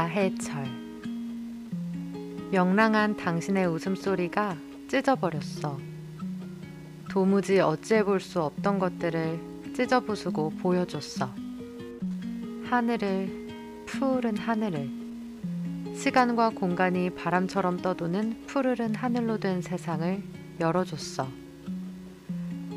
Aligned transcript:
나해철 0.00 0.64
명랑한 2.50 3.18
당신의 3.18 3.66
웃음소리가 3.66 4.56
찢어버렸어. 4.88 5.78
도무지 7.10 7.60
어찌해 7.60 8.04
볼 8.04 8.18
수 8.18 8.40
없던 8.40 8.78
것들을 8.78 9.38
찢어부수고 9.76 10.50
보여줬어. 10.62 11.28
하늘을, 12.64 13.84
푸른 13.84 14.38
하늘을. 14.38 14.88
시간과 15.94 16.50
공간이 16.50 17.10
바람처럼 17.10 17.76
떠도는 17.82 18.46
푸르른 18.46 18.94
하늘로 18.94 19.36
된 19.38 19.60
세상을 19.60 20.22
열어줬어. 20.60 21.28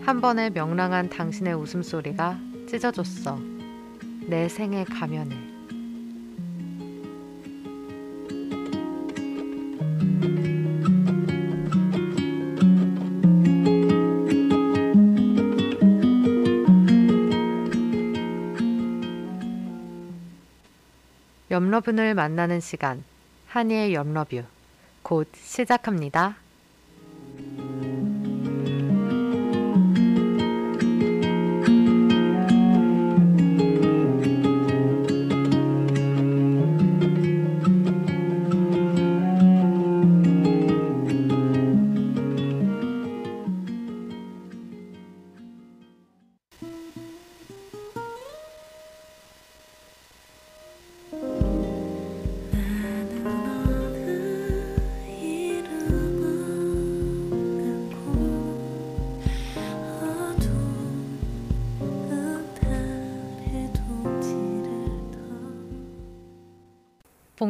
한 0.02 0.20
번의 0.20 0.52
명랑한 0.52 1.10
당신의 1.10 1.54
웃음소리가 1.54 2.38
찢어줬어. 2.68 3.40
내 4.28 4.50
생의 4.50 4.84
가면을. 4.86 5.53
염러분을 21.74 22.14
만나는 22.14 22.60
시간 22.60 23.04
한이의 23.48 23.96
염러뷰 23.96 24.44
곧 25.02 25.28
시작합니다. 25.34 26.43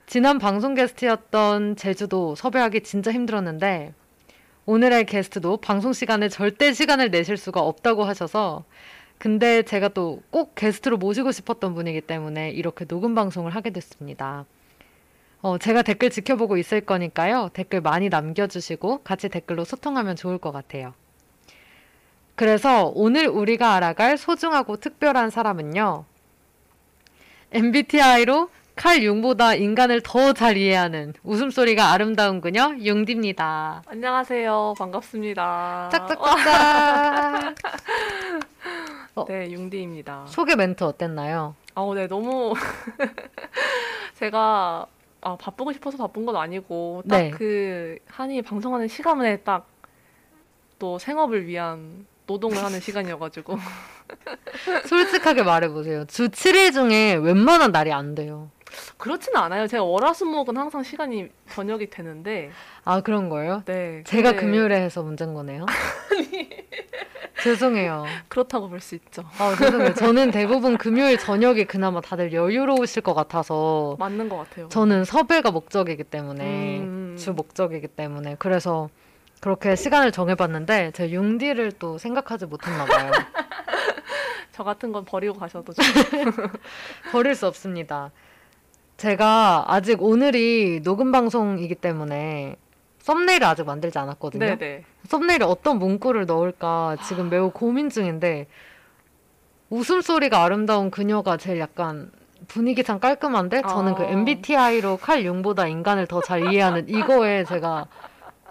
지난 0.06 0.38
방송 0.38 0.76
게스트였던 0.76 1.76
제주도 1.76 2.36
섭외하기 2.36 2.82
진짜 2.84 3.12
힘들었는데 3.12 3.96
오늘의 4.68 5.06
게스트도 5.08 5.58
방송 5.58 5.92
시간에 5.92 6.30
절대 6.30 6.72
시간을 6.72 7.10
내실 7.10 7.38
수가 7.38 7.62
없다고 7.62 8.04
하셔서 8.04 8.64
근데 9.18 9.64
제가 9.64 9.90
또 9.90 10.22
꼭 10.30 10.54
게스트로 10.54 10.98
모시고 10.98 11.32
싶었던 11.32 11.74
분이기 11.74 12.02
때문에 12.02 12.52
이렇게 12.52 12.86
녹음 12.86 13.16
방송을 13.16 13.56
하게 13.56 13.72
됐습니다. 13.72 14.46
어, 15.42 15.58
제가 15.58 15.82
댓글 15.82 16.12
지켜보고 16.12 16.58
있을 16.58 16.82
거니까요. 16.82 17.50
댓글 17.54 17.82
많이 17.82 18.10
남겨주시고 18.10 19.00
같이 19.04 19.30
댓글로 19.30 19.66
소통하면 19.66 20.16
좋을 20.16 20.38
것 20.38 20.52
같아요. 20.52 20.94
그래서 22.36 22.92
오늘 22.96 23.28
우리가 23.28 23.76
알아갈 23.76 24.18
소중하고 24.18 24.78
특별한 24.78 25.30
사람은요. 25.30 26.06
MBTI로 27.52 28.50
칼 28.76 29.04
융보다 29.04 29.54
인간을 29.54 30.02
더 30.02 30.34
잘 30.34 30.58
이해하는 30.58 31.14
웃음소리가 31.24 31.92
아름다운 31.92 32.42
그녀 32.42 32.74
융디입니다. 32.80 33.84
안녕하세요. 33.86 34.74
반갑습니다. 34.80 35.90
짝짝짝짝. 35.92 37.56
어, 39.16 39.26
네, 39.30 39.52
융디입니다. 39.52 40.26
소개 40.28 40.56
멘트 40.56 40.84
어땠나요? 40.84 41.54
아, 41.76 41.92
네, 41.94 42.08
너무 42.08 42.56
제가 44.18 44.88
아, 45.22 45.36
바쁘고 45.38 45.72
싶어서 45.72 45.98
바쁜 45.98 46.26
건 46.26 46.36
아니고 46.36 47.04
딱그 47.08 48.00
네. 48.00 48.00
한이 48.08 48.42
방송하는 48.42 48.88
시간에 48.88 49.38
딱 49.38 49.74
또 50.84 51.00
생업을 51.00 51.48
위한 51.48 52.06
노동을 52.25 52.57
하는 52.57 52.79
시간이어가지고. 52.79 53.57
솔직하게 54.88 55.44
말해보세요. 55.44 56.06
주 56.06 56.29
7일 56.29 56.73
중에 56.73 57.16
웬만한 57.16 57.72
날이 57.72 57.91
안 57.91 58.16
돼요. 58.16 58.50
그렇지는 58.97 59.39
않아요. 59.39 59.67
제가 59.67 59.84
월화수목은 59.84 60.57
항상 60.57 60.84
시간이 60.84 61.29
저녁이 61.51 61.89
되는데. 61.89 62.51
아 62.85 63.01
그런 63.01 63.29
거예요? 63.29 63.61
네. 63.66 64.03
제가 64.06 64.31
근데... 64.31 64.45
금요일에 64.45 64.81
해서 64.81 65.03
문제인 65.03 65.34
거네요. 65.34 65.66
아니. 66.11 66.50
죄송해요. 67.41 68.06
그렇다고 68.29 68.69
볼 68.69 68.79
수 68.79 68.95
있죠. 68.95 69.23
아 69.38 69.53
죄송해요. 69.57 69.94
저는 69.95 70.31
대부분 70.31 70.78
금요일 70.78 71.17
저녁에 71.19 71.66
그나마 71.66 72.00
다들 72.01 72.31
여유로우실 72.34 73.01
것 73.03 73.13
같아서. 73.13 73.95
맞는 74.00 74.29
것 74.29 74.38
같아요. 74.38 74.69
저는 74.69 75.03
섭외가 75.03 75.51
목적이기 75.51 76.05
때문에 76.05 76.79
음... 76.79 77.16
주 77.19 77.34
목적이기 77.34 77.88
때문에 77.90 78.38
그래서 78.40 78.90
그렇게 79.44 79.76
시간을 79.76 80.14
정해봤는데 80.14 80.92
제 80.92 81.12
융디를 81.12 81.74
또 81.74 81.98
생각하지 81.98 82.46
못했나 82.46 82.86
봐요. 82.86 83.12
저 84.54 84.64
같은 84.64 84.94
건 84.94 85.03
버리고 85.03 85.34
가셔도 85.34 85.73
버릴 87.12 87.35
수 87.35 87.46
없습니다. 87.47 88.12
제가 88.96 89.66
아직 89.67 90.02
오늘이 90.02 90.79
녹음 90.82 91.12
방송이기 91.12 91.76
때문에 91.76 92.56
썸네일을 93.00 93.46
아직 93.46 93.66
만들지 93.66 94.00
않았거든요. 94.00 94.46
네네. 94.46 94.85
썸네일에 95.09 95.44
어떤 95.44 95.78
문구를 95.78 96.26
넣을까 96.26 96.96
지금 97.06 97.29
매우 97.29 97.52
고민 97.52 97.90
중인데 97.90 98.47
웃음소리가 99.70 100.41
아름다운 100.41 100.90
그녀가 100.90 101.35
제일 101.35 101.59
약간 101.59 102.14
분위기상 102.47 103.02
깔끔한데 103.02 103.64
저는 103.64 103.96
그 103.96 104.03
아. 104.03 104.08
MBTI로 104.08 105.00
칼 105.02 105.26
융보다 105.26 105.67
인간을 105.67 106.08
더 106.08 106.22
잘 106.22 106.53
이해하는 106.53 106.88
이거에 106.88 107.44
제가 107.44 107.88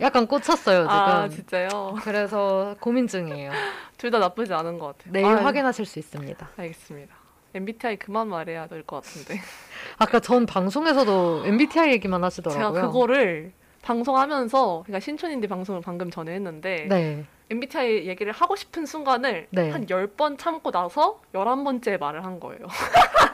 약간 0.03 0.27
꽂혔어요 0.27 0.83
지금. 0.83 0.91
아 0.91 1.29
진짜요? 1.29 1.95
그래서 2.03 2.77
고민 2.81 3.07
중이에요. 3.07 3.51
둘 3.99 4.11
다 4.11 4.19
나쁘지 4.19 4.53
않은 4.53 4.79
것 4.79 4.87
같아요. 4.99 5.13
내일 5.13 5.27
아, 5.27 5.45
확인하실 5.45 5.87
수 5.87 5.99
있습니다. 6.01 6.51
알겠습니다. 6.57 7.15
MBTI 7.55 7.97
그만 7.97 8.29
말해야 8.29 8.67
될 8.67 8.83
것 8.83 8.97
같은데. 9.03 9.41
아까 9.99 10.19
전 10.21 10.45
방송에서도 10.47 11.45
MBTI 11.47 11.93
얘기만 11.93 12.25
하시더라고요. 12.25 12.73
제가 12.75 12.87
그거를 12.87 13.53
방송하면서 13.83 14.83
그러니까 14.85 15.01
신촌인디 15.01 15.47
방송을 15.49 15.81
방금 15.83 16.11
전에 16.11 16.33
했는데 16.35 16.87
네. 16.89 17.25
MBTI 17.51 18.07
얘기를 18.09 18.33
하고 18.33 18.57
싶은 18.57 18.87
순간을 18.87 19.49
네. 19.51 19.71
한 19.71 19.87
10번 19.87 20.39
참고 20.39 20.71
나서 20.71 21.21
11번째 21.35 21.99
말을 22.01 22.25
한 22.25 22.41
거예요. 22.41 22.67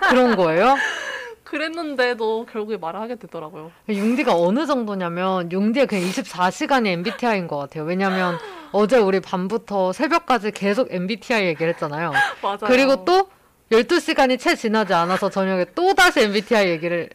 그런 0.08 0.36
거예요? 0.36 0.74
그랬는데도 1.48 2.46
결국에 2.46 2.76
말을 2.76 3.00
하게 3.00 3.14
되더라고요. 3.16 3.72
융디가 3.88 4.36
어느 4.36 4.66
정도냐면 4.66 5.50
융디가 5.50 5.86
그냥 5.86 6.04
24시간이 6.04 6.88
MBTI인 6.88 7.48
것 7.48 7.56
같아요. 7.56 7.84
왜냐면 7.84 8.38
어제 8.70 8.98
우리 8.98 9.20
밤부터 9.20 9.92
새벽까지 9.92 10.50
계속 10.50 10.92
MBTI 10.92 11.46
얘기를 11.46 11.72
했잖아요. 11.72 12.12
맞아요. 12.42 12.58
그리고 12.66 13.04
또 13.06 13.30
12시간이 13.72 14.38
채 14.38 14.54
지나지 14.56 14.92
않아서 14.92 15.30
저녁에 15.30 15.64
또 15.74 15.94
다시 15.94 16.20
MBTI 16.20 16.68
얘기를 16.68 17.08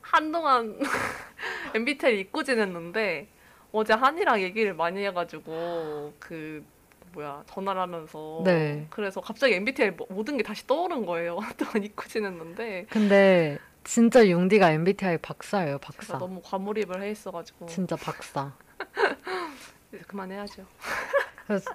한동안 0.00 0.78
MBTI 1.74 2.20
잊고 2.20 2.42
지냈는데 2.42 3.28
어제 3.70 3.92
한이랑 3.92 4.42
얘기를 4.42 4.74
많이 4.74 5.04
해가지고 5.04 6.12
그 6.18 6.64
뭐야 7.12 7.44
전화를 7.46 7.80
하면서 7.80 8.42
네. 8.44 8.86
그래서 8.90 9.20
갑자기 9.20 9.54
MBTI 9.54 9.92
모든 10.08 10.36
게 10.36 10.42
다시 10.42 10.66
떠오른 10.66 11.06
거예요. 11.06 11.38
한동안 11.40 11.84
잊고 11.84 12.04
지냈는데 12.08 12.86
근데 12.90 13.58
진짜 13.86 14.26
융디가 14.26 14.72
MBTI 14.72 15.18
박사예요, 15.18 15.78
박사. 15.78 16.18
너무 16.18 16.42
과몰입을 16.42 17.02
해 17.02 17.10
있어가지고 17.12 17.66
진짜 17.66 17.94
박사. 17.94 18.52
이제 19.92 20.02
그만해야죠. 20.08 20.66
그래서 21.46 21.70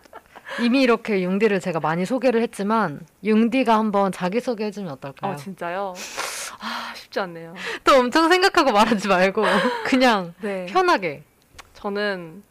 이미 0.59 0.81
이렇게 0.81 1.21
융디를 1.23 1.61
제가 1.61 1.79
많이 1.79 2.05
소개를 2.05 2.41
했지만 2.41 3.05
융디가 3.23 3.77
한번 3.77 4.11
자기 4.11 4.41
소개 4.41 4.65
해주면 4.65 4.91
어떨까요? 4.91 5.31
아 5.31 5.35
진짜요? 5.37 5.93
아 6.59 6.93
쉽지 6.95 7.21
않네요. 7.21 7.55
또 7.85 7.95
엄청 7.95 8.27
생각하고 8.27 8.73
말하지 8.73 9.07
말고 9.07 9.43
그냥 9.87 10.33
네. 10.41 10.65
편하게. 10.65 11.23
저는 11.73 12.43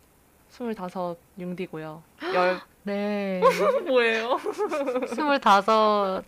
스물다섯 0.49 1.19
융디고요. 1.39 2.03
열 2.35 2.61
네. 2.83 3.41
뭐예요? 3.87 4.39
스물다섯. 5.15 6.25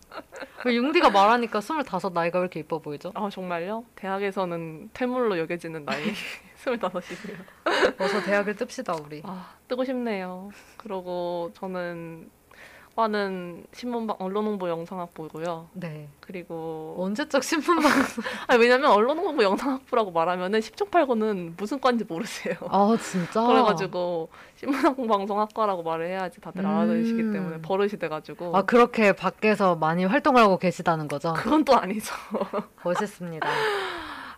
융디가 0.67 1.11
말하니까 1.11 1.61
스물다섯 1.61 2.13
나이가 2.13 2.39
왜 2.39 2.43
이렇게 2.45 2.61
이뻐 2.61 2.79
보이죠? 2.79 3.11
아 3.15 3.29
정말요? 3.31 3.85
대학에서는 3.97 4.91
퇴물로 4.93 5.39
여겨지는 5.39 5.85
나이 5.85 6.03
스물다섯이세요. 6.57 7.37
어서 7.99 8.23
대학을 8.23 8.55
뜹시다 8.57 9.05
우리. 9.05 9.23
아 9.25 9.55
뜨고 9.69 9.85
싶네요. 9.85 10.51
그러고 10.77 11.51
저는 11.55 12.31
과는 12.95 13.65
신문방 13.73 14.17
언론홍보 14.19 14.69
영상학부고요. 14.69 15.69
네. 15.73 16.09
그리고 16.21 16.95
언제적 16.99 17.43
신문방송? 17.43 18.25
아 18.49 18.55
왜냐면 18.57 18.91
언론홍보 18.91 19.43
영상학부라고 19.43 20.11
말하면은 20.11 20.61
10초 20.61 20.91
팔고는 20.91 21.55
무슨 21.57 21.81
과인지 21.81 22.05
모르세요. 22.05 22.55
아 22.69 22.97
진짜. 23.01 23.47
그래가지고 23.47 24.29
신문방송학과라고 24.57 25.83
말을 25.83 26.07
해야지 26.07 26.41
다들 26.41 26.63
음. 26.65 26.67
알아들으시기 26.67 27.33
때문에 27.33 27.63
버릇이 27.63 27.93
돼가지고. 27.99 28.57
아 28.57 28.63
그렇게 28.63 29.13
밖에서 29.13 29.75
많이 29.77 30.05
활동을 30.05 30.43
하고 30.43 30.59
계시다는 30.59 31.09
거죠? 31.09 31.33
그건 31.35 31.65
또 31.65 31.75
아니죠. 31.75 32.15
멋있습니다. 32.85 33.49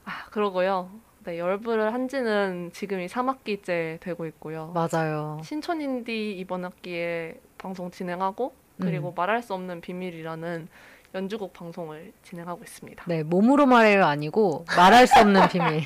아 0.05 0.25
그러고요. 0.31 0.91
네, 1.25 1.39
열불을 1.39 1.95
한지는 1.95 2.71
지금이 2.75 3.07
3학기째 3.07 3.99
되고 4.01 4.27
있고요. 4.27 4.73
맞아요. 4.75 5.41
신촌인디 5.43 6.33
이번 6.39 6.67
학기에 6.67 7.41
방송 7.65 7.91
진행하고 7.91 8.53
그리고 8.79 9.09
음. 9.09 9.15
말할 9.17 9.43
수 9.43 9.55
없는 9.55 9.81
비밀이라는 9.81 10.69
연주곡 11.15 11.55
방송을 11.55 12.13
진행하고 12.23 12.63
있습니다. 12.63 13.05
네, 13.09 13.23
몸으로 13.23 13.65
말해요 13.65 14.05
아니고 14.05 14.67
말할 14.77 15.07
수 15.07 15.19
없는 15.21 15.49
비밀. 15.49 15.83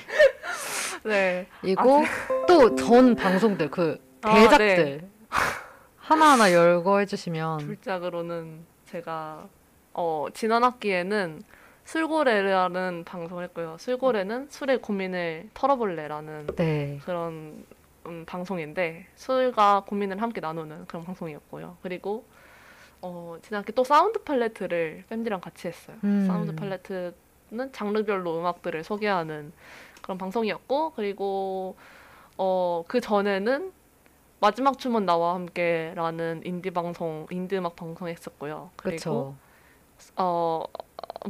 네. 1.05 1.47
이고 1.63 2.03
아, 2.03 2.47
또 2.49 2.77
전 2.77 3.15
방송들 3.15 3.71
그 3.71 3.97
대작들 4.23 5.01
아, 5.31 5.39
네. 5.39 5.55
하나하나 5.99 6.53
열거 6.53 6.99
해 6.99 7.07
주시면. 7.07 7.59
둘짝으로는 7.59 8.67
제가 8.87 9.47
어, 9.93 10.27
지난 10.35 10.65
학기에는 10.65 11.43
술고래라는 11.85 13.05
방송을 13.05 13.45
했고요. 13.45 13.77
술고래는 13.79 14.49
술의 14.51 14.83
고민을 14.83 15.51
털어볼래라는 15.55 16.49
네. 16.57 16.99
그런 17.05 17.65
음, 18.07 18.25
방송인데 18.27 19.07
술과 19.15 19.85
고민을 19.87 20.21
함께 20.23 20.41
나누는 20.41 20.87
그런 20.87 21.05
방송이었고요. 21.05 21.77
그리고 21.83 22.25
어, 23.01 23.37
지난학기 23.43 23.73
또 23.73 23.85
Sound 23.85 24.23
Palette를 24.23 25.05
팬들이랑 25.09 25.41
같이 25.41 25.69
했어요. 25.69 25.97
음. 26.05 26.27
Sound 26.27 26.55
Palette는 26.55 27.73
장르별로 27.73 28.39
음악들을 28.41 28.83
소개하는 28.83 29.53
그런 30.03 30.19
방송이었고 30.19 30.93
그리고 30.97 31.77
어, 32.37 32.85
그 32.89 33.01
전에는 33.01 33.73
마지막 34.41 34.79
춤은 34.79 35.05
나와 35.05 35.35
함께라는 35.35 36.43
인디 36.45 36.71
방송, 36.71 37.27
인디 37.31 37.57
음악 37.57 37.75
방송 37.75 38.09
했었고요. 38.09 38.71
그리고 38.77 38.97
그쵸. 38.97 39.35
어, 40.17 40.65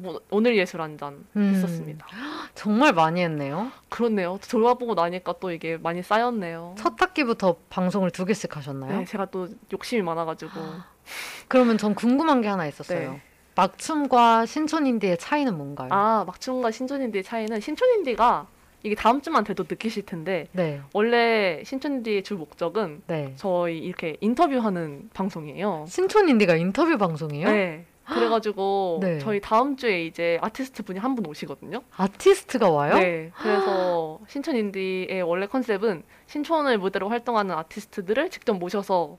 뭐 0.00 0.20
오늘 0.31 0.56
예술 0.56 0.81
한잔 0.81 1.25
음. 1.37 1.52
했었습니다. 1.55 2.06
정말 2.55 2.93
많이 2.93 3.23
했네요. 3.23 3.70
그렇네요. 3.88 4.38
돌아보고 4.50 4.94
나니까 4.94 5.35
또 5.40 5.50
이게 5.50 5.76
많이 5.76 6.02
쌓였네요. 6.02 6.75
첫 6.79 7.00
학기부터 7.00 7.56
방송을 7.70 8.11
두 8.11 8.25
개씩 8.25 8.56
하셨나요? 8.56 8.99
네, 8.99 9.05
제가 9.05 9.26
또 9.26 9.49
욕심이 9.73 10.02
많아가지고. 10.02 10.52
그러면 11.49 11.79
전 11.79 11.94
궁금한 11.94 12.40
게 12.40 12.49
하나 12.49 12.67
있었어요. 12.67 13.12
네. 13.12 13.23
막춤과 13.55 14.46
신촌인디의 14.46 15.19
차이는 15.19 15.56
뭔가요? 15.56 15.88
아, 15.90 16.25
막춤과 16.26 16.70
신촌인디의 16.70 17.25
차이는 17.25 17.61
신촌인디가 17.61 18.46
이게 18.85 18.94
다음 18.94 19.20
주만 19.20 19.43
돼도 19.43 19.64
느끼실 19.69 20.06
텐데 20.06 20.46
네. 20.52 20.81
원래 20.93 21.62
신촌인디의 21.64 22.23
주 22.23 22.37
목적은 22.37 23.02
네. 23.08 23.32
저희 23.37 23.79
이렇게 23.79 24.17
인터뷰하는 24.20 25.11
방송이에요. 25.12 25.87
신촌인디가 25.88 26.55
인터뷰 26.55 26.96
방송이에요? 26.96 27.50
네. 27.50 27.85
그래가지고 28.15 28.99
네. 29.03 29.19
저희 29.19 29.41
다음 29.41 29.77
주에 29.77 30.05
이제 30.07 30.39
아티스트 30.41 30.83
분이 30.83 30.99
한 30.99 31.15
분 31.15 31.27
오시거든요. 31.27 31.83
아티스트가 31.97 32.71
와요? 32.71 32.95
네. 32.99 33.31
그래서 33.37 34.19
신촌 34.29 34.57
인디의 34.57 35.23
원래 35.23 35.47
컨셉은 35.47 36.03
신촌을 36.27 36.79
무대로 36.79 37.09
활동하는 37.09 37.55
아티스트들을 37.57 38.31
직접 38.31 38.55
모셔서 38.55 39.17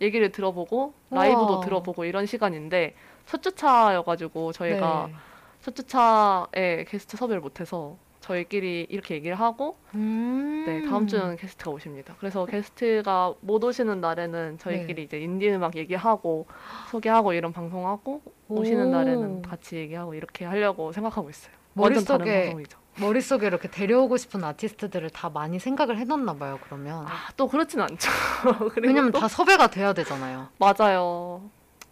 얘기를 0.00 0.30
들어보고 0.32 0.94
라이브도 1.10 1.46
우와. 1.54 1.60
들어보고 1.60 2.04
이런 2.04 2.26
시간인데 2.26 2.94
첫 3.26 3.42
주차여가지고 3.42 4.52
저희가 4.52 5.06
네. 5.08 5.14
첫 5.62 5.74
주차에 5.76 6.84
게스트 6.88 7.16
섭외를 7.16 7.40
못해서 7.40 7.96
저희끼리 8.24 8.86
이렇게 8.88 9.14
얘기를 9.16 9.38
하고 9.38 9.76
음~ 9.94 10.64
네 10.66 10.82
다음 10.88 11.06
주는 11.06 11.36
게스트가 11.36 11.70
오십니다. 11.70 12.14
그래서 12.18 12.46
게스트가 12.46 13.34
못 13.40 13.62
오시는 13.62 14.00
날에는 14.00 14.56
저희끼리 14.58 14.94
네. 14.94 15.02
이제 15.02 15.18
인디 15.20 15.50
음악 15.50 15.76
얘기하고 15.76 16.46
소개하고 16.90 17.34
이런 17.34 17.52
방송하고 17.52 18.22
오시는 18.48 18.90
날에는 18.90 19.42
같이 19.42 19.76
얘기하고 19.76 20.14
이렇게 20.14 20.46
하려고 20.46 20.90
생각하고 20.92 21.28
있어요. 21.28 21.52
머릿속에 21.74 22.56
머릿속에 22.98 23.46
이렇게 23.46 23.68
데려오고 23.68 24.16
싶은 24.16 24.42
아티스트들을 24.42 25.10
다 25.10 25.28
많이 25.28 25.58
생각을 25.58 25.98
해놨나 25.98 26.34
봐요. 26.34 26.58
그러면 26.62 27.06
아 27.06 27.28
또 27.36 27.48
그렇진 27.48 27.80
않죠. 27.80 28.10
왜냐면 28.80 29.10
또... 29.12 29.20
다 29.20 29.28
섭외가 29.28 29.66
돼야 29.66 29.92
되잖아요. 29.92 30.48
맞아요, 30.58 31.42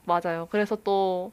맞아요. 0.04 0.48
그래서 0.50 0.76
또 0.76 1.32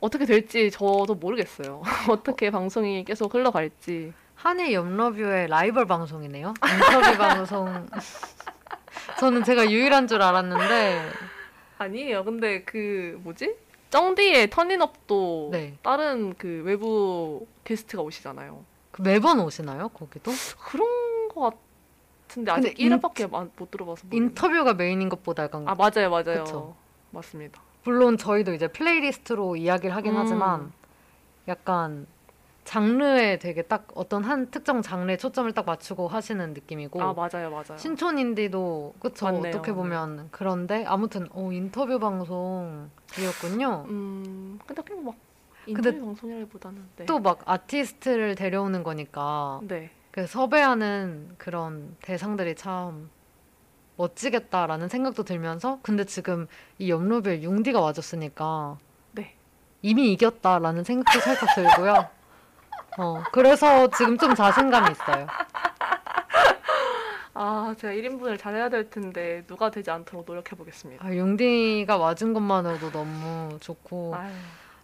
어떻게 0.00 0.26
될지 0.26 0.70
저도 0.70 1.14
모르겠어요. 1.14 1.82
어떻게 2.10 2.50
방송이 2.50 3.04
계속 3.04 3.34
흘러갈지. 3.34 4.12
한일 4.34 4.72
염러뷰의 4.72 5.48
라이벌 5.48 5.86
방송이네요. 5.86 6.54
인터뷰 6.62 7.18
방송. 7.18 7.88
저는 9.18 9.44
제가 9.44 9.70
유일한 9.70 10.06
줄 10.06 10.22
알았는데 10.22 11.10
아니에요. 11.78 12.24
근데 12.24 12.62
그 12.62 13.18
뭐지? 13.22 13.56
정디의 13.90 14.50
터닝업도 14.50 15.50
네. 15.52 15.78
다른 15.82 16.34
그 16.36 16.62
외부 16.64 17.46
게스트가 17.64 18.02
오시잖아요. 18.02 18.64
그 18.90 19.02
매번 19.02 19.40
오시나요? 19.40 19.88
거기도? 19.88 20.32
그런 20.58 21.28
것 21.28 21.54
같은데 22.26 22.50
아직 22.50 22.74
1회밖에 22.76 23.28
못 23.30 23.70
들어봐서 23.70 24.06
모르겠네. 24.06 24.16
인터뷰가 24.26 24.74
메인인 24.74 25.08
것보다 25.08 25.44
약간 25.44 25.66
아 25.68 25.74
맞아요 25.74 26.10
맞아요 26.10 26.44
그쵸? 26.44 26.76
맞습니다. 27.10 27.62
물론 27.86 28.18
저희도 28.18 28.52
이제 28.52 28.66
플레이리스트로 28.66 29.54
이야기를 29.54 29.94
하긴 29.94 30.14
음. 30.14 30.18
하지만 30.18 30.72
약간 31.46 32.08
장르에 32.64 33.38
되게 33.38 33.62
딱 33.62 33.86
어떤 33.94 34.24
한 34.24 34.50
특정 34.50 34.82
장르에 34.82 35.16
초점을 35.16 35.50
딱 35.52 35.64
맞추고 35.64 36.08
하시는 36.08 36.52
느낌이고 36.52 37.00
아 37.00 37.12
맞아요 37.12 37.48
맞아요 37.48 37.78
신촌인디도 37.78 38.94
그쵸 38.98 39.26
맞네요, 39.26 39.50
어떻게 39.50 39.72
보면 39.72 40.08
맞네요. 40.10 40.28
그런데 40.32 40.84
아무튼 40.84 41.28
어 41.30 41.52
인터뷰 41.52 42.00
방송이었군요. 42.00 43.84
음 43.88 44.58
근데 44.66 44.82
그냥 44.82 45.04
막 45.04 45.14
인터뷰 45.66 46.06
방송이라기보다는 46.06 46.88
네. 46.96 47.06
또막 47.06 47.42
아티스트를 47.44 48.34
데려오는 48.34 48.82
거니까 48.82 49.60
네. 49.62 49.90
그 50.10 50.26
섭외하는 50.26 51.34
그런 51.38 51.94
대상들이 52.02 52.56
참 52.56 53.10
멋지겠다라는 53.96 54.88
생각도 54.88 55.24
들면서 55.24 55.78
근데 55.82 56.04
지금 56.04 56.46
이 56.78 56.90
옆로비에 56.90 57.42
융디가 57.42 57.80
와줬으니까 57.80 58.78
네. 59.12 59.34
이미 59.82 60.12
이겼다라는 60.12 60.84
생각도 60.84 61.20
살짝 61.20 61.54
들고요. 61.54 62.08
어, 62.98 63.22
그래서 63.32 63.88
지금 63.90 64.16
좀 64.18 64.34
자신감이 64.34 64.90
있어요. 64.92 65.26
아, 67.38 67.74
제가 67.78 67.92
1인분을 67.92 68.38
잘해야 68.38 68.70
될 68.70 68.88
텐데 68.88 69.44
누가 69.46 69.70
되지 69.70 69.90
않도록 69.90 70.24
노력해 70.26 70.56
보겠습니다. 70.56 71.04
아, 71.04 71.14
융디가 71.14 71.98
와준 71.98 72.32
것만으로도 72.32 72.92
너무 72.92 73.58
좋고 73.60 74.14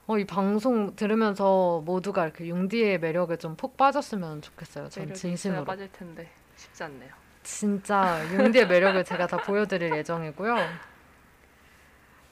어, 0.06 0.18
이 0.18 0.26
방송 0.26 0.94
들으면서 0.94 1.80
모두가 1.86 2.24
이렇게 2.24 2.46
융디의 2.46 2.98
매력에 3.00 3.36
좀푹 3.36 3.78
빠졌으면 3.78 4.42
좋겠어요. 4.42 4.90
전 4.90 5.14
진심으로. 5.14 5.64
빠질 5.64 5.90
텐데 5.92 6.28
쉽지 6.56 6.82
않네요. 6.84 7.21
진짜 7.42 8.20
융디의 8.32 8.66
매력을 8.68 9.02
제가 9.04 9.26
다 9.26 9.36
보여드릴 9.38 9.94
예정이고요. 9.96 10.56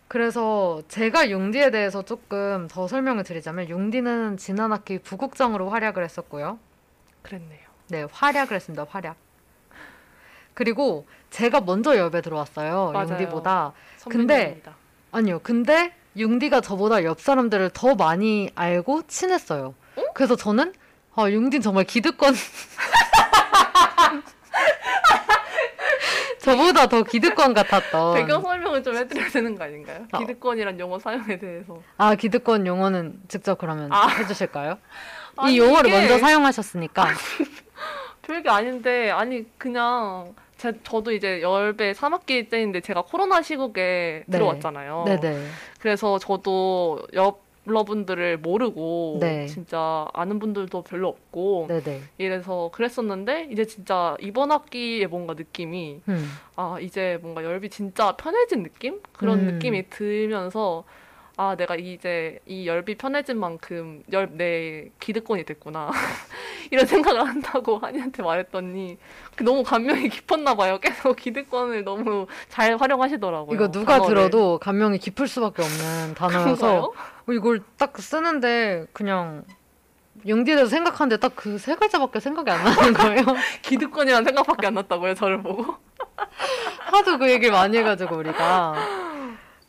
그래서 0.09 0.83
제가 0.88 1.31
융디에 1.31 1.71
대해서 1.71 2.02
조금 2.02 2.67
더 2.69 2.88
설명을 2.88 3.23
드리자면 3.23 3.69
융디는 3.69 4.38
지난 4.38 4.73
학기 4.73 4.99
부국장으로 4.99 5.71
활약을 5.71 6.02
했었고요. 6.02 6.59
그랬네요. 7.23 7.61
네, 7.88 8.07
활약을 8.11 8.57
했습니다. 8.57 8.87
활약. 8.88 9.17
그리고 10.55 11.07
제가 11.31 11.61
먼저 11.61 11.97
열배 11.97 12.23
들어왔어요. 12.23 12.90
맞아요. 12.93 13.09
융디보다. 13.11 13.73
선배님입니다. 13.99 14.75
아니요. 15.12 15.38
근데 15.43 15.95
융디가 16.17 16.61
저보다 16.61 17.05
옆 17.05 17.21
사람들을 17.21 17.71
더 17.73 17.95
많이 17.95 18.50
알고 18.57 19.07
친했어요. 19.07 19.75
그래서 20.14 20.35
저는 20.35 20.75
아, 21.14 21.31
융디는 21.31 21.62
정말 21.62 21.85
기득권 21.85 22.35
저보다 26.42 26.87
더 26.87 27.02
기득권 27.02 27.54
같았던. 27.54 28.14
배경 28.14 28.42
설명을 28.42 28.82
좀 28.82 28.97
해드려야 28.97 29.28
되는 29.28 29.56
거 29.56 29.64
아닌가요? 29.64 30.06
어. 30.12 30.18
기득권이란 30.18 30.78
용어 30.80 30.99
사용에 30.99 31.38
대해서. 31.38 31.80
아, 31.97 32.14
기득권 32.14 32.66
용어는 32.66 33.20
직접 33.28 33.59
그러면 33.59 33.92
아. 33.92 34.09
해주실까요? 34.09 34.78
아니, 35.37 35.54
이 35.54 35.59
용어를 35.59 35.90
이게 35.90 35.99
먼저 35.99 36.18
사용하셨으니까. 36.18 37.06
별게 38.23 38.49
아닌데 38.49 39.11
아니 39.11 39.44
그냥 39.59 40.35
제, 40.56 40.73
저도 40.85 41.12
이제 41.12 41.40
열배 41.42 41.92
3학기 41.92 42.49
때인데 42.50 42.80
제가 42.80 43.02
코로나 43.02 43.42
시국에 43.42 44.25
네. 44.26 44.32
들어왔잖아요. 44.38 45.04
네네. 45.06 45.47
그래서 45.80 46.18
저도 46.18 47.00
옆 47.14 47.50
러분들을 47.71 48.39
모르고 48.39 49.19
네. 49.21 49.47
진짜 49.47 50.07
아는 50.12 50.39
분들도 50.39 50.83
별로 50.83 51.09
없고 51.09 51.67
네네. 51.69 52.03
이래서 52.19 52.71
그랬었는데 52.73 53.49
이제 53.50 53.65
진짜 53.65 54.17
이번 54.21 54.50
학기에 54.50 55.07
뭔가 55.07 55.35
느낌이 55.35 56.00
음. 56.09 56.31
아 56.57 56.79
이제 56.81 57.19
뭔가 57.23 57.45
열비 57.45 57.69
진짜 57.71 58.12
편해진 58.12 58.62
느낌 58.62 59.00
그런 59.12 59.41
음. 59.41 59.47
느낌이 59.55 59.89
들면서 59.91 60.85
아 61.40 61.56
내가 61.56 61.75
이제 61.75 62.38
이 62.44 62.66
열비 62.66 62.97
편해진 62.97 63.38
만큼 63.40 64.02
열 64.12 64.28
내 64.32 64.90
기득권이 65.00 65.44
됐구나 65.44 65.90
이런 66.70 66.85
생각을 66.85 67.26
한다고 67.26 67.78
한이한테 67.78 68.23
말했더니 68.23 68.99
그 69.37 69.42
너무 69.42 69.62
감명이 69.62 70.11
깊었나 70.11 70.54
봐요 70.54 70.78
계속 70.78 71.16
기득권을 71.16 71.85
너무 71.85 72.26
잘 72.50 72.76
활용하시더라고요 72.76 73.54
이거 73.54 73.70
누가 73.70 73.94
단어를. 73.94 74.14
들어도 74.14 74.59
감명이 74.59 74.99
깊을 74.99 75.26
수밖에 75.28 75.62
없는 75.62 76.14
단어여서? 76.14 76.85
어, 76.85 77.32
이걸 77.32 77.62
딱 77.78 77.97
쓰는데 77.99 78.85
그냥 78.92 79.44
융디에 80.26 80.56
대해서 80.56 80.68
생각하는데 80.68 81.16
딱 81.16 81.32
그 81.37 81.56
세 81.59 81.75
글자밖에 81.75 82.20
생각이 82.20 82.50
안 82.50 82.62
나는 82.62 82.92
거예요. 82.92 83.25
기득권이란 83.62 84.25
생각밖에 84.25 84.66
안 84.66 84.75
났다고요 84.75 85.14
저를 85.14 85.42
보고 85.42 85.75
하도 86.92 87.16
그 87.18 87.30
얘기를 87.30 87.50
많이 87.52 87.78
해가지고 87.78 88.16
우리가 88.16 88.75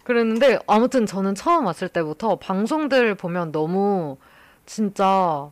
그랬는데 0.03 0.59
아무튼 0.67 1.05
저는 1.05 1.35
처음 1.35 1.65
왔을 1.65 1.89
때부터 1.89 2.37
방송들 2.37 3.15
보면 3.15 3.51
너무 3.51 4.17
진짜 4.65 5.49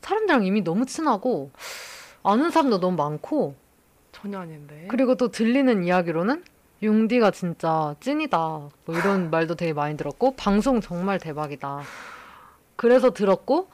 사람들이랑 0.00 0.44
이미 0.44 0.62
너무 0.62 0.86
친하고 0.86 1.50
아는 2.22 2.50
사람도 2.50 2.80
너무 2.80 2.96
많고 2.96 3.54
전혀 4.12 4.38
아닌데. 4.40 4.86
그리고 4.90 5.14
또 5.14 5.30
들리는 5.30 5.84
이야기로는 5.84 6.44
융디가 6.82 7.30
진짜 7.30 7.94
찐이다. 8.00 8.38
뭐 8.38 8.72
이런 8.88 9.30
말도 9.30 9.54
되게 9.56 9.72
많이 9.72 9.96
들었고 9.96 10.34
방송 10.36 10.80
정말 10.80 11.18
대박이다. 11.18 11.82
그래서 12.76 13.10
들었고 13.10 13.68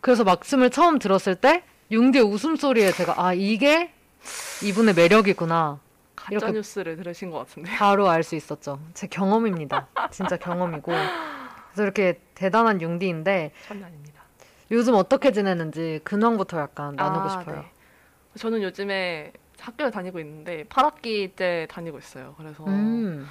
그래서 0.00 0.24
막춤을 0.24 0.70
처음 0.70 0.98
들었을 0.98 1.34
때 1.36 1.62
융디의 1.90 2.24
웃음소리에 2.24 2.92
제가 2.92 3.14
아 3.24 3.34
이게 3.34 3.92
이분의 4.64 4.94
매력이구나 4.94 5.78
가짜 6.34 6.36
이렇게- 6.46 6.52
뉴스를 6.52 6.96
들으신 6.96 7.30
것 7.30 7.38
같은데 7.38 7.70
바로 7.76 8.08
알 8.08 8.22
수 8.22 8.34
있었죠 8.36 8.78
제 8.94 9.06
경험입니다 9.06 9.88
진짜 10.10 10.36
경험이고 10.36 10.92
그래서 10.92 11.82
이렇게 11.82 12.20
대단한 12.34 12.80
융디인데 12.80 13.52
아닙니다 13.70 14.22
요즘 14.70 14.94
어떻게 14.94 15.32
지내는지 15.32 16.00
근황부터 16.04 16.58
약간 16.60 16.94
나누고 16.96 17.24
아, 17.24 17.28
싶어요 17.30 17.56
네. 17.62 17.72
저는 18.38 18.62
요즘에 18.62 19.32
학교를 19.60 19.90
다니고 19.90 20.20
있는데 20.20 20.64
8학기 20.64 21.34
때 21.34 21.66
다니고 21.68 21.98
있어요. 21.98 22.34
그래서 22.38 22.64
음 22.68 23.26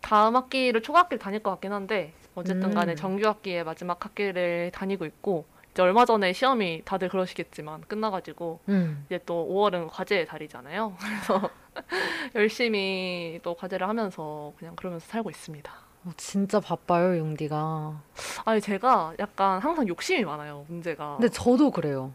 다음 0.00 0.36
학기를 0.36 0.82
초학기를 0.82 1.18
다닐 1.18 1.42
것 1.42 1.50
같긴 1.52 1.72
한데 1.72 2.12
어쨌든 2.36 2.70
음. 2.70 2.74
간에 2.74 2.94
정규 2.94 3.26
학기의 3.26 3.64
마지막 3.64 4.04
학기를 4.04 4.70
다니고 4.72 5.04
있고 5.06 5.44
이제 5.72 5.82
얼마 5.82 6.04
전에 6.04 6.32
시험이 6.32 6.82
다들 6.84 7.08
그러시겠지만 7.08 7.80
끝나가지고 7.88 8.60
음. 8.68 9.04
이제 9.06 9.18
또 9.26 9.48
5월은 9.50 9.88
과제의 9.90 10.26
달이잖아요. 10.26 10.96
그래서 11.00 11.50
열심히 12.34 13.40
또 13.42 13.54
과제를 13.54 13.88
하면서 13.88 14.52
그냥 14.58 14.74
그러면서 14.76 15.06
살고 15.08 15.30
있습니다. 15.30 15.72
어, 16.04 16.10
진짜 16.16 16.58
바빠요 16.58 17.16
융디가 17.16 18.00
아니 18.44 18.60
제가 18.60 19.14
약간 19.20 19.60
항상 19.60 19.86
욕심이 19.88 20.24
많아요. 20.24 20.64
문제가. 20.68 21.16
근데 21.18 21.28
저도 21.28 21.70
그래요 21.70 22.12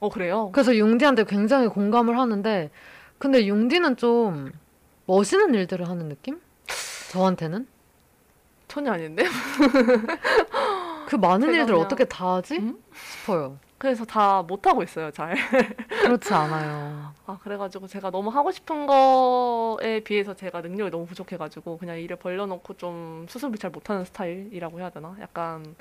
어 0.00 0.08
그래요? 0.08 0.50
그래서 0.52 0.74
융디한테 0.74 1.24
굉장히 1.24 1.68
공감을 1.68 2.18
하는데 2.18 2.70
근데 3.18 3.46
융디는 3.46 3.96
좀 3.96 4.52
멋있는 5.06 5.54
일들을 5.54 5.88
하는 5.88 6.08
느낌? 6.08 6.40
저한테는 7.12 7.66
전혀 8.68 8.92
아닌데. 8.92 9.24
그 11.06 11.16
많은 11.16 11.40
제가 11.42 11.52
일들 11.52 11.66
그냥- 11.74 11.80
어떻게 11.86 12.04
다 12.04 12.34
하지? 12.34 12.56
음? 12.56 12.82
싶어요. 13.20 13.58
그래서 13.78 14.04
다 14.04 14.42
못하고 14.42 14.82
있어요, 14.82 15.10
잘. 15.10 15.34
그렇지 16.02 16.32
않아요. 16.32 17.12
아, 17.26 17.38
그래가지고 17.42 17.86
제가 17.86 18.10
너무 18.10 18.30
하고 18.30 18.50
싶은 18.50 18.86
거에 18.86 20.00
비해서 20.00 20.34
제가 20.34 20.62
능력이 20.62 20.90
너무 20.90 21.04
부족해가지고 21.06 21.76
그냥 21.78 21.98
일을 21.98 22.16
벌려놓고 22.16 22.74
좀 22.74 23.26
수습을 23.28 23.58
잘 23.58 23.70
못하는 23.70 24.04
스타일이라고 24.04 24.80
해야 24.80 24.88
되나? 24.88 25.14
약간 25.20 25.74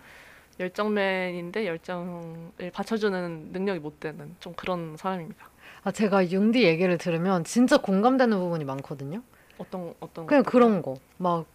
열정맨인데 0.59 1.65
열정을 1.67 2.71
받쳐주는 2.73 3.51
능력이 3.53 3.79
못 3.79 3.99
되는 3.99 4.35
좀 4.39 4.53
그런 4.53 4.95
사람입니다. 4.97 5.49
아 5.83 5.91
제가 5.91 6.29
융디 6.31 6.63
얘기를 6.63 6.97
들으면 6.97 7.43
진짜 7.43 7.77
공감되는 7.77 8.37
부분이 8.37 8.65
많거든요. 8.65 9.21
어떤 9.57 9.93
어떤 9.99 10.25
그냥 10.25 10.43
것 10.43 10.51
그런 10.51 10.81
거. 10.81 10.95
막 11.17 11.45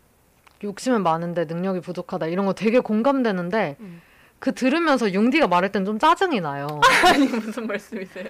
욕심은 0.63 1.03
많은데 1.03 1.47
능력이 1.47 1.81
부족하다 1.81 2.27
이런 2.27 2.47
거 2.47 2.53
되게 2.53 2.81
공감되는데 2.81 3.77
음. 3.81 4.03
그 4.41 4.53
들으면서 4.55 5.13
융디가 5.13 5.47
말할 5.47 5.71
땐 5.71 5.85
좀 5.85 5.99
짜증이 5.99 6.41
나요. 6.41 6.67
아니 7.07 7.27
무슨 7.27 7.67
말씀이세요? 7.67 8.27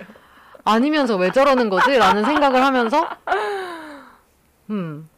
아니면서 0.65 1.17
왜 1.17 1.31
저러는 1.31 1.71
거지? 1.71 1.97
라는 1.97 2.25
생각을 2.25 2.63
하면서 2.63 3.09
음 4.71 5.09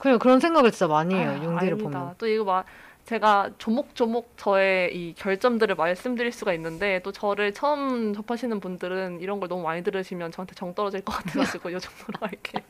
그냥 0.00 0.18
그런 0.18 0.40
생각을 0.40 0.70
진짜 0.70 0.86
많이 0.86 1.14
해요. 1.14 1.30
아유, 1.30 1.42
융디를 1.44 1.72
아닙니다. 1.74 1.98
보면. 2.00 2.14
또 2.18 2.26
이거 2.26 2.44
막 2.44 2.64
제가 3.04 3.50
조목조목 3.58 4.34
저의 4.36 4.94
이 4.96 5.14
결점들을 5.14 5.74
말씀드릴 5.76 6.32
수가 6.32 6.52
있는데 6.54 7.00
또 7.04 7.12
저를 7.12 7.52
처음 7.54 8.14
접하시는 8.14 8.58
분들은 8.60 9.20
이런 9.20 9.38
걸 9.40 9.48
너무 9.48 9.62
많이 9.62 9.82
들으시면 9.84 10.32
저한테 10.32 10.54
정 10.54 10.74
떨어질 10.74 11.02
것 11.02 11.12
같아가지고 11.16 11.70
이 11.70 11.78
정도로 11.78 12.18
할게요. 12.26 12.62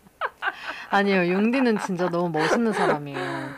아니에요. 0.91 1.33
융디는 1.33 1.79
진짜 1.81 2.09
너무 2.11 2.31
멋있는 2.31 2.73
사람이에요. 2.73 3.51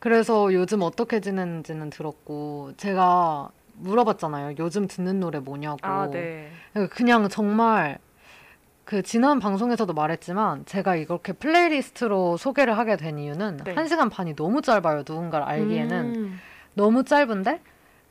그래서 0.00 0.52
요즘 0.52 0.82
어떻게 0.82 1.20
지내는지는 1.20 1.90
들었고 1.90 2.72
제가 2.76 3.50
물어봤잖아요. 3.74 4.56
요즘 4.58 4.88
듣는 4.88 5.20
노래 5.20 5.38
뭐냐고. 5.38 5.78
아, 5.82 6.10
네. 6.10 6.50
그냥 6.90 7.28
정말 7.28 7.98
그 8.84 9.02
지난 9.02 9.38
방송에서도 9.38 9.92
말했지만 9.92 10.64
제가 10.64 10.96
이렇게 10.96 11.32
플레이리스트로 11.32 12.38
소개를 12.38 12.76
하게 12.76 12.96
된 12.96 13.18
이유는 13.18 13.58
네. 13.64 13.72
한 13.72 13.86
시간 13.86 14.10
반이 14.10 14.34
너무 14.34 14.62
짧아요. 14.62 15.04
누군가를 15.06 15.46
알기에는 15.46 16.14
음. 16.16 16.40
너무 16.74 17.04
짧은데 17.04 17.60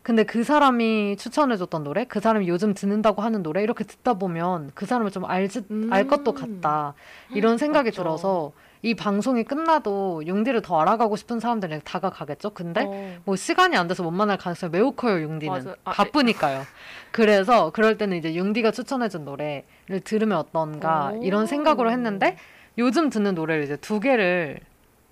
근데 0.02 0.24
그 0.24 0.44
사람이 0.44 1.18
추천해줬던 1.18 1.84
노래, 1.84 2.06
그 2.06 2.20
사람이 2.20 2.48
요즘 2.48 2.74
듣는다고 2.74 3.22
하는 3.22 3.44
노래 3.44 3.62
이렇게 3.62 3.84
듣다 3.84 4.14
보면 4.14 4.72
그 4.74 4.86
사람을 4.86 5.12
좀 5.12 5.26
알지 5.26 5.64
알 5.92 6.08
것도 6.08 6.32
음. 6.32 6.62
같다 6.62 6.94
이런 7.32 7.58
생각이 7.58 7.90
맞죠. 7.90 8.02
들어서 8.02 8.52
이 8.82 8.96
방송이 8.96 9.44
끝나도 9.44 10.24
융디를 10.26 10.62
더 10.62 10.80
알아가고 10.80 11.18
싶은 11.18 11.42
사람들이 11.42 11.82
다가가겠죠. 11.84 12.52
근데 12.52 12.86
어. 12.86 13.18
뭐 13.26 13.36
시간이 13.36 13.76
안 13.76 13.88
돼서 13.90 14.04
못 14.04 14.12
만날 14.12 14.38
가능성이 14.38 14.72
매우 14.72 14.94
커요, 14.94 15.22
융디는. 15.22 15.64
맞아요. 15.64 15.76
아, 15.84 15.92
바쁘니까요. 15.92 16.64
그래서 17.12 17.72
그럴 17.72 17.98
때는 17.98 18.18
이제 18.18 18.34
융디가 18.34 18.72
추천해준 18.72 19.26
노래를 19.26 20.00
들으면 20.06 20.38
어떤가 20.38 21.12
오. 21.14 21.24
이런 21.24 21.46
생각으로 21.46 21.92
했는데 21.92 22.38
요즘 22.78 23.10
듣는 23.10 23.36
노래를 23.36 23.64
이제 23.66 23.76
두 23.76 24.00
개를 24.00 24.62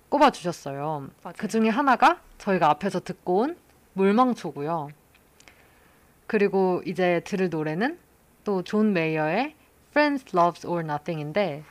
꼽아 0.08 0.30
주셨어요. 0.30 1.08
맞아요. 1.22 1.34
그 1.36 1.46
중에 1.46 1.68
하나가 1.68 2.20
저희가 2.38 2.70
앞에서 2.70 3.00
듣고 3.00 3.40
온 3.40 3.56
물망초고요. 3.98 4.88
그리고 6.26 6.82
이제 6.86 7.20
들을 7.24 7.50
노래는 7.50 7.98
또 8.44 8.62
존 8.62 8.92
메이어의 8.92 9.54
Friends 9.90 10.34
Lovers 10.36 10.66
or 10.66 10.80
Nothing인데 10.82 11.62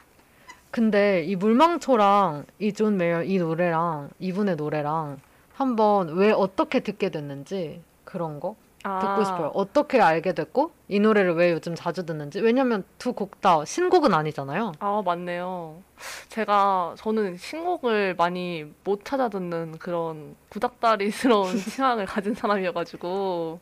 근데 0.69 1.23
이 1.23 1.35
물망초랑 1.35 2.45
이 2.59 2.71
존 2.73 2.97
메이어 2.97 3.23
이 3.23 3.39
노래랑 3.39 4.09
이분의 4.19 4.57
노래랑 4.57 5.19
한번 5.53 6.09
왜 6.15 6.31
어떻게 6.31 6.81
듣게 6.81 7.09
됐는지 7.09 7.81
그런 8.03 8.39
거 8.39 8.55
아. 8.87 8.99
듣고 8.99 9.23
싶어요. 9.25 9.51
어떻게 9.53 9.99
알게 10.01 10.33
됐고 10.33 10.71
이 10.87 10.99
노래를 10.99 11.33
왜 11.35 11.51
요즘 11.51 11.75
자주 11.75 12.05
듣는지. 12.05 12.39
왜냐면 12.41 12.83
두 12.97 13.13
곡 13.13 13.41
다 13.41 13.65
신곡은 13.65 14.13
아니잖아요. 14.13 14.71
아 14.79 15.01
맞네요. 15.05 15.81
제가 16.29 16.95
저는 16.97 17.37
신곡을 17.37 18.15
많이 18.15 18.65
못 18.83 19.03
찾아 19.05 19.29
듣는 19.29 19.77
그런 19.79 20.35
구닥다리스러운 20.49 21.55
취향을 21.57 22.05
가진 22.05 22.33
사람이어가지고 22.33 23.59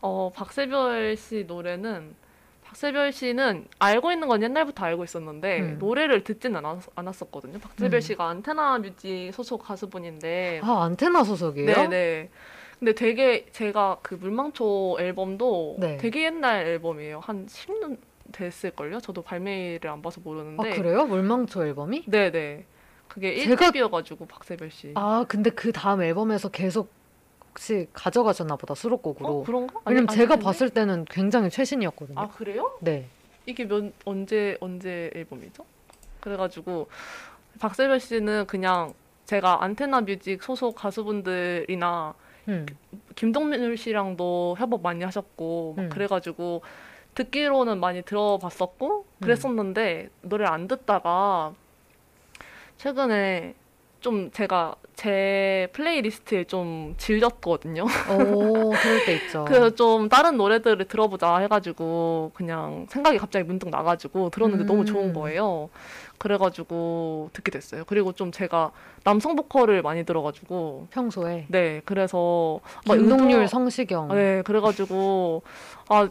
어 0.00 0.32
박세별 0.34 1.16
씨 1.16 1.44
노래는 1.46 2.14
박세별 2.64 3.12
씨는 3.12 3.66
알고 3.78 4.12
있는 4.12 4.28
건 4.28 4.42
옛날부터 4.42 4.84
알고 4.84 5.02
있었는데 5.04 5.60
음. 5.60 5.76
노래를 5.80 6.22
듣지는 6.22 6.64
않았, 6.64 6.84
않았었거든요. 6.94 7.58
박세별 7.58 7.98
음. 7.98 8.00
씨가 8.00 8.28
안테나 8.28 8.78
뮤직 8.78 9.30
소속 9.32 9.62
가수분인데 9.64 10.60
아 10.62 10.84
안테나 10.84 11.24
소속이에요? 11.24 11.74
네네. 11.74 12.30
근데 12.78 12.92
되게 12.92 13.46
제가 13.50 13.98
그 14.02 14.14
물망초 14.14 14.98
앨범도 15.00 15.76
네. 15.80 15.96
되게 15.96 16.24
옛날 16.24 16.66
앨범이에요. 16.66 17.20
한 17.20 17.46
10년 17.46 17.98
됐을걸요? 18.30 19.00
저도 19.00 19.22
발매를 19.22 19.90
안 19.90 20.00
봐서 20.00 20.20
모르는데. 20.22 20.72
아, 20.72 20.74
그래요? 20.74 21.04
물망초 21.06 21.66
앨범이? 21.66 22.04
네네. 22.06 22.64
그게 23.08 23.42
제가... 23.42 23.70
1집이어가지고 23.70 24.28
박세별 24.28 24.70
씨. 24.70 24.92
아, 24.94 25.24
근데 25.26 25.50
그 25.50 25.72
다음 25.72 26.02
앨범에서 26.02 26.50
계속 26.50 26.90
혹시 27.48 27.88
가져가셨나 27.92 28.54
보다, 28.56 28.74
수록곡으로. 28.74 29.28
어, 29.28 29.42
그런가? 29.42 29.80
왜냐면 29.84 30.08
아니, 30.08 30.16
제가 30.16 30.34
아니, 30.34 30.44
봤을 30.44 30.70
때는 30.70 31.04
굉장히 31.06 31.50
최신이었거든요. 31.50 32.20
아, 32.20 32.28
그래요? 32.28 32.78
네. 32.80 33.06
이게 33.46 33.66
몇, 33.66 33.92
언제, 34.04 34.56
언제 34.60 35.10
앨범이죠? 35.14 35.64
그래가지고, 36.20 36.88
박세별 37.58 37.98
씨는 37.98 38.46
그냥 38.46 38.92
제가 39.24 39.64
Antenna 39.64 40.02
Music 40.02 40.42
소속 40.42 40.76
가수분들이나 40.76 42.14
음. 42.48 42.66
김동률 43.14 43.76
씨랑도 43.76 44.56
협업 44.58 44.82
많이 44.82 45.04
하셨고 45.04 45.76
음. 45.78 45.88
그래가지고 45.90 46.62
듣기로는 47.14 47.78
많이 47.80 48.02
들어봤었고 48.02 49.00
음. 49.00 49.20
그랬었는데 49.20 50.08
음. 50.10 50.28
노래를 50.28 50.52
안 50.52 50.68
듣다가 50.68 51.54
최근에 52.76 53.54
좀 54.00 54.30
제가 54.30 54.74
제 54.94 55.68
playlist에 55.72 56.44
좀 56.44 56.94
질렸거든요. 56.98 57.84
오, 58.10 58.70
그럴 58.70 59.04
때 59.06 59.14
있죠. 59.14 59.44
그래서 59.46 59.70
좀 59.70 60.08
다른 60.08 60.36
노래들을 60.36 60.84
들어보자 60.86 61.38
해가지고 61.38 62.32
그냥 62.34 62.86
생각이 62.88 63.18
갑자기 63.18 63.44
문득 63.44 63.68
나가지고 63.68 64.30
들었는데 64.30 64.64
음. 64.64 64.66
너무 64.66 64.84
좋은 64.84 65.10
음. 65.10 65.12
거예요. 65.12 65.70
그래가지고 66.18 67.30
듣게 67.32 67.50
됐어요. 67.50 67.84
그리고 67.86 68.12
좀 68.12 68.32
제가 68.32 68.72
남성 69.04 69.36
보컬을 69.36 69.82
많이 69.82 70.04
들어가지고 70.04 70.88
평소에 70.90 71.46
네 71.48 71.80
그래서 71.84 72.60
김동률, 72.84 73.46
성시경 73.46 74.08
네 74.08 74.42
그래가지고 74.42 75.42
아 75.88 76.08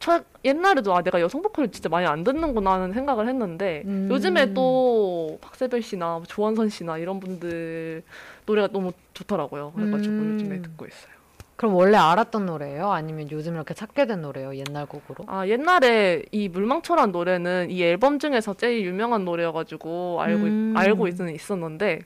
저, 0.00 0.24
옛날에도 0.44 0.96
아 0.96 1.02
내가 1.02 1.20
여성 1.20 1.42
보컬을 1.42 1.70
진짜 1.70 1.90
많이 1.90 2.06
안 2.06 2.24
듣는구나 2.24 2.72
하는 2.72 2.92
생각을 2.94 3.28
했는데 3.28 3.82
음. 3.84 4.08
요즘에 4.10 4.54
또 4.54 5.38
박세별 5.42 5.82
씨나 5.82 6.22
조원선 6.26 6.70
씨나 6.70 6.96
이런 6.96 7.20
분들 7.20 8.02
노래가 8.46 8.68
너무 8.72 8.92
좋더라고요. 9.12 9.72
그래가지고 9.76 10.14
음. 10.14 10.34
요즘에 10.34 10.62
듣고 10.62 10.86
있어요. 10.86 11.12
그럼 11.56 11.74
원래 11.74 11.98
알았던 11.98 12.46
노래예요? 12.46 12.90
아니면 12.90 13.30
요즘 13.30 13.54
이렇게 13.54 13.74
찾게 13.74 14.06
된 14.06 14.22
노래예요? 14.22 14.56
옛날 14.56 14.86
곡으로? 14.86 15.26
아 15.26 15.46
옛날에 15.46 16.22
이 16.32 16.48
물망초란 16.48 17.12
노래는 17.12 17.70
이 17.70 17.82
앨범 17.82 18.18
중에서 18.18 18.54
제일 18.54 18.86
유명한 18.86 19.26
노래여가지고 19.26 20.22
알고 20.22 20.42
음. 20.44 20.74
알고 20.74 21.08
있는 21.08 21.34
있었는데 21.34 22.00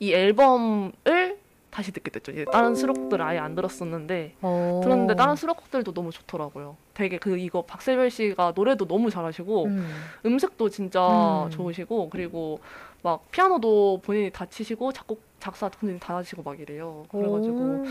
이 0.00 0.14
앨범을 0.14 1.36
다시 1.74 1.90
듣게 1.90 2.08
됐죠. 2.08 2.30
이제 2.30 2.44
다른 2.44 2.76
수록들 2.76 3.20
아예 3.20 3.38
안 3.38 3.56
들었었는데 3.56 4.36
오. 4.42 4.46
어. 4.46 4.80
들었는데 4.84 5.16
다른 5.16 5.34
수록들도 5.34 5.92
너무 5.92 6.12
좋더라고요. 6.12 6.76
되게 6.94 7.18
그 7.18 7.36
이거 7.36 7.62
박세별 7.62 8.12
씨가 8.12 8.52
노래도 8.54 8.86
너무 8.86 9.10
잘하시고 9.10 9.64
음. 9.64 10.38
색도 10.38 10.68
진짜 10.68 11.04
음. 11.46 11.50
좋으시고 11.50 12.10
그리고 12.10 12.60
막 13.02 13.28
피아노도 13.32 14.02
본인이 14.04 14.30
다 14.30 14.46
치시고 14.46 14.92
작곡 14.92 15.20
작사 15.40 15.68
본인이 15.68 15.98
다 15.98 16.14
하시고 16.14 16.44
막 16.44 16.60
이래요. 16.60 17.06
그래가지고 17.10 17.58
오. 17.58 17.84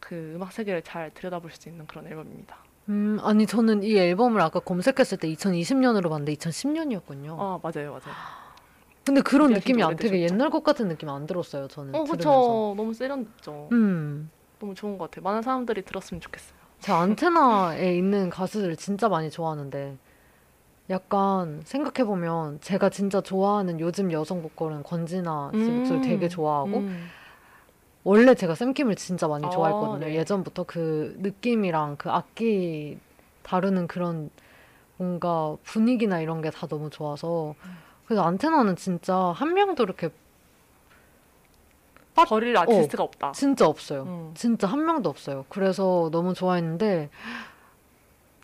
그 0.00 0.32
음악 0.34 0.50
세계를 0.50 0.82
잘 0.82 1.12
들여다볼 1.14 1.52
수 1.52 1.68
있는 1.68 1.86
그런 1.86 2.04
앨범입니다. 2.08 2.56
음, 2.88 3.20
아니 3.22 3.46
저는 3.46 3.84
이 3.84 3.96
앨범을 3.96 4.40
아까 4.40 4.58
검색했을 4.58 5.18
때 5.18 5.28
2020년으로 5.28 6.08
봤는데 6.08 6.34
2010년이었군요. 6.34 7.36
아 7.38 7.60
맞아요, 7.62 7.90
맞아요. 7.92 8.47
근데 9.08 9.22
그런 9.22 9.52
느낌이 9.54 9.82
안 9.82 9.96
되게 9.96 10.20
옛날 10.20 10.50
것 10.50 10.62
같은 10.62 10.86
느낌 10.88 11.08
안 11.08 11.26
들었어요. 11.26 11.66
저는. 11.68 11.94
어, 11.94 12.04
그렇죠. 12.04 12.74
너무 12.76 12.92
세련됐죠. 12.92 13.68
음, 13.72 14.30
너무 14.58 14.74
좋은 14.74 14.98
것 14.98 15.10
같아요. 15.10 15.22
많은 15.24 15.40
사람들이 15.40 15.82
들었으면 15.82 16.20
좋겠어요. 16.20 16.58
제 16.80 16.92
안테나에 16.92 17.96
있는 17.96 18.28
가수들 18.28 18.76
진짜 18.76 19.08
많이 19.08 19.30
좋아하는데 19.30 19.96
약간 20.90 21.60
생각해 21.64 22.06
보면 22.06 22.60
제가 22.60 22.90
진짜 22.90 23.20
좋아하는 23.22 23.80
요즘 23.80 24.12
여성 24.12 24.42
보컬은 24.42 24.82
권진아 24.82 25.52
씨 25.54 25.58
음, 25.58 25.76
목소리 25.78 26.00
되게 26.02 26.28
좋아하고 26.28 26.78
음. 26.78 27.08
원래 28.04 28.34
제가 28.34 28.54
샘킴을 28.54 28.94
진짜 28.96 29.26
많이 29.26 29.46
아, 29.46 29.50
좋아했거든요. 29.50 30.06
네. 30.06 30.14
예전부터 30.16 30.64
그 30.64 31.14
느낌이랑 31.18 31.96
그 31.96 32.10
악기 32.10 32.98
다루는 33.42 33.86
그런 33.86 34.30
뭔가 34.98 35.56
분위기나 35.64 36.20
이런 36.20 36.42
게 36.42 36.50
다 36.50 36.66
너무 36.66 36.90
좋아서 36.90 37.54
그래서 38.08 38.22
안테나는 38.22 38.76
진짜 38.76 39.14
한 39.14 39.52
명도 39.52 39.82
이렇게 39.82 40.08
버릴 42.14 42.56
아티스트가 42.56 43.02
어, 43.02 43.06
없다. 43.06 43.32
진짜 43.32 43.66
없어요. 43.66 44.02
음. 44.04 44.30
진짜 44.34 44.66
한 44.66 44.82
명도 44.86 45.10
없어요. 45.10 45.44
그래서 45.50 46.08
너무 46.10 46.32
좋아했는데 46.32 47.10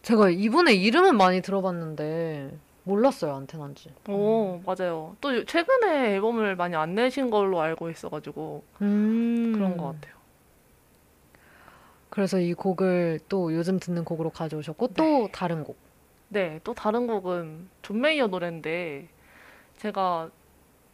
제가 0.02 0.28
이분의 0.28 0.82
이름은 0.82 1.16
많이 1.16 1.40
들어봤는데 1.40 2.54
몰랐어요 2.82 3.34
안테나인지. 3.36 3.90
오 4.10 4.60
맞아요. 4.66 5.16
또 5.22 5.42
최근에 5.46 6.12
앨범을 6.12 6.56
많이 6.56 6.76
안 6.76 6.94
내신 6.94 7.30
걸로 7.30 7.62
알고 7.62 7.88
있어가지고 7.88 8.62
음. 8.82 9.52
그런 9.54 9.78
것 9.78 9.86
같아요. 9.86 10.14
그래서 12.10 12.38
이 12.38 12.52
곡을 12.52 13.20
또 13.30 13.54
요즘 13.54 13.80
듣는 13.80 14.04
곡으로 14.04 14.28
가져오셨고 14.28 14.88
네. 14.88 14.94
또 14.94 15.28
다른 15.32 15.64
곡. 15.64 15.78
네, 16.28 16.60
또 16.64 16.74
다른 16.74 17.06
곡은 17.06 17.70
존 17.80 18.02
메이어 18.02 18.26
노래인데 18.26 19.08
제가 19.78 20.30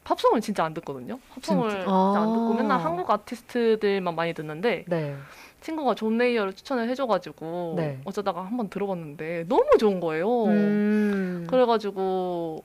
팝송을 0.04 0.40
진짜 0.40 0.64
안 0.64 0.74
듣거든요. 0.74 1.18
팝송을 1.34 1.70
진짜, 1.70 1.84
진짜 1.84 2.20
안 2.20 2.32
듣고 2.32 2.54
맨날 2.54 2.78
아. 2.78 2.84
한국 2.84 3.10
아티스트들만 3.10 4.14
많이 4.14 4.32
듣는데 4.34 4.84
네. 4.88 5.16
친구가 5.60 5.94
존 5.94 6.16
메이어를 6.16 6.54
추천을 6.54 6.88
해줘가지고 6.88 7.74
네. 7.76 8.00
어쩌다가 8.04 8.42
한번 8.44 8.68
들어봤는데 8.70 9.44
너무 9.48 9.66
좋은 9.78 10.00
거예요. 10.00 10.44
음. 10.46 11.46
그래가지고 11.48 12.64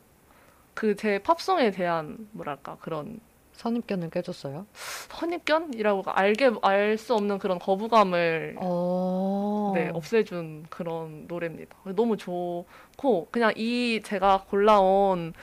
그 0.74 0.96
제 0.96 1.20
팝송에 1.20 1.72
대한 1.72 2.28
뭐랄까 2.32 2.78
그런 2.80 3.20
선입견을 3.54 4.10
깨줬어요? 4.10 4.66
선입견이라고 4.74 6.04
알게 6.12 6.52
알 6.62 6.98
수 6.98 7.14
없는 7.16 7.40
그런 7.40 7.58
거부감을 7.60 8.58
어... 8.60 9.72
네 9.74 9.90
없애준 9.94 10.66
그런 10.70 11.26
노래입니다. 11.28 11.76
너무 11.96 12.18
좋고 12.18 13.28
그냥 13.32 13.54
이 13.56 14.02
제가 14.04 14.44
골라온 14.50 15.34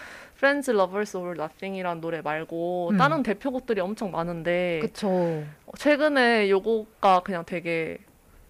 Friends, 0.42 0.68
Lovers 0.72 1.16
or 1.16 1.36
Nothing이란 1.36 2.00
노래 2.00 2.20
말고 2.20 2.90
음. 2.90 2.96
다른 2.96 3.22
대표곡들이 3.22 3.80
엄청 3.80 4.10
많은데 4.10 4.80
그쵸. 4.82 5.46
최근에 5.78 6.50
요거가 6.50 7.20
그냥 7.20 7.44
되게 7.46 7.98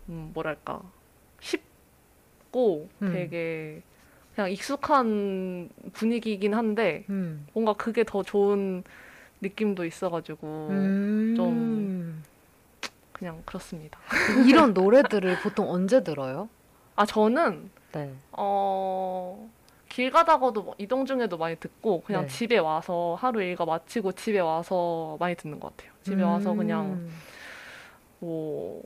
음, 0.08 0.30
뭐랄까 0.32 0.80
쉽고 1.40 2.88
음. 3.02 3.12
되게 3.12 3.82
그냥 4.34 4.50
익숙한 4.50 5.68
분위기이긴 5.92 6.54
한데 6.54 7.04
음. 7.10 7.46
뭔가 7.52 7.74
그게 7.74 8.04
더 8.04 8.22
좋은 8.22 8.82
느낌도 9.42 9.84
있어가지고 9.84 10.46
음. 10.70 11.34
좀 11.36 12.22
그냥 13.12 13.42
그렇습니다. 13.44 13.98
이런 14.48 14.72
노래들을 14.72 15.40
보통 15.42 15.70
언제 15.70 16.02
들어요? 16.02 16.48
아 16.96 17.04
저는 17.04 17.70
네. 17.92 18.14
어 18.32 19.50
길 19.92 20.10
가다가도 20.10 20.62
뭐 20.62 20.74
이동 20.78 21.04
중에도 21.04 21.36
많이 21.36 21.54
듣고 21.56 22.00
그냥 22.00 22.22
네. 22.22 22.28
집에 22.28 22.56
와서 22.56 23.14
하루 23.20 23.42
일과 23.42 23.66
마치고 23.66 24.12
집에 24.12 24.38
와서 24.40 25.18
많이 25.20 25.34
듣는 25.34 25.60
것 25.60 25.76
같아요. 25.76 25.92
집에 26.02 26.22
음. 26.22 26.28
와서 26.28 26.54
그냥 26.54 27.10
뭐 28.18 28.82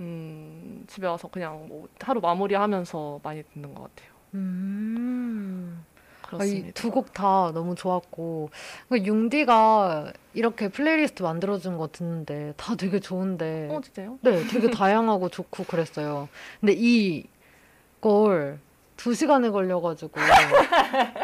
음, 0.00 0.84
집에 0.86 1.06
와서 1.06 1.28
그냥 1.28 1.66
뭐 1.68 1.86
하루 2.00 2.20
마무리하면서 2.22 3.20
많이 3.22 3.42
듣는 3.52 3.74
것 3.74 3.82
같아요. 3.94 4.10
음. 4.34 5.84
그렇습니다. 6.22 6.72
두 6.72 6.90
곡 6.90 7.12
다 7.12 7.52
너무 7.52 7.74
좋았고 7.74 8.48
그러니까 8.88 9.06
융디가 9.06 10.12
이렇게 10.32 10.68
플레이리스트 10.68 11.22
만들어준 11.22 11.76
거 11.76 11.88
듣는데 11.92 12.54
다 12.56 12.74
되게 12.74 13.00
좋은데 13.00 13.68
어 13.70 13.80
진짜요? 13.82 14.18
네, 14.22 14.46
되게 14.48 14.70
다양하고 14.70 15.28
좋고 15.28 15.64
그랬어요. 15.64 16.28
근데 16.60 16.72
이걸 16.72 18.58
두 18.96 19.14
시간에 19.14 19.50
걸려가지고 19.50 20.12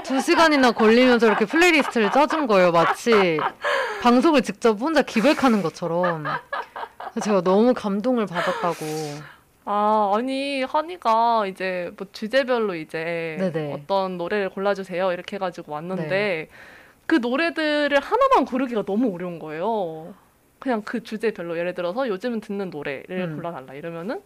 두 0.04 0.20
시간이나 0.20 0.72
걸리면서 0.72 1.26
이렇게 1.26 1.44
playlist를 1.46 2.10
짜준 2.12 2.46
거예요. 2.46 2.70
마치 2.70 3.38
방송을 4.02 4.42
직접 4.42 4.80
혼자 4.80 5.02
기획하는 5.02 5.62
것처럼. 5.62 6.24
제가 7.22 7.42
너무 7.42 7.74
감동을 7.74 8.26
받았다고. 8.26 8.76
아, 9.64 10.12
아니, 10.16 10.62
한이가 10.62 11.46
이제 11.46 11.92
뭐 11.96 12.06
주제별로 12.12 12.74
이제 12.74 13.36
네네. 13.38 13.74
어떤 13.74 14.18
노래를 14.18 14.50
골라주세요. 14.50 15.12
이렇게 15.12 15.36
해가지고 15.36 15.72
왔는데 15.72 16.08
네. 16.08 16.48
그 17.06 17.16
노래들을 17.16 17.98
하나만 18.00 18.44
고르기가 18.44 18.84
너무 18.84 19.14
어려운 19.14 19.38
거예요. 19.38 20.14
그냥 20.58 20.82
그 20.82 21.02
주제별로 21.02 21.58
예를 21.58 21.74
들어서 21.74 22.08
요즘 22.08 22.40
듣는 22.40 22.70
노래를 22.70 23.28
음. 23.28 23.36
골라달라 23.36 23.74
이러면은 23.74 24.22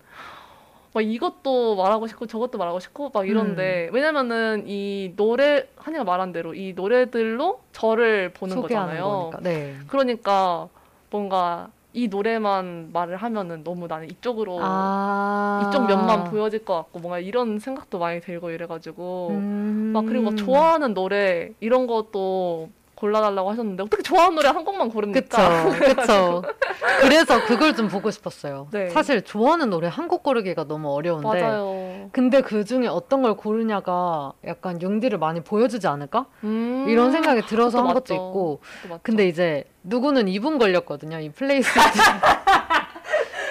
막 0.97 1.03
이것도 1.03 1.77
말하고 1.77 2.07
싶고 2.07 2.27
저것도 2.27 2.57
말하고 2.57 2.81
싶고 2.81 3.11
막 3.13 3.29
이런데 3.29 3.91
왜냐면은 3.93 4.65
이 4.67 5.13
노래 5.15 5.69
한이가 5.77 6.05
말한 6.05 6.33
대로 6.33 6.55
이 6.55 6.73
노래들로 6.73 7.61
저를 7.73 8.33
보는 8.33 8.63
거잖아요. 8.63 9.31
네. 9.43 9.77
그러니까 9.89 10.71
뭔가 11.11 11.69
이 11.93 12.09
노래만 12.09 12.93
말을 12.95 13.19
하면은 13.19 13.63
너무 13.63 13.87
나는 13.89 14.11
이쪽으로 14.11 14.59
아. 14.63 15.61
이쪽 15.69 15.87
면만 15.87 16.25
보여질 16.25 16.65
것 16.65 16.75
같고 16.77 17.01
뭔가 17.01 17.19
이런 17.19 17.59
생각도 17.59 17.99
많이 17.99 18.23
들고 18.23 18.49
이래가지고 18.49 19.29
음. 19.33 19.91
막 19.93 20.07
그리고 20.07 20.25
막 20.25 20.37
좋아하는 20.39 20.95
노래 20.95 21.51
이런 21.61 21.87
것도 21.87 22.71
골라달라고 22.97 23.51
하셨는데 23.51 23.83
어떻게 23.85 24.03
좋아하는 24.03 24.35
노래 24.35 24.49
한 24.49 24.65
곡만 24.65 24.89
고릅니까? 24.89 25.71
그쵸. 25.71 26.43
그래서 27.01 27.45
그걸 27.45 27.77
좀 27.77 27.89
보고 27.89 28.11
싶었어요. 28.11 28.69
네. 28.73 28.89
사실 28.91 29.23
좋아하는 29.23 29.71
노래 29.71 29.87
한 29.89 30.07
곡 30.09 30.23
고르기가 30.23 30.65
너무 30.65 30.93
어려운데. 30.95 31.41
맞아요. 31.43 32.09
근데 32.13 32.41
그 32.41 32.65
중에 32.65 32.87
어떤 32.87 33.23
걸 33.23 33.37
고르냐가 33.37 34.33
약간 34.47 34.81
용디를 34.81 35.19
많이 35.19 35.41
보여주지 35.43 35.87
않을까? 35.89 36.27
음, 36.45 36.87
이런 36.89 37.11
생각이 37.13 37.43
들어서 37.47 37.79
한 37.79 37.87
것도 37.89 38.01
맞죠. 38.01 38.15
있고. 38.15 38.61
그것도 38.83 38.89
맞죠. 38.91 39.01
근데 39.03 39.27
이제 39.29 39.65
누구는 39.83 40.27
2분 40.27 40.59
걸렸거든요. 40.59 41.19
이 41.21 41.31
플레이리스트. 41.31 41.79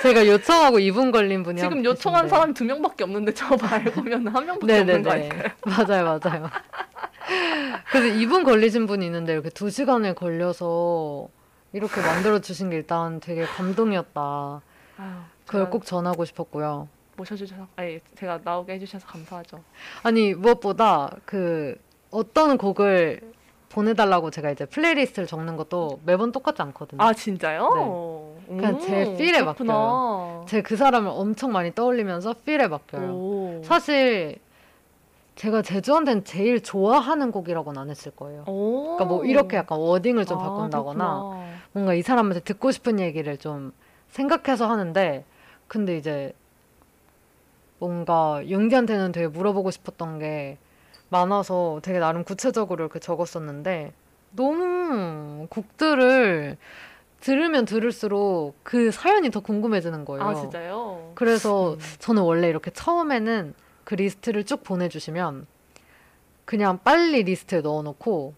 제가 0.05 0.27
요청하고 0.27 0.77
2분 0.77 1.11
걸린 1.11 1.41
분이 1.41 1.59
지금 1.59 1.77
한 1.77 1.85
요청한 1.85 2.21
계신데. 2.23 2.29
사람이 2.35 2.53
두 2.53 2.63
명밖에 2.65 3.03
없는데 3.05 3.33
저 3.33 3.55
말고는 3.57 4.27
한 4.27 4.45
명밖에 4.45 4.79
없는 4.79 5.01
거 5.03 5.09
네네네. 5.09 5.09
아닐까요? 5.09 5.51
맞아요, 5.65 6.19
맞아요. 6.21 6.49
그래서 7.91 8.15
2분 8.15 8.45
걸리신 8.45 8.85
분이 8.85 9.03
있는데 9.07 9.33
이렇게 9.33 9.49
2 9.49 9.69
시간을 9.71 10.13
걸려서 10.13 11.27
이렇게 11.73 12.01
만들어 12.01 12.39
주신 12.39 12.69
게 12.69 12.75
일단 12.75 13.19
되게 13.19 13.45
감동이었다. 13.45 14.61
아유, 14.97 15.09
그걸 15.47 15.69
꼭 15.71 15.85
전하고 15.87 16.23
싶었고요. 16.23 16.87
모셔주셔서 17.17 17.67
아니 17.75 17.99
제가 18.15 18.41
나오게 18.43 18.73
해주셔서 18.73 19.07
감사하죠. 19.07 19.63
아니, 20.03 20.33
무엇보다 20.35 21.09
그 21.25 21.75
어떤 22.11 22.57
곡을 22.57 23.21
보내달라고 23.75 24.31
제가 24.31 24.51
이제 24.51 24.63
playlist를 24.65 25.27
적는 25.27 25.57
것도 25.57 25.99
매번 26.05 26.31
똑같지 26.31 26.61
않거든요. 26.61 27.03
아 27.03 27.11
진짜요? 27.11 28.37
네. 28.47 28.55
그냥 28.55 28.79
제 28.79 29.15
feel에 29.17 29.41
그렇구나. 29.41 30.45
제가 30.47 30.65
그 30.65 30.77
사람을 30.77 31.11
엄청 31.13 31.51
많이 31.51 31.75
떠올리면서 31.75 32.35
feel에 32.45 32.69
맡겨요. 32.69 33.11
오. 33.11 33.61
사실 33.65 34.37
제가 35.35 35.61
제주한테는 35.61 36.23
제일 36.23 36.63
좋아하는 36.63 37.33
곡이라고는 37.33 37.81
안 37.81 37.89
했을 37.89 38.13
거예요. 38.15 38.45
오. 38.47 38.95
그러니까 38.95 39.05
뭐 39.05 39.25
이렇게 39.25 39.57
약간 39.57 39.77
wording을 39.77 40.25
좀 40.25 40.39
아, 40.39 40.43
바꾼다거나 40.43 41.05
그렇구나. 41.05 41.45
뭔가 41.73 41.93
이 41.95 42.01
사람한테 42.01 42.39
듣고 42.39 42.71
싶은 42.71 43.01
얘기를 43.01 43.35
좀 43.35 43.73
생각해서 44.07 44.69
하는데 44.69 45.25
근데 45.67 45.97
이제 45.97 46.33
뭔가 47.79 48.41
융디한테는 48.49 49.11
되게 49.11 49.27
물어보고 49.27 49.69
싶었던 49.71 50.19
게 50.19 50.57
많아서 51.09 51.79
되게 51.83 51.99
나름 51.99 52.23
구체적으로 52.23 52.83
이렇게 52.83 52.99
적었었는데 52.99 53.93
너무 54.31 55.47
곡들을 55.49 56.57
들으면 57.21 57.65
들을수록 57.65 58.55
그 58.63 58.91
사연이 58.91 59.31
더 59.31 59.39
궁금해지는 59.39 60.05
거예요. 60.05 60.23
아 60.23 60.35
진짜요? 60.35 61.13
그래서 61.15 61.73
음. 61.73 61.79
저는 61.99 62.21
원래 62.21 62.49
이렇게 62.49 62.69
처음에는 62.71 63.53
그 63.83 63.95
리스트를 63.95 64.43
쭉 64.43 64.63
보내주시면 64.63 65.47
그냥 66.43 66.79
빨리 66.83 67.23
리스트에 67.23 67.61
넣어놓고 67.61 68.33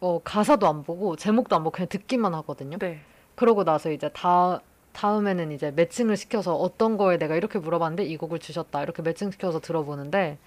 어, 0.00 0.20
가사도 0.22 0.68
안 0.68 0.84
보고 0.84 1.16
제목도 1.16 1.56
안 1.56 1.64
보고 1.64 1.72
그냥 1.72 1.88
듣기만 1.88 2.34
하거든요. 2.34 2.78
네. 2.78 3.00
그러고 3.34 3.64
나서 3.64 3.90
이제 3.90 4.08
다 4.12 4.60
다음에는 4.92 5.50
이제 5.50 5.72
매칭을 5.72 6.16
시켜서 6.16 6.54
어떤 6.54 6.96
거에 6.96 7.18
내가 7.18 7.34
이렇게 7.34 7.58
물어봤는데 7.58 8.04
이 8.04 8.16
곡을 8.16 8.38
주셨다 8.38 8.82
이렇게 8.82 9.02
매칭시켜서 9.02 9.58
들어보는데 9.60 10.38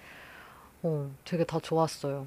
어, 0.82 1.10
되게 1.24 1.44
다 1.44 1.58
좋았어요. 1.60 2.26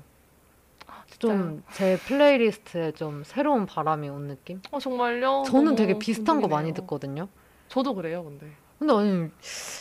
진짜요? 1.11 1.61
좀 1.67 1.85
제 1.85 1.97
플레이리스트에 2.07 2.91
좀 2.93 3.23
새로운 3.25 3.65
바람이 3.65 4.09
온 4.09 4.27
느낌? 4.27 4.61
어 4.71 4.79
정말요? 4.79 5.43
저는 5.45 5.65
너무 5.65 5.75
되게 5.75 5.97
비슷한 5.97 6.41
거 6.41 6.47
많이 6.47 6.69
감동이네요. 6.69 6.73
듣거든요. 6.75 7.27
저도 7.67 7.95
그래요, 7.95 8.23
근데. 8.23 8.47
근데 8.79 8.93
아니 8.93 9.29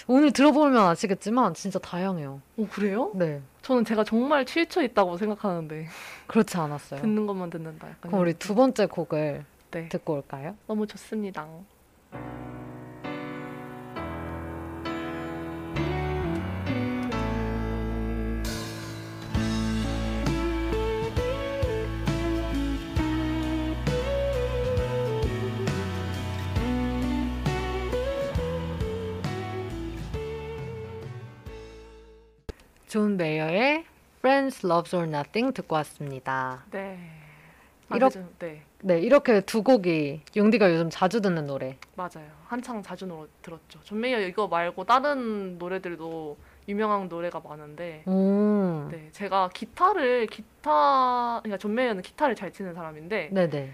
오늘 0.09 0.31
들어보면 0.31 0.77
아시겠지만 0.77 1.55
진짜 1.55 1.79
다양해요. 1.79 2.43
오 2.59 2.67
그래요? 2.67 3.13
네, 3.15 3.41
저는 3.63 3.85
제가 3.85 4.05
정말 4.05 4.45
치우쳐 4.45 4.83
있다고 4.83 5.17
생각하는데 5.17 5.87
그렇지 6.27 6.57
않았어요. 6.59 7.01
듣는 7.01 7.27
것만 7.27 7.51
듣는다. 7.51 7.89
약간 7.89 8.11
그럼 8.11 8.21
우리 8.21 8.31
이런 8.31 8.39
두 8.39 8.55
번째 8.55 8.87
곡을 8.87 9.45
네. 9.71 9.89
듣고 9.89 10.15
올까요? 10.15 10.55
너무 10.67 10.87
좋습니다. 10.87 11.49
존 32.91 33.17
메이어의 33.17 33.85
Friends, 34.19 34.67
Lovers 34.67 34.97
or 34.97 35.07
Nothing 35.07 35.55
듣고 35.55 35.77
왔습니다. 35.77 36.65
네. 36.73 36.99
이렇게- 37.95 38.19
이렇게 38.19 38.33
네 38.41 38.63
네, 38.83 38.99
이렇게 39.01 39.41
두 39.43 39.63
곡이 39.63 40.23
용디가 40.37 40.73
요즘 40.73 40.91
자주 40.91 41.21
듣는 41.21 41.47
노래. 41.47 41.77
맞아요. 41.95 42.27
한창 42.47 42.83
자주 42.83 43.07
노, 43.07 43.29
들었죠. 43.43 43.79
존 43.85 44.01
메이어 44.01 44.19
이거 44.21 44.49
말고 44.49 44.83
다른 44.85 45.57
노래들도 45.57 46.37
유명한 46.69 47.09
노래가 47.09 47.41
많은데 47.41 48.03
오, 48.07 48.89
네 48.91 49.09
제가 49.13 49.51
기타를 49.55 50.27
기타 50.27 51.39
그러니까 51.45 51.59
존 51.59 51.73
메이어는 51.75 52.03
기타를 52.03 52.35
잘 52.35 52.53
치는 52.53 52.75
사람인데 52.75 53.29
네네. 53.33 53.71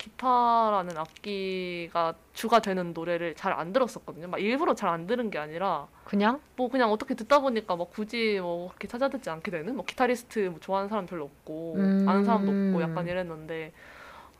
기타라는 0.00 0.96
악기가 0.96 2.14
주가 2.32 2.58
되는 2.60 2.92
노래를 2.94 3.34
잘 3.34 3.50
안 3.52 3.72
들었었거든요. 3.72 4.28
막 4.28 4.38
일부러 4.40 4.74
잘 4.74 4.88
안 4.90 5.06
들은 5.06 5.30
게 5.30 5.38
아니라 5.38 5.86
그냥? 6.04 6.40
뭐 6.56 6.68
그냥 6.70 6.90
어떻게 6.90 7.14
듣다 7.14 7.40
보니까 7.40 7.76
막 7.76 7.90
굳이 7.90 8.38
뭐 8.40 8.68
그렇게 8.68 8.88
찾아 8.88 9.08
듣지 9.08 9.28
않게 9.28 9.50
되는 9.50 9.76
뭐 9.76 9.84
기타리스트 9.84 10.38
뭐 10.48 10.58
좋아하는 10.60 10.88
사람 10.88 11.06
별로 11.06 11.24
없고 11.24 11.74
음. 11.76 12.08
아는 12.08 12.24
사람도 12.24 12.50
없고 12.50 12.82
약간 12.82 13.06
이랬는데 13.06 13.72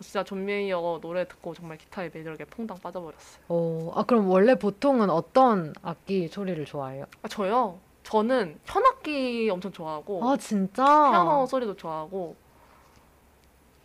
진짜 0.01 0.25
존 0.25 0.47
메이어 0.47 0.99
노래 1.03 1.29
듣고 1.29 1.53
정말 1.55 1.77
기타에 1.77 2.11
매력에 2.15 2.47
퐁당 2.47 2.79
빠져버렸어요. 2.79 3.45
어, 3.49 3.93
아, 3.95 4.03
그럼 4.05 4.29
원래 4.31 4.55
보통은 4.55 5.11
어떤 5.11 5.75
악기 5.83 6.27
소리를 6.29 6.65
좋아해요? 6.65 7.05
아, 7.23 7.29
저요. 7.29 7.79
저는 8.05 8.59
현악기 8.65 9.51
엄청 9.53 9.71
좋아하고 9.73 10.27
아, 10.27 10.37
진짜? 10.39 10.83
피아노 10.85 11.45
소리도 11.45 11.77
좋아하고 11.77 12.35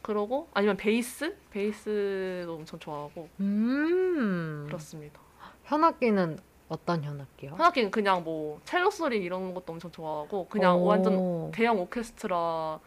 그러고 0.06 0.48
아니면 0.54 0.78
베이스 0.78 1.36
베이스도 1.50 2.54
엄청 2.54 2.80
좋아하고 2.80 3.28
음, 3.40 4.66
그렇습니다. 4.68 5.20
현악기는 5.64 6.38
어떤 6.70 7.04
현악기요? 7.04 7.54
현악기는 7.54 7.90
그냥 7.90 8.24
뭐 8.24 8.62
첼로 8.66 8.92
소리 8.92 9.18
이런 9.18 9.56
것도 9.56 9.74
엄청 9.74 9.92
좋아하고 9.92 10.48
그냥 10.48 10.78
오, 10.80 10.86
완전 10.86 11.50
대형 11.52 11.80
오케스트라 11.80 12.80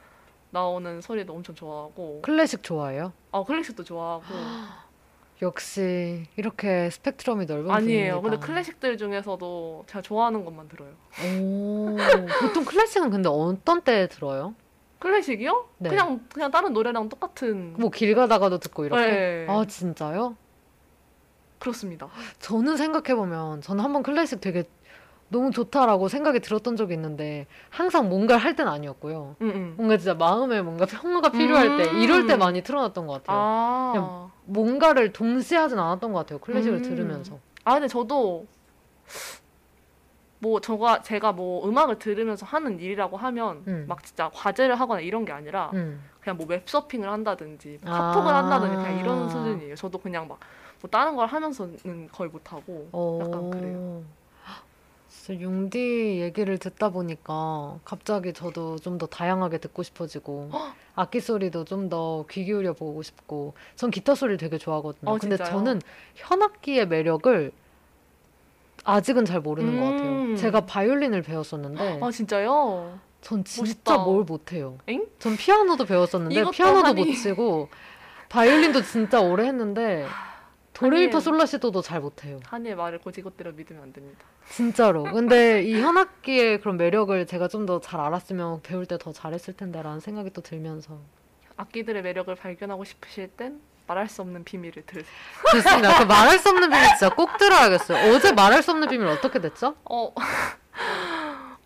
나오는 0.51 1.01
소리도 1.01 1.35
엄청 1.35 1.57
좋아하고 1.57 2.23
클래식 2.23 2.63
좋아해요? 2.63 3.13
아 3.33 3.43
클래식도 3.43 3.83
좋아하고 3.83 4.25
역시 5.43 6.25
이렇게 6.37 6.89
스펙트럼이 6.91 7.47
넓은 7.47 7.69
아니에요. 7.71 8.15
근데 8.23 8.37
분입니다. 8.37 8.47
클래식들 8.47 8.97
중에서도 8.97 9.85
제가 9.89 10.03
좋아하는 10.03 10.45
것만 10.45 10.69
들어요. 10.69 10.93
오, 11.41 11.97
보통 12.41 12.65
클래식은 12.65 13.11
근데 13.11 13.29
어떤 13.29 13.83
때 13.83 14.07
들어요? 14.09 14.55
클래식이요? 14.99 15.69
네. 15.79 15.89
그냥 15.91 16.21
그냥 16.33 16.51
다른 16.51 16.73
노래랑 16.73 17.09
똑같은. 17.09 17.75
뭐 17.79 17.91
길 17.91 18.15
가다가도 18.15 18.59
듣고 18.59 18.85
이렇게? 18.85 19.07
네. 19.07 19.47
아, 19.49 19.65
진짜요? 19.67 20.37
그렇습니다. 21.59 22.09
저는 22.41 22.77
생각해보면 22.77 23.61
저는 23.63 23.83
한번 23.85 24.03
클래식 24.03 24.41
되게 24.41 24.65
너무 25.31 25.51
좋다라고 25.51 26.09
생각이 26.09 26.41
들었던 26.41 26.77
적이 26.77 26.95
있는데 26.95 27.47
항상 27.69 28.09
뭔가를 28.09 28.43
할 28.43 28.57
때는 28.57 28.73
아니었고요. 28.73 29.37
응, 29.43 29.53
응. 29.55 29.75
뭔가 29.77 29.97
진짜 29.99 30.15
마음에 30.15 30.63
뭔가 30.63 30.87
평화가 30.87 31.31
필요할 31.33 31.77
때 31.77 31.91
음. 31.91 31.99
이럴 31.99 32.27
때 32.27 32.37
많이 32.37 32.63
틀어놨던 32.63 33.07
것 33.07 33.13
같아요. 33.25 33.37
아. 33.39 33.91
그냥 33.93 34.31
뭔가를 34.45 35.13
동시에 35.13 35.59
하진 35.59 35.79
않았던 35.79 36.13
것 36.13 36.21
같아요. 36.21 36.39
클래식을 36.39 36.79
음. 36.79 36.83
들으면서. 36.83 37.39
아 37.65 37.75
근데 37.75 37.89
저도 37.89 38.47
뭐 40.41 40.61
저가 40.61 41.03
제가 41.03 41.33
뭐 41.33 41.69
음악을 41.69 41.99
들으면서 41.99 42.47
하는 42.47 42.79
일이라고 42.79 43.17
하면 43.17 43.63
음. 43.67 43.85
막 43.89 44.05
진짜 44.05 44.31
과제를 44.33 44.79
하거나 44.79 45.01
이런 45.01 45.25
게 45.25 45.33
아니라 45.33 45.71
음. 45.75 46.03
그냥 46.21 46.37
뭐 46.37 46.47
웹서핑을 46.47 47.09
한다든지 47.11 47.79
아. 47.85 47.91
카톡을 48.13 48.33
한다든지 48.33 48.77
그냥 48.77 48.99
이런 49.01 49.29
수준이에요. 49.29 49.75
저도 49.75 49.99
그냥 49.99 50.29
막 50.29 50.39
뭐 50.81 50.89
다른 50.89 51.17
걸 51.17 51.27
하면서는 51.27 52.09
거의 52.13 52.31
못 52.31 52.53
하고 52.53 52.89
어. 52.93 53.19
약간 53.21 53.51
그래요. 53.51 54.05
진짜 55.09 55.41
융디 55.41 56.21
얘기를 56.21 56.57
듣다 56.59 56.91
보니까 56.91 57.81
갑자기 57.85 58.33
저도 58.33 58.77
좀 58.79 58.97
더 58.99 59.07
다양하게 59.07 59.59
듣고 59.59 59.83
싶어지고 59.83 60.51
악기 60.95 61.19
소리도 61.21 61.65
좀 61.65 61.89
더 61.89 62.25
귀 62.29 62.45
기울여 62.45 62.75
보고 62.75 63.03
싶고 63.03 63.55
전 63.75 63.91
기타 63.91 64.15
소리를 64.15 64.37
되게 64.39 64.57
좋아하거든요. 64.57 65.11
어, 65.11 65.19
근데 65.19 65.37
진짜요? 65.37 65.51
저는 65.57 65.81
현악기의 66.15 66.87
매력을 66.87 67.51
아직은 68.85 69.25
잘 69.25 69.41
모르는 69.41 69.79
것 69.81 69.85
같아요. 69.91 70.11
음. 70.11 70.37
제가 70.37 70.63
바이올린을 70.67 71.23
배웠었는데 71.23 72.01
아 72.03 72.11
진짜요? 72.11 72.99
전 73.21 73.45
진짜 73.45 73.63
멋있다. 73.63 73.99
뭘 74.05 74.25
못해요. 74.25 74.79
엥? 74.87 75.05
전 75.19 75.37
피아노도 75.37 75.85
배웠었는데 75.85 76.35
이것도 76.37 76.51
피아노도 76.53 76.87
하니. 76.89 77.05
못 77.05 77.13
치고 77.15 77.69
바이올린도 78.29 78.83
진짜 78.83 79.21
오래 79.21 79.47
했는데 79.47 80.07
도레미파. 80.75 81.19
솔라시도도 81.21 81.83
잘 81.83 82.01
못해요. 82.01 82.39
한이의 82.45 82.77
말을 82.77 83.01
고지 83.01 83.23
것대로 83.23 83.53
믿으면 83.53 83.83
안 83.83 83.93
됩니다. 83.93 84.21
진짜로. 84.49 85.03
근데 85.05 85.63
이 85.65 85.75
현악기의 85.81 86.61
그런 86.61 86.77
매력을 86.77 87.27
제가 87.27 87.49
좀 87.49 87.67
더 87.67 87.81
잘 87.81 88.01
알았으면 88.01 88.63
배울 88.63 88.87
때 88.87 88.97
더 88.97 89.13
잘했을 89.13 89.55
텐데라는 89.55 89.99
생각이 90.01 90.31
또 90.33 90.41
들면서 90.41 90.99
악기들의 91.57 92.03
매력을 92.03 92.33
발견하고 92.35 92.85
싶으실 92.85 93.29
땐 93.29 93.61
말할 93.89 94.09
수 94.09 94.23
없는 94.23 94.45
비밀을 94.45 94.85
들으세요. 94.87 95.13
좋습니다. 95.51 95.99
그 95.99 96.05
말할 96.05 96.39
수 96.39 96.51
없는 96.51 96.69
비밀 96.71 96.87
진짜 96.91 97.09
꼭 97.09 97.37
들어야겠어요. 97.39 98.15
어제 98.15 98.33
말할 98.33 98.63
수 98.63 98.71
없는 98.71 98.89
비밀 98.89 99.09
어떻게 99.09 99.41
됐죠? 99.41 99.75
어 99.85 100.13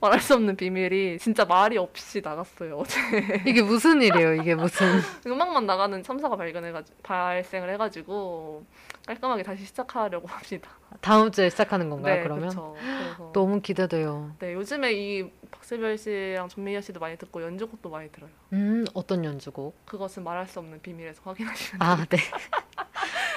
말할 0.02 0.20
수 0.20 0.34
없는 0.34 0.56
비밀이 0.56 1.18
진짜 1.18 1.44
말이 1.44 1.78
없이 1.78 2.20
나갔어요 2.20 2.78
어제. 2.78 2.98
이게 3.46 3.62
무슨 3.62 4.02
일이에요? 4.02 4.34
이게 4.34 4.56
무슨 4.56 4.86
음악만 5.24 5.64
나가는 5.64 6.02
참사가 6.02 6.34
발견해가지고 6.34 6.98
발생을 7.04 7.70
해가지고 7.70 8.66
깔끔하게 9.06 9.44
다시 9.44 9.64
시작하려고 9.64 10.26
합니다. 10.26 10.70
다음 11.00 11.30
주에 11.30 11.48
시작하는 11.50 11.88
건가요? 11.88 12.16
네, 12.16 12.22
그러면 12.22 12.48
그쵸. 12.48 12.74
그래서 12.78 13.30
너무 13.32 13.60
기대돼요. 13.60 14.34
네 14.40 14.54
요즘에 14.54 14.92
이 14.92 15.30
박세별 15.52 15.96
씨랑 15.96 16.48
전미야 16.48 16.80
씨도 16.80 16.98
많이 16.98 17.16
듣고 17.16 17.40
연주곡도 17.40 17.88
많이 17.88 18.10
들어요. 18.10 18.30
음 18.52 18.84
어떤 18.94 19.24
연주곡? 19.24 19.86
그것은 19.86 20.24
말할 20.24 20.48
수 20.48 20.58
없는 20.58 20.82
비밀에서 20.82 21.22
확인하시면. 21.24 21.80
아 21.80 22.04
네. 22.06 22.18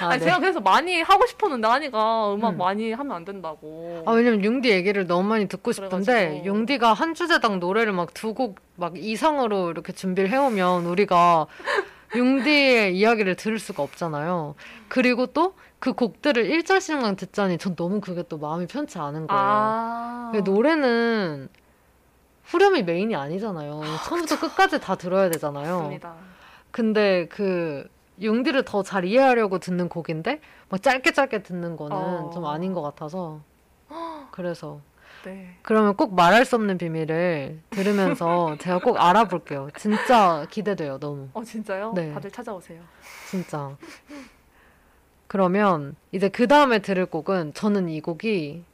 아, 0.00 0.06
아니 0.08 0.18
네. 0.18 0.24
제가 0.26 0.38
그래서 0.40 0.60
많이 0.60 1.00
하고 1.02 1.26
싶었는데 1.26 1.66
하니까 1.68 2.34
음악 2.34 2.50
음. 2.50 2.58
많이 2.58 2.92
하면 2.92 3.16
안 3.16 3.24
된다고. 3.24 4.02
아, 4.06 4.12
왜냐면 4.12 4.44
융디 4.44 4.70
얘기를 4.70 5.06
너무 5.06 5.28
많이 5.28 5.48
듣고 5.48 5.72
싶은데 5.72 6.04
그래가지고. 6.04 6.44
융디가 6.46 6.92
한 6.92 7.14
주제당 7.14 7.58
노래를 7.60 7.92
막 7.92 8.12
두 8.14 8.34
곡 8.34 8.56
막 8.78 8.92
이상으로 8.98 9.70
이렇게 9.70 9.92
준비를 9.94 10.28
해오면 10.30 10.84
우리가 10.84 11.46
융디의 12.14 12.96
이야기를 12.96 13.34
들을 13.36 13.58
수가 13.58 13.82
없잖아요. 13.82 14.54
그리고 14.88 15.26
또 15.26 15.54
그 15.78 15.92
곡들을 15.92 16.42
1절씩만 16.48 17.16
듣자니 17.18 17.58
전 17.58 17.76
너무 17.76 18.00
그게 18.00 18.22
또 18.28 18.38
마음이 18.38 18.66
편치 18.66 18.98
않은 18.98 19.26
거예요. 19.26 19.42
아. 19.42 20.30
그 20.32 20.38
노래는 20.38 21.48
후렴이 22.44 22.82
메인이 22.84 23.14
아니잖아요. 23.14 23.82
처음부터 24.06 24.40
끝까지 24.40 24.80
다 24.80 24.94
들어야 24.94 25.28
되잖아요. 25.30 25.76
맞습니다. 25.78 26.14
근데 26.70 27.26
그 27.28 27.86
융디를 28.20 28.64
더 28.64 28.82
잘 28.82 29.04
이해하려고 29.04 29.58
듣는 29.58 29.88
곡인데 29.88 30.40
막 30.68 30.82
짧게 30.82 31.12
짧게 31.12 31.42
듣는 31.42 31.76
거는 31.76 31.96
어. 31.96 32.30
좀 32.32 32.46
아닌 32.46 32.72
것 32.72 32.82
같아서 32.82 33.40
그래서 34.32 34.80
네. 35.24 35.56
그러면 35.62 35.96
꼭 35.96 36.14
말할 36.14 36.44
수 36.44 36.54
없는 36.56 36.78
비밀을 36.78 37.60
들으면서 37.70 38.56
제가 38.60 38.78
꼭 38.78 38.96
알아볼게요. 39.00 39.68
진짜 39.76 40.46
기대돼요, 40.50 40.98
너무. 41.00 41.28
어 41.32 41.42
진짜요? 41.42 41.92
네. 41.94 42.12
다들 42.14 42.30
찾아오세요. 42.30 42.80
진짜. 43.28 43.76
그러면 45.26 45.96
이제 46.12 46.28
그 46.28 46.46
다음에 46.46 46.78
들을 46.78 47.06
곡은 47.06 47.54
저는 47.54 47.88
이 47.88 48.00
곡이 48.00 48.64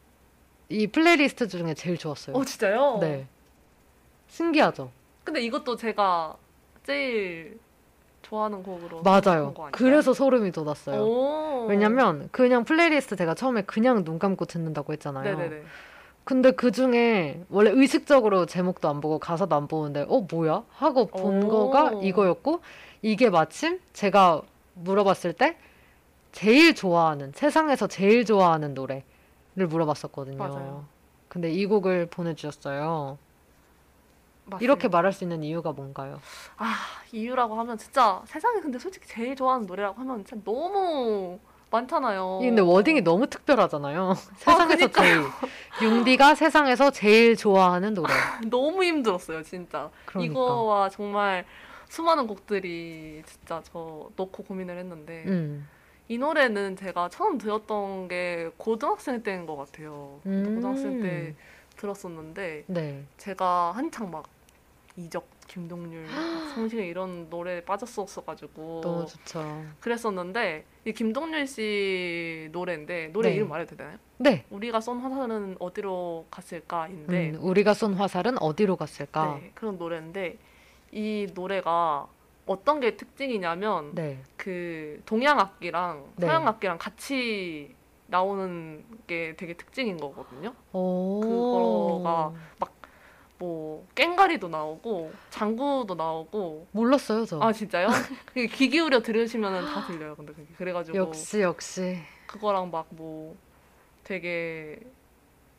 이 0.69 0.87
플레이리스트 0.89 1.49
중에 1.49 1.75
제일 1.75 1.97
좋았어요. 1.97 2.37
어 2.37 2.45
진짜요? 2.45 2.99
네. 3.01 3.27
신기하죠? 4.29 4.91
근데 5.25 5.41
이것도 5.41 5.77
제가 5.77 6.37
제일 6.85 7.59
좋아하는 8.33 8.63
곡으로 8.63 9.03
맞아요. 9.03 9.53
그래서 9.73 10.15
소름이 10.15 10.53
돋았어요. 10.53 11.03
오. 11.03 11.67
왜냐면 11.69 12.31
그냥 12.33 12.65
플레이리스트 12.65 13.15
제가 13.15 13.35
처음에 13.35 13.61
그냥 13.63 14.05
눈 14.05 14.19
감고 14.19 14.47
듣는다고 14.47 14.95
했잖아요. 14.95 15.37
네네네. 15.37 15.63
근데 16.25 16.51
그 16.53 16.71
중에 16.71 17.45
원래 17.51 17.71
의식적으로 17.71 18.47
제목도 18.47 18.89
안 18.89 19.01
보고 19.03 19.19
가사도 19.19 19.55
안 19.55 19.69
보는데 19.69 20.07
어 20.09 20.27
뭐야 20.31 20.65
하고 20.71 21.09
본 21.09 21.43
오. 21.43 21.49
거가 21.49 21.93
이거였고 22.01 22.61
이게 23.03 23.29
마침 23.29 23.81
제가 23.93 24.41
물어봤을 24.75 25.35
때 25.35 25.59
제일 26.31 26.75
좋아하는 26.75 27.33
세상에서 27.35 27.87
제일 27.87 28.25
좋아하는 28.25 28.73
노래를 28.73 29.03
물어봤었거든요. 29.69 30.39
맞아요. 30.39 30.85
근데 31.29 31.51
이 31.51 31.67
곡을 31.67 32.07
보내주셨어요. 32.07 33.19
맞습니다. 34.45 34.65
이렇게 34.65 34.89
말할 34.89 35.13
수 35.13 35.25
있는 35.25 35.43
이유가 35.43 35.73
뭔가요? 35.73 36.21
아 36.57 36.75
이유라고 37.13 37.55
하면 37.61 37.79
진짜 37.79 38.23
세상에 38.27 38.61
근데 38.61 38.79
솔직히 38.79 39.07
제일 39.07 39.37
좋아하는 39.37 39.67
노래라고 39.67 40.01
하면 40.01 40.25
진짜 40.25 40.43
너무 40.45 41.39
많잖아요. 41.71 42.41
이 42.43 42.47
근데 42.47 42.61
워딩이 42.61 43.03
너무 43.03 43.27
특별하잖아요. 43.27 44.15
세상에서 44.37 44.89
제일 44.91 45.23
융디가 45.83 46.35
세상에서 46.35 46.91
제일 46.91 47.37
좋아하는 47.37 47.95
노래. 47.95 48.13
너무 48.51 48.85
힘들었어요 48.85 49.43
진짜. 49.43 49.91
그러니까. 50.05 50.33
이거와 50.33 50.89
정말 50.91 51.45
수많은 51.89 52.27
곡들이 52.27 53.23
진짜 53.27 53.63
저 53.65 54.09
넣고 54.17 54.45
고민을 54.45 54.79
했는데 54.79 55.25
음. 55.27 55.69
이 56.09 56.19
노래는 56.19 56.77
제가 56.77 57.09
처음 57.09 57.39
들었던 57.39 58.09
게 58.09 58.51
고등학생 58.59 59.23
때인 59.23 59.47
것 59.47 59.57
같아요. 59.57 60.21
음. 60.27 60.57
고등학생 60.57 61.01
때 61.01 61.35
들었었는데 61.83 62.65
네. 62.69 63.05
제가 63.19 63.73
한창 63.73 64.11
막 64.11 64.29
이적, 64.97 65.27
김동률, 65.49 66.07
성시경 66.55 66.85
이런 66.85 67.29
노래에 67.29 67.65
빠졌었어가지고 67.65 68.81
너무 68.83 69.07
좋죠. 69.07 69.65
그랬었는데 69.81 70.65
이 70.85 70.93
김동률 70.93 71.47
씨 71.47 72.49
노래인데 72.53 73.09
노래 73.13 73.31
네. 73.31 73.37
이름 73.37 73.49
말해도 73.49 73.77
되나요? 73.77 73.97
네. 74.19 74.45
우리가 74.51 74.81
쏜 74.81 75.01
화살은 75.01 75.57
어디로 75.59 76.27
갔을까인데 76.31 77.31
음, 77.31 77.39
우리가 77.41 77.75
쏜 77.75 77.95
화살은 77.95 78.41
어디로 78.41 78.77
갔을까? 78.77 79.39
네, 79.41 79.51
그런 79.55 79.77
노래인데 79.79 80.37
이 80.93 81.27
노래가 81.35 82.07
어떤 82.47 82.81
게 82.81 82.97
특징이냐면 82.97 83.95
네. 83.95 84.23
그 84.37 85.01
동양 85.07 85.41
악기랑 85.41 86.13
네. 86.17 86.27
서양 86.27 86.47
악기랑 86.47 86.79
같이 86.79 87.75
나오는 88.13 88.85
게 89.07 89.35
되게 89.39 89.55
특징인 89.55 89.97
거거든요. 89.97 90.53
오. 92.03 92.33
그거가 92.57 92.73
뭐 93.39 93.87
꽹가리도 93.95 94.49
나오고 94.49 95.13
장구도 95.31 95.95
나오고 95.95 96.69
몰랐어요, 96.73 97.25
저. 97.25 97.41
아 97.41 97.53
진짜요? 97.53 97.89
그게 98.27 98.47
귀 98.47 98.69
기울여 98.69 99.01
들으시면은 99.01 99.65
다 99.67 99.87
들려요. 99.87 100.15
근데 100.15 100.33
그게 100.33 100.47
그래가지고 100.57 100.97
역시 100.97 101.41
역시. 101.41 101.99
그거랑 102.27 102.71
막 102.71 102.87
뭐 102.91 103.35
되게 104.05 104.79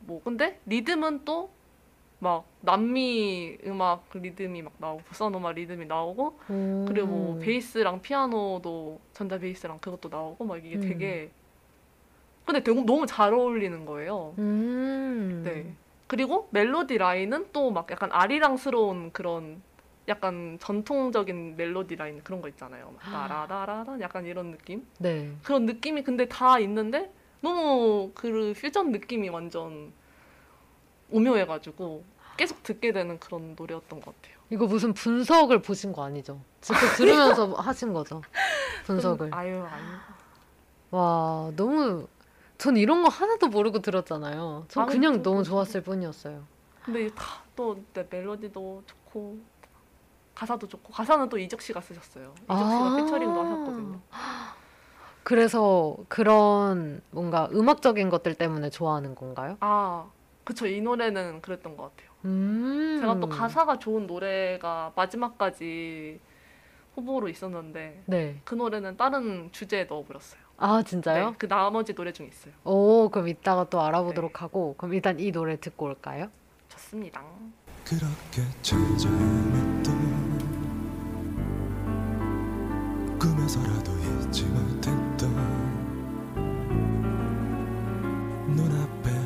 뭐 0.00 0.20
근데 0.22 0.60
리듬은 0.66 1.24
또 1.24 1.50
막 2.20 2.46
남미 2.62 3.58
음악 3.66 4.06
리듬이 4.14 4.62
막 4.62 4.72
나오고 4.78 5.02
보사노마 5.02 5.52
리듬이 5.52 5.84
나오고 5.84 6.38
오. 6.48 6.84
그리고 6.88 7.06
뭐 7.06 7.38
베이스랑 7.38 8.00
피아노도 8.00 8.98
전자 9.12 9.36
베이스랑 9.38 9.78
그것도 9.80 10.08
나오고 10.08 10.44
막 10.46 10.56
이게 10.64 10.76
음. 10.76 10.80
되게 10.80 11.30
근데 12.46 12.62
너무 12.62 12.84
너무 12.86 13.04
잘 13.06 13.34
어울리는 13.34 13.84
거예요. 13.84 14.34
음. 14.38 15.42
네. 15.44 15.74
그리고 16.06 16.48
멜로디 16.50 16.98
라인은 16.98 17.48
또 17.52 17.70
막 17.70 17.90
약간 17.90 18.10
아리랑스러운 18.12 19.10
그런 19.12 19.62
약간 20.06 20.58
전통적인 20.60 21.56
멜로디 21.56 21.96
라인 21.96 22.22
그런 22.22 22.42
거 22.42 22.48
있잖아요. 22.48 22.92
막 22.94 23.00
따라라라라 23.02 24.00
약간 24.00 24.26
이런 24.26 24.50
느낌? 24.50 24.86
네. 24.98 25.32
그런 25.42 25.64
느낌이 25.64 26.02
근데 26.02 26.26
다 26.28 26.58
있는데 26.58 27.10
너무 27.40 28.10
그 28.14 28.52
퓨전 28.56 28.92
느낌이 28.92 29.30
완전 29.30 29.92
오묘해가지고 31.10 32.04
계속 32.36 32.62
듣게 32.62 32.92
되는 32.92 33.18
그런 33.18 33.54
노래였던 33.56 34.00
것 34.00 34.14
같아요. 34.20 34.38
이거 34.50 34.66
무슨 34.66 34.92
분석을 34.92 35.62
보신 35.62 35.92
거 35.92 36.04
아니죠? 36.04 36.40
직접 36.60 36.86
들으면서 36.96 37.46
하신 37.54 37.92
거죠? 37.92 38.20
분석을. 38.84 39.30
아유 39.32 39.62
아유. 39.62 39.82
와, 40.90 41.50
너무 41.56 42.06
전 42.64 42.78
이런 42.78 43.02
거 43.02 43.10
하나도 43.10 43.48
모르고 43.48 43.80
들었잖아요. 43.80 44.64
전 44.68 44.86
그냥 44.86 45.22
너무 45.22 45.36
그렇죠. 45.36 45.50
좋았을 45.50 45.82
뿐이었어요. 45.82 46.42
근데 46.82 47.10
다또 47.10 47.76
멜로디도 48.08 48.84
좋고 48.86 49.38
가사도 50.34 50.66
좋고 50.66 50.90
가사는 50.90 51.28
또 51.28 51.36
이적 51.36 51.60
씨가 51.60 51.82
쓰셨어요. 51.82 52.32
이적 52.44 52.56
씨가 52.56 52.56
아. 52.56 52.96
피처링도 52.96 53.38
하셨거든요. 53.38 54.00
그래서 55.24 55.94
그런 56.08 57.02
뭔가 57.10 57.50
음악적인 57.52 58.08
것들 58.08 58.34
때문에 58.34 58.70
좋아하는 58.70 59.14
건가요? 59.14 59.58
아 59.60 60.06
그쵸 60.44 60.66
이 60.66 60.80
노래는 60.80 61.42
그랬던 61.42 61.76
것 61.76 61.94
같아요. 61.94 62.10
음. 62.24 62.96
제가 62.98 63.20
또 63.20 63.28
가사가 63.28 63.78
좋은 63.78 64.06
노래가 64.06 64.90
마지막까지 64.96 66.18
후보로 66.94 67.28
있었는데 67.28 68.04
네. 68.06 68.40
그 68.44 68.54
노래는 68.54 68.96
다른 68.96 69.50
주제에 69.52 69.84
넣어버렸어요. 69.84 70.43
아, 70.56 70.82
진짜요? 70.82 71.30
네, 71.30 71.36
그 71.38 71.48
나머지 71.48 71.94
노래 71.94 72.12
중에 72.12 72.28
있어요. 72.28 72.54
오, 72.64 73.08
그럼 73.10 73.28
이따가 73.28 73.68
또 73.68 73.80
알아보도록 73.82 74.32
네. 74.32 74.38
하고, 74.38 74.74
그럼 74.78 74.94
일단 74.94 75.18
이 75.18 75.32
노래 75.32 75.58
듣고 75.58 75.86
올까요? 75.86 76.28
좋습니다. 76.68 77.22
그렇게 77.84 78.42
찾아 78.62 79.10
꿈에서라도 83.18 83.92
잊지 83.92 84.44
못했던 84.46 85.30
눈앞에 88.48 89.23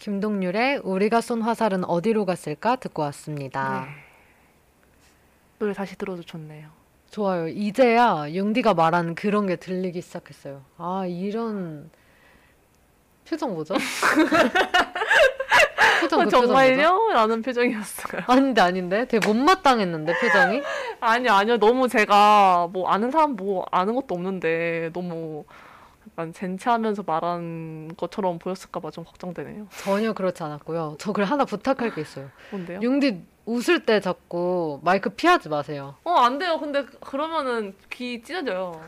김동률의 0.00 0.80
우리가 0.82 1.20
쏜 1.20 1.42
화살은 1.42 1.84
어디로 1.84 2.24
갔을까 2.24 2.76
듣고 2.76 3.02
왔습니다. 3.02 3.86
네. 3.86 3.92
노래 5.58 5.74
다시 5.74 5.96
들어도 5.96 6.22
좋네요. 6.22 6.68
좋아요. 7.10 7.48
이제야 7.48 8.26
융디가 8.30 8.72
말한 8.74 9.14
그런 9.14 9.46
게 9.46 9.56
들리기 9.56 10.00
시작했어요. 10.00 10.62
아, 10.78 11.04
이런 11.06 11.90
표정 13.28 13.52
뭐죠? 13.52 13.74
표정 16.00 16.20
어, 16.20 16.24
그? 16.24 16.30
정말요? 16.30 17.10
라는 17.12 17.42
표정이었어요. 17.42 18.22
아닌데 18.26 18.60
아닌데 18.62 19.06
되게 19.06 19.26
못마땅했는데 19.26 20.14
표정이 20.18 20.62
아니요, 21.00 21.32
아니요. 21.32 21.58
너무 21.58 21.88
제가 21.88 22.68
뭐 22.72 22.88
아는 22.88 23.10
사람 23.10 23.36
뭐 23.36 23.66
아는 23.70 23.94
것도 23.94 24.14
없는데 24.14 24.90
너무 24.94 25.44
약간 26.20 26.32
젠체하면서 26.34 27.04
말한 27.06 27.96
것처럼 27.96 28.38
보였을까봐 28.38 28.90
좀 28.90 29.04
걱정되네요. 29.04 29.66
전혀 29.78 30.12
그렇지 30.12 30.42
않았고요. 30.42 30.96
저 30.98 31.12
그래 31.12 31.24
하나 31.24 31.46
부탁할 31.46 31.94
게 31.94 32.02
있어요. 32.02 32.28
뭔데요? 32.52 32.80
융디 32.82 33.24
웃을 33.46 33.86
때 33.86 34.00
자꾸 34.00 34.80
마이크 34.84 35.08
피하지 35.08 35.48
마세요. 35.48 35.94
어, 36.04 36.10
안 36.12 36.38
돼요. 36.38 36.58
근데 36.60 36.84
그러면은 37.00 37.74
귀 37.88 38.22
찢어져요. 38.22 38.82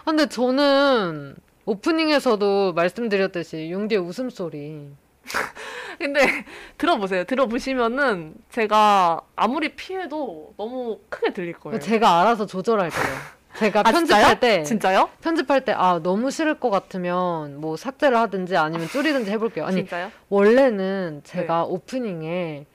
아, 0.00 0.04
근데 0.04 0.26
저는 0.28 1.34
오프닝에서도 1.64 2.72
말씀드렸듯이 2.74 3.68
융디의 3.70 4.00
웃음소리 4.00 4.92
근데 5.98 6.44
들어보세요. 6.78 7.24
들어보시면은 7.24 8.34
제가 8.50 9.20
아무리 9.34 9.70
피해도 9.74 10.54
너무 10.56 11.00
크게 11.08 11.32
들릴 11.32 11.54
거예요. 11.54 11.80
제가 11.80 12.20
알아서 12.20 12.46
조절할게요. 12.46 13.02
제가 13.58 13.80
아, 13.80 13.82
편집할 13.84 14.20
진짜요? 14.22 14.34
때 14.40 14.62
진짜요? 14.64 15.08
편집할 15.20 15.64
때 15.64 15.72
아 15.72 16.00
너무 16.02 16.30
싫을 16.30 16.54
것 16.58 16.70
같으면 16.70 17.60
뭐 17.60 17.76
삭제를 17.76 18.16
하든지 18.18 18.56
아니면 18.56 18.88
줄이든지 18.88 19.30
해볼게요. 19.30 19.66
아니 19.66 19.76
진짜요? 19.82 20.10
원래는 20.28 21.22
제가 21.24 21.58
네. 21.60 21.64
오프닝에 21.68 22.66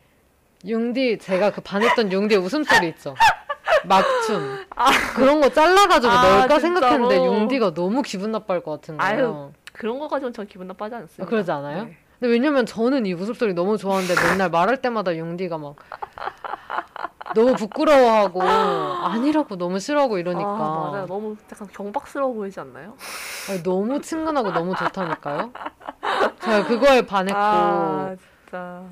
융디 0.66 1.20
제가 1.20 1.52
그 1.52 1.62
반했던 1.62 2.12
융디의 2.12 2.40
웃음소리 2.42 2.88
있죠. 2.90 3.16
막춤 3.86 4.66
그런 5.16 5.42
거 5.42 5.50
잘라가지고 5.50 6.12
아, 6.12 6.22
넣을까 6.22 6.60
진짜로? 6.60 6.60
생각했는데 6.90 7.16
융디가 7.26 7.74
너무 7.74 8.02
기분 8.02 8.32
나빠할 8.32 8.64
것 8.64 8.72
같은 8.72 8.98
거예요. 8.98 9.14
아유, 9.16 9.52
그런 9.74 10.00
거 10.00 10.08
가지고는 10.08 10.34
전 10.34 10.48
기분 10.48 10.68
나빠하지 10.68 10.96
않습니다. 10.96 11.24
아, 11.24 11.28
그러지 11.28 11.52
않아요? 11.52 11.86
네. 11.86 11.98
근데 12.20 12.32
왜냐면 12.32 12.66
저는 12.66 13.06
이 13.06 13.14
웃음소리 13.14 13.54
너무 13.54 13.78
좋아하는데 13.78 14.14
맨날 14.32 14.50
말할 14.50 14.82
때마다 14.82 15.16
융디가 15.16 15.58
막 15.58 15.76
너무 17.36 17.54
부끄러워하고 17.56 18.42
아니라고 18.42 19.56
너무 19.58 19.80
싫어하고 19.80 20.18
이러니까 20.18 20.50
아, 20.50 20.90
맞아요. 20.92 21.06
너무 21.06 21.36
약간 21.52 21.68
경박스러워 21.72 22.34
보이지 22.34 22.60
않나요? 22.60 22.96
아니, 23.50 23.62
너무 23.62 24.02
친근하고 24.02 24.52
너무 24.52 24.76
좋다니까요. 24.76 25.52
제가 26.42 26.66
그거에 26.68 27.02
반했고 27.06 27.38
아, 27.38 28.16
진짜. 28.46 28.84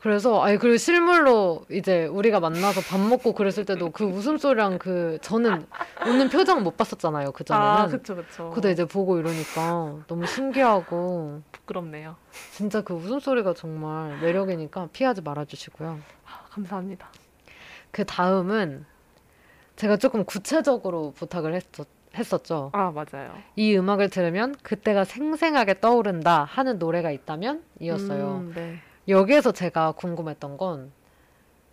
그래서 0.00 0.40
아니 0.42 0.56
그리고 0.56 0.78
실물로 0.78 1.66
이제 1.70 2.06
우리가 2.06 2.40
만나서 2.40 2.80
밥 2.80 2.98
먹고 3.00 3.34
그랬을 3.34 3.66
때도 3.66 3.90
그 3.90 4.04
웃음소리랑 4.04 4.78
그 4.78 5.18
저는 5.20 5.66
웃는 6.06 6.30
표정 6.30 6.62
못 6.62 6.76
봤었잖아요 6.78 7.32
그 7.32 7.44
전에는. 7.44 7.68
아, 7.68 7.86
그쵸, 7.86 8.16
그쵸. 8.16 8.50
근데 8.54 8.72
이제 8.72 8.86
보고 8.86 9.18
이러니까 9.18 9.98
너무 10.06 10.26
신기하고 10.26 11.42
부끄럽네요. 11.52 12.16
진짜 12.50 12.80
그 12.80 12.94
웃음소리가 12.94 13.52
정말 13.52 14.18
매력이니까 14.22 14.88
피하지 14.92 15.20
말아주시고요. 15.20 16.00
아, 16.26 16.44
감사합니다. 16.50 17.08
그 17.90 18.04
다음은 18.04 18.86
제가 19.76 19.98
조금 19.98 20.24
구체적으로 20.24 21.12
부탁을 21.16 21.54
했었, 21.54 21.86
했었죠. 22.14 22.70
아, 22.72 22.90
맞아요. 22.90 23.34
이 23.56 23.76
음악을 23.76 24.08
들으면 24.08 24.54
그때가 24.62 25.04
생생하게 25.04 25.80
떠오른다 25.80 26.44
하는 26.44 26.78
노래가 26.78 27.10
있다면 27.10 27.62
이었어요. 27.80 28.44
음, 28.46 28.52
네. 28.54 28.80
여기에서 29.10 29.52
제가 29.52 29.92
궁금했던 29.92 30.56
건 30.56 30.92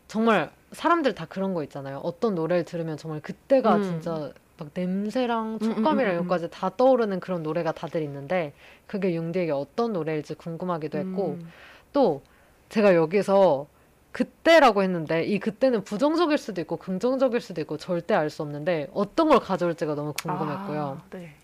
정말 0.08 0.52
사람들 0.72 1.16
다 1.16 1.26
그런 1.26 1.54
거 1.54 1.64
있잖아요. 1.64 1.98
어떤 2.00 2.36
노래를 2.36 2.66
들으면 2.66 2.98
정말 2.98 3.22
그때가 3.22 3.78
음. 3.78 3.84
진짜 3.84 4.32
막 4.58 4.70
냄새랑 4.74 5.48
음, 5.48 5.54
음, 5.54 5.60
촉감이랑 5.60 6.12
음, 6.12 6.16
음. 6.16 6.18
여기까지 6.20 6.50
다 6.50 6.72
떠오르는 6.76 7.20
그런 7.20 7.44
노래가 7.44 7.72
다들 7.72 8.02
있는데 8.04 8.54
그게 8.88 9.14
융디에게 9.14 9.52
어떤 9.52 9.94
노래일지 9.94 10.34
궁금하기도 10.36 10.98
했고 10.98 11.38
음, 11.42 11.52
또 11.94 12.22
제가 12.70 12.96
여기서 12.96 13.68
그때라고 14.12 14.82
했는데 14.82 15.24
이 15.24 15.38
그때는 15.40 15.84
부정적일 15.84 16.38
수도 16.40 16.60
있고 16.62 16.78
긍정적일 16.78 17.40
수도 17.40 17.62
있고 17.62 17.78
절대 17.78 18.16
알 18.16 18.30
수 18.32 18.42
없는데 18.42 18.90
어떤 18.94 19.30
걸 19.30 19.40
가져올지가 19.40 19.94
너무 19.94 20.14
궁금했고요. 20.20 20.98
아, 21.00 21.04
네. 21.12 21.36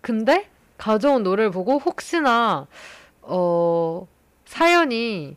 근데 0.00 0.48
가져온 0.78 1.22
노래를 1.22 1.50
보고 1.50 1.78
혹시나 1.78 2.66
어 3.20 4.06
사연이 4.54 5.36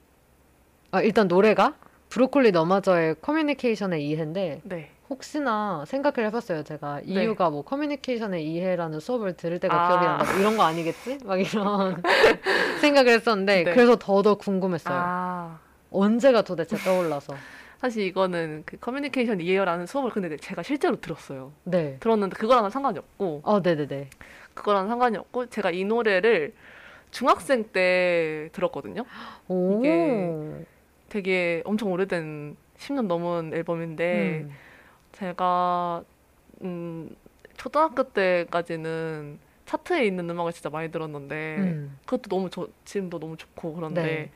아 0.92 1.02
일단 1.02 1.28
노래가 1.28 1.74
브로콜리 2.10 2.52
너마저의 2.52 3.16
커뮤니케이션의 3.20 4.08
이해인데 4.08 4.62
네. 4.64 4.92
혹시나 5.10 5.84
생각을 5.88 6.28
해봤어요 6.28 6.64
제가 6.64 7.02
네. 7.04 7.24
이유가 7.24 7.50
뭐 7.50 7.64
커뮤니케이션의 7.64 8.46
이해라는 8.48 9.00
수업을 9.00 9.34
들을 9.36 9.60
때가 9.60 9.86
아. 9.86 9.88
기억이 9.88 10.06
난다 10.06 10.24
뭐 10.32 10.40
이런 10.40 10.56
거 10.56 10.62
아니겠지 10.62 11.18
막 11.26 11.40
이런 11.40 12.04
생각을 12.80 13.14
했었는데 13.14 13.64
네. 13.64 13.74
그래서 13.74 13.96
더더 13.96 14.36
궁금했어요 14.36 14.96
아, 15.04 15.60
언제가 15.90 16.44
도대체 16.44 16.78
떠올라서 16.78 17.34
사실 17.82 18.04
이거는 18.04 18.64
그 18.68 18.78
커뮤니케이션 18.78 19.42
이해요라는 19.42 19.88
수업을 19.88 20.12
근데 20.12 20.36
제가 20.38 20.64
실제로 20.64 21.00
들었어요. 21.00 21.52
네. 21.64 21.98
들었는데 22.00 22.36
그거랑은 22.36 22.70
상관이 22.72 22.98
없고 22.98 23.42
어, 23.44 23.62
네네네. 23.62 24.10
그거랑 24.56 24.88
상관이 24.88 25.18
없고 25.18 25.48
제가 25.48 25.70
이 25.70 25.86
노래를 25.86 26.54
중학생 27.22 27.64
때 27.72 28.50
들었거든요. 28.52 29.04
오. 29.48 29.74
이게 29.80 30.32
되게 31.10 31.64
엄청 31.66 31.92
오래된 31.92 32.56
10년 32.78 33.08
넘은 33.08 33.54
앨범인데 33.56 34.42
음. 34.44 34.52
제가 35.14 36.04
음, 36.62 37.16
초등학교 37.56 38.04
때까지는 38.04 39.40
차트에 39.66 40.06
있는 40.06 40.30
음악을 40.30 40.54
진짜 40.54 40.70
많이 40.70 40.92
들었는데 40.92 41.56
음. 41.58 41.98
그것도 42.06 42.30
너무 42.30 42.52
좋 42.52 42.72
지금도 42.86 43.18
너무 43.18 43.36
좋고 43.36 43.74
그런데 43.74 44.02
네. 44.04 44.32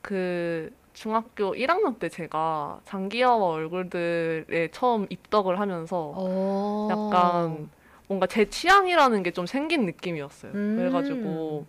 그 0.00 0.72
중학교 0.94 1.54
1학년 1.54 1.98
때 1.98 2.08
제가 2.08 2.80
장기하와 2.86 3.48
얼굴들에 3.48 4.68
처음 4.72 5.06
입덕을 5.10 5.60
하면서 5.60 6.14
어. 6.16 6.88
약간 6.90 7.68
뭔가 8.08 8.26
제 8.26 8.48
취향이라는 8.48 9.22
게 9.24 9.30
좀 9.30 9.44
생긴 9.44 9.84
느낌이었어요. 9.84 10.52
음. 10.52 10.76
그래가지고 10.78 11.66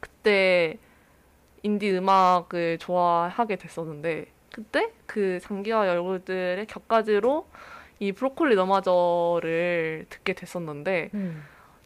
그때 0.00 0.78
인디 1.62 1.90
음악을 1.96 2.78
좋아하게 2.78 3.56
됐었는데 3.56 4.26
그때 4.52 4.92
그 5.06 5.38
장기하 5.40 5.80
얼굴들의 5.80 6.66
격가지로 6.66 7.46
이 8.00 8.12
브로콜리 8.12 8.56
너마저를 8.56 10.06
듣게 10.08 10.32
됐었는데 10.32 11.10
음. 11.14 11.42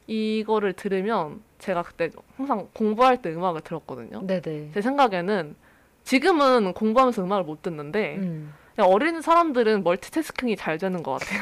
이거를 0.07 0.75
들으면 0.75 1.43
제가 1.59 1.83
그때 1.83 2.11
항상 2.37 2.69
공부할 2.73 3.21
때 3.21 3.33
음악을 3.33 3.63
들었거든요. 3.63 4.27
네네. 4.27 4.71
제 4.73 4.81
생각에는 4.81 5.57
지금은 6.05 6.75
공부하면서 6.75 7.25
음악을 7.25 7.45
못 7.45 7.63
듣는데 7.63 8.17
음. 8.19 8.53
어린 8.79 9.21
사람들은 9.21 9.85
멀티태스킹이 9.85 10.57
잘 10.57 10.79
되는 10.79 11.03
것 11.03 11.21
같아요. 11.21 11.41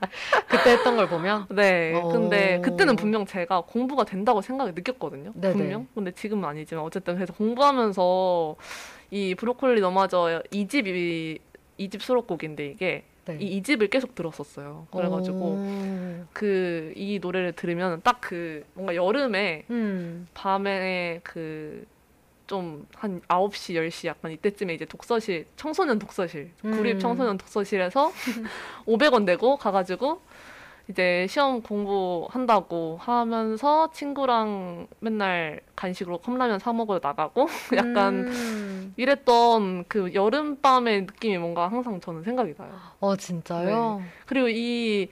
그때 0.48 0.70
했던 0.72 0.96
걸 0.96 1.08
보면 1.08 1.46
네. 1.50 1.94
어. 1.94 2.08
근데 2.08 2.60
그때는 2.60 2.96
분명 2.96 3.26
제가 3.26 3.62
공부가 3.62 4.04
된다고 4.04 4.40
생각을 4.40 4.74
느꼈거든요. 4.74 5.32
네네. 5.34 5.54
분명. 5.54 5.86
근데 5.94 6.10
지금은 6.10 6.48
아니지만 6.48 6.84
어쨌든 6.84 7.14
그래서 7.14 7.32
공부하면서 7.32 8.56
이 9.10 9.34
브로콜리 9.36 9.80
너마저 9.80 10.42
이집이 10.50 11.38
2집 11.78 12.00
수록곡인데 12.00 12.66
이게 12.66 13.04
네. 13.26 13.38
이 13.40 13.62
2집을 13.62 13.88
계속 13.90 14.14
들었었어요. 14.14 14.86
그래가지고 14.90 15.38
오. 15.38 16.24
그이 16.32 17.18
노래를 17.22 17.52
들으면 17.52 18.00
딱 18.02 18.20
그 18.24 18.64
뭔가 18.72 18.94
여름에 18.94 19.64
음. 19.68 20.26
밤에 20.32 21.20
그 21.22 21.84
좀 22.46 22.86
한 23.04 23.20
9시, 23.28 23.74
10시 23.74 24.06
약간 24.06 24.30
이때쯤에 24.32 24.74
이제 24.74 24.84
독서실, 24.84 25.46
청소년 25.56 25.98
독서실, 25.98 26.50
음. 26.64 26.70
구립 26.76 26.98
청소년 26.98 27.36
독서실에서 27.36 28.10
500원 28.86 29.24
내고 29.24 29.56
가가지고 29.56 30.20
이제 30.88 31.26
시험 31.28 31.62
공부한다고 31.62 32.98
하면서 33.00 33.90
친구랑 33.92 34.86
맨날 35.00 35.60
간식으로 35.76 36.18
컵라면 36.18 36.58
사 36.58 36.72
먹으러 36.72 37.00
나가고 37.02 37.48
약간 37.76 38.26
음. 38.26 38.94
이랬던 38.96 39.84
그 39.88 40.12
여름밤의 40.12 41.02
느낌이 41.02 41.38
뭔가 41.38 41.68
항상 41.68 42.00
저는 42.00 42.22
생각이 42.22 42.54
나요. 42.56 42.72
어, 43.00 43.16
진짜요? 43.16 44.02
그리고 44.26 44.48
이 44.48 45.08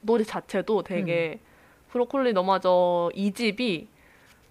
노래 0.00 0.24
자체도 0.24 0.82
되게 0.82 1.38
브로콜리 1.90 2.32
너마저 2.32 3.10
이 3.14 3.32
집이 3.32 3.86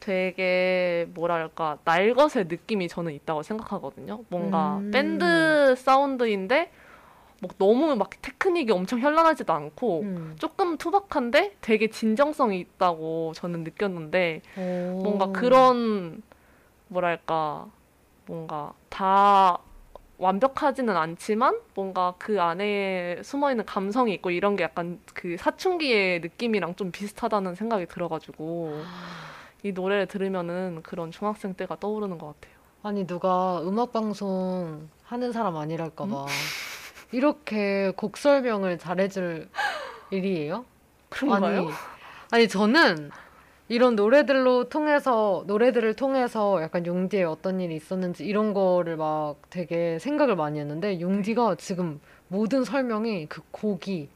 되게 0.02 1.08
뭐랄까 1.14 1.78
날것의 1.86 2.48
느낌이 2.50 2.90
저는 2.90 3.14
있다고 3.14 3.44
생각하거든요. 3.44 4.26
뭔가 4.28 4.80
음. 4.80 4.92
밴드 4.92 5.76
사운드인데 5.78 6.72
뭐 7.40 7.50
너무 7.58 7.96
막 7.96 8.10
테크닉이 8.22 8.72
엄청 8.72 9.00
현란하지도 9.00 9.54
않고 9.54 10.02
음. 10.02 10.36
조금 10.38 10.78
투박한데 10.78 11.56
되게 11.62 11.90
진정성이 11.90 12.60
있다고 12.60 13.34
저는 13.36 13.64
느꼈는데 13.64 14.42
오. 14.58 15.00
뭔가 15.04 15.32
그런 15.32 16.22
뭐랄까 16.88 17.68
뭔가 18.26 18.74
다 18.90 19.60
완벽하지는 20.18 20.96
않지만 20.98 21.60
뭔가 21.74 22.14
그 22.18 22.42
안에 22.42 23.22
숨어 23.24 23.52
있는 23.52 23.66
감성이 23.66 24.14
있고 24.14 24.30
이런 24.32 24.56
게 24.56 24.64
약간 24.64 25.00
그 25.14 25.36
사춘기의 25.38 26.22
느낌이랑 26.22 26.76
좀 26.76 26.92
비슷하다는 26.92 27.56
생각이 27.56 27.88
들어가지고 27.88 28.82
이 29.64 29.72
노래를 29.72 30.08
들으면은 30.08 30.82
그런 30.84 31.12
중학생 31.12 31.54
때가 31.54 31.80
떠오르는 31.80 32.18
것 32.18 32.28
같아요. 32.28 32.60
아니, 32.84 33.06
누가 33.06 33.62
음악 33.62 33.94
방송 33.94 34.90
하는 35.04 35.32
사람 35.32 35.58
아니랄까 35.58 36.06
봐. 36.06 36.26
이렇게 37.12 37.92
곡 37.96 38.18
설명을 38.18 38.80
잘해줄 38.80 39.50
일이에요? 40.10 40.66
그런가요? 41.10 41.60
아니, 41.60 41.70
아니 42.32 42.48
저는 42.48 43.12
이런 43.68 43.96
노래들로 43.96 44.70
통해서 44.70 45.44
노래들을 45.48 45.94
통해서 45.96 46.62
약간 46.62 46.86
용디의 46.86 47.24
어떤 47.24 47.62
일이 47.62 47.76
있었는지 47.76 48.26
이런 48.26 48.54
거를 48.54 48.98
막 48.98 49.36
되게 49.50 50.00
생각을 50.00 50.36
많이 50.36 50.60
했는데 50.60 51.00
용디가 51.00 51.56
지금 51.56 52.02
모든 52.28 52.64
설명이 52.64 53.28
그 53.28 53.42
곡이 53.52 54.10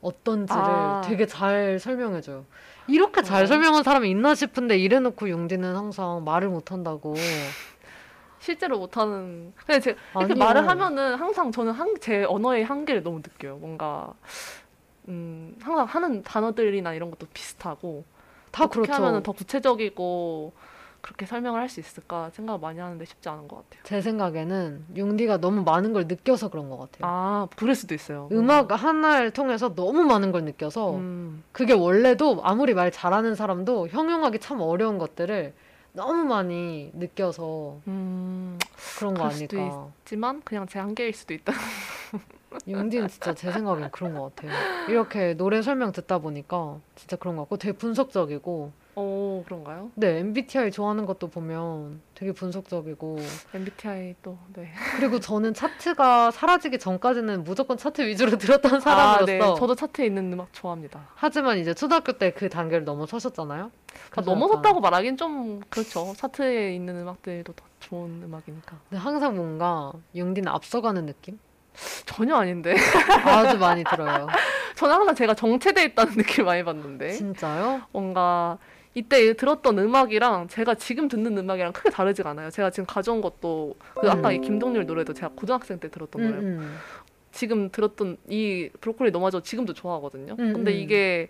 어떤지를 0.00 0.60
아. 0.60 1.02
되게 1.04 1.26
잘 1.26 1.78
설명해줘요. 1.78 2.44
이렇게 2.88 3.22
잘 3.22 3.44
어. 3.44 3.46
설명한 3.46 3.82
사람이 3.82 4.08
있나 4.10 4.34
싶은데 4.34 4.78
이래놓고 4.78 5.28
용디는 5.30 5.74
항상 5.74 6.24
말을 6.24 6.48
못한다고. 6.48 7.14
실제로 8.38 8.78
못하는 8.78 9.52
근데 9.56 9.80
제가 9.80 9.98
이렇게 10.20 10.32
아니요. 10.34 10.44
말을 10.44 10.68
하면은 10.68 11.14
항상 11.16 11.50
저는 11.50 11.72
한, 11.72 11.94
제 12.00 12.24
언어의 12.24 12.64
한계를 12.64 13.02
너무 13.02 13.18
느껴요. 13.18 13.56
뭔가 13.56 14.12
음 15.08 15.56
항상 15.60 15.86
하는 15.86 16.22
단어들이나 16.22 16.94
이런 16.94 17.10
것도 17.10 17.26
비슷하고 17.32 18.04
다 18.52 18.64
어떻게 18.64 18.82
그렇죠. 18.82 18.92
하면은 18.94 19.22
더 19.22 19.32
구체적이고 19.32 20.52
그렇게 21.06 21.24
설명을 21.24 21.60
할 21.60 21.68
수 21.68 21.78
있을까 21.78 22.30
생각 22.30 22.60
많이 22.60 22.80
하는데 22.80 23.04
쉽지 23.04 23.28
않은 23.28 23.46
것 23.46 23.56
같아요. 23.56 23.80
제 23.84 24.00
생각에는 24.00 24.86
용디가 24.96 25.38
너무 25.38 25.62
많은 25.62 25.92
걸 25.92 26.06
느껴서 26.08 26.48
그런 26.48 26.68
것 26.68 26.78
같아요. 26.78 27.00
아 27.02 27.48
그럴 27.56 27.76
수도 27.76 27.94
있어요. 27.94 28.28
음악 28.32 28.72
하나를 28.72 29.30
통해서 29.30 29.72
너무 29.74 30.02
많은 30.02 30.32
걸 30.32 30.42
느껴서 30.44 30.96
음, 30.96 31.44
그게 31.52 31.72
원래도 31.74 32.40
아무리 32.42 32.74
말 32.74 32.90
잘하는 32.90 33.36
사람도 33.36 33.88
형용하기 33.88 34.40
참 34.40 34.60
어려운 34.60 34.98
것들을 34.98 35.54
너무 35.92 36.24
많이 36.24 36.90
느껴서 36.94 37.78
음, 37.86 38.58
그런 38.98 39.14
거 39.14 39.26
아닐까. 39.26 39.88
있지만 40.04 40.42
그냥 40.44 40.66
제 40.66 40.80
한계일 40.80 41.14
수도 41.14 41.34
있다. 41.34 41.52
윤디는 42.66 43.08
진짜 43.08 43.32
제 43.34 43.52
생각엔 43.52 43.90
그런 43.92 44.14
것 44.14 44.34
같아요. 44.34 44.50
이렇게 44.88 45.34
노래 45.34 45.62
설명 45.62 45.92
듣다 45.92 46.18
보니까 46.18 46.78
진짜 46.96 47.14
그런 47.16 47.36
것 47.36 47.42
같고 47.42 47.58
되게 47.58 47.76
분석적이고 47.76 48.85
오 48.98 49.42
그런가요? 49.44 49.90
네 49.94 50.20
MBTI 50.20 50.70
좋아하는 50.70 51.04
것도 51.04 51.28
보면 51.28 52.00
되게 52.14 52.32
분석적이고 52.32 53.18
MBTI 53.54 54.14
또 54.22 54.38
네. 54.54 54.72
그리고 54.96 55.20
저는 55.20 55.52
차트가 55.52 56.30
사라지기 56.30 56.78
전까지는 56.78 57.44
무조건 57.44 57.76
차트 57.76 58.00
위주로 58.06 58.36
들었던 58.38 58.76
아, 58.76 58.80
사람으로서 58.80 59.26
네. 59.26 59.38
저도 59.38 59.74
차트에 59.74 60.06
있는 60.06 60.32
음악 60.32 60.50
좋아합니다. 60.54 61.08
하지만 61.14 61.58
이제 61.58 61.74
초등학교 61.74 62.12
때 62.12 62.30
그 62.36 62.48
단계를 62.48 62.84
넘어서셨잖아요. 62.86 63.70
아, 64.14 64.20
넘어섰다고 64.22 64.80
말하긴 64.80 65.16
좀 65.18 65.60
그렇죠. 65.68 66.14
차트에 66.16 66.74
있는 66.74 66.96
음악들도 66.98 67.52
더 67.52 67.64
좋은 67.80 68.22
음악이니까. 68.24 68.76
근데 68.88 69.00
항상 69.00 69.36
뭔가 69.36 69.92
용디는 70.16 70.48
앞서가는 70.50 71.04
느낌? 71.06 71.38
전혀 72.06 72.34
아닌데. 72.36 72.74
아주 73.24 73.58
많이 73.58 73.84
들어요. 73.84 74.26
저는 74.76 74.94
항상 74.94 75.14
제가 75.14 75.34
정체돼 75.34 75.84
있다는 75.84 76.14
느낌을 76.16 76.44
많이 76.46 76.64
받는데 76.64 77.12
진짜요? 77.12 77.82
뭔가 77.92 78.58
이때 78.96 79.34
들었던 79.34 79.78
음악이랑 79.78 80.48
제가 80.48 80.74
지금 80.74 81.06
듣는 81.06 81.36
음악이랑 81.36 81.74
크게 81.74 81.90
다르지가 81.90 82.30
않아요. 82.30 82.50
제가 82.50 82.70
지금 82.70 82.86
가져온 82.86 83.20
것도 83.20 83.76
그 83.94 84.10
아까 84.10 84.32
이 84.32 84.40
김동률 84.40 84.86
노래도 84.86 85.12
제가 85.12 85.32
고등학생 85.36 85.78
때 85.78 85.90
들었던 85.90 86.22
음, 86.22 86.30
노래. 86.30 86.42
음. 86.42 86.78
지금 87.30 87.68
들었던 87.70 88.16
이 88.26 88.70
브로콜리 88.80 89.10
너마저 89.10 89.42
지금도 89.42 89.74
좋아하거든요. 89.74 90.36
음, 90.38 90.52
근데 90.54 90.72
음. 90.72 90.76
이게 90.78 91.28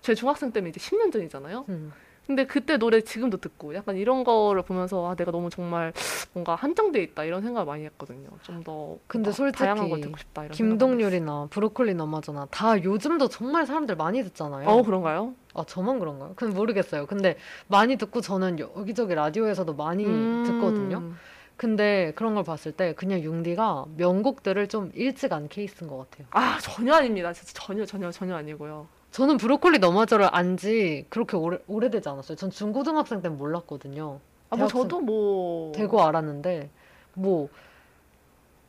제 0.00 0.14
중학생 0.14 0.50
때면 0.50 0.70
이제 0.70 0.80
10년 0.80 1.12
전이잖아요. 1.12 1.66
음. 1.68 1.92
근데 2.26 2.46
그때 2.46 2.78
노래 2.78 3.02
지금도 3.02 3.36
듣고 3.36 3.74
약간 3.74 3.96
이런 3.96 4.24
거를 4.24 4.62
보면서 4.62 5.06
아 5.10 5.14
내가 5.14 5.30
너무 5.30 5.50
정말 5.50 5.92
뭔가 6.32 6.54
한정돼 6.54 7.02
있다 7.02 7.24
이런 7.24 7.42
생각을 7.42 7.66
많이 7.66 7.84
했거든요. 7.84 8.28
좀 8.42 8.64
더 8.64 8.96
근데 9.06 9.30
솔직히 9.30 9.58
다양한 9.58 9.90
걸 9.90 10.00
듣고 10.00 10.16
싶다 10.16 10.44
이런 10.44 10.56
김동률이나 10.56 11.48
브로콜리 11.50 11.94
너마저나 11.94 12.46
다 12.50 12.82
요즘도 12.82 13.28
정말 13.28 13.66
사람들 13.66 13.96
많이 13.96 14.22
듣잖아요. 14.24 14.66
어 14.68 14.82
그런가요? 14.82 15.34
아 15.52 15.64
저만 15.66 15.98
그런가요? 15.98 16.32
그건 16.34 16.54
모르겠어요. 16.54 17.06
근데 17.06 17.36
많이 17.68 17.96
듣고 17.96 18.20
저는 18.22 18.58
여기저기 18.58 19.14
라디오에서도 19.14 19.74
많이 19.74 20.06
음. 20.06 20.44
듣거든요. 20.46 21.12
근데 21.56 22.12
그런 22.16 22.34
걸 22.34 22.42
봤을 22.42 22.72
때 22.72 22.94
그냥 22.94 23.20
융디가 23.20 23.84
명곡들을 23.96 24.66
좀 24.68 24.90
일찍 24.94 25.32
안 25.32 25.48
케이스인 25.48 25.88
것 25.88 25.98
같아요. 25.98 26.26
아 26.30 26.58
전혀 26.60 26.94
아닙니다. 26.94 27.32
진짜 27.32 27.52
전혀 27.54 27.84
전혀 27.84 28.10
전혀 28.10 28.34
아니고요. 28.34 28.88
저는 29.14 29.36
브로콜리 29.36 29.78
너마저를 29.78 30.28
안 30.32 30.56
지 30.56 31.06
그렇게 31.08 31.36
오래, 31.36 31.58
오래되지 31.68 32.08
않았어요. 32.08 32.36
전 32.36 32.50
중고등학생 32.50 33.22
때는 33.22 33.36
몰랐거든요. 33.38 34.18
아 34.50 34.56
뭐 34.56 34.66
대학생 34.68 34.82
저도 34.82 35.00
뭐 35.00 35.72
되고 35.72 36.02
알았는데 36.02 36.68
뭐 37.14 37.48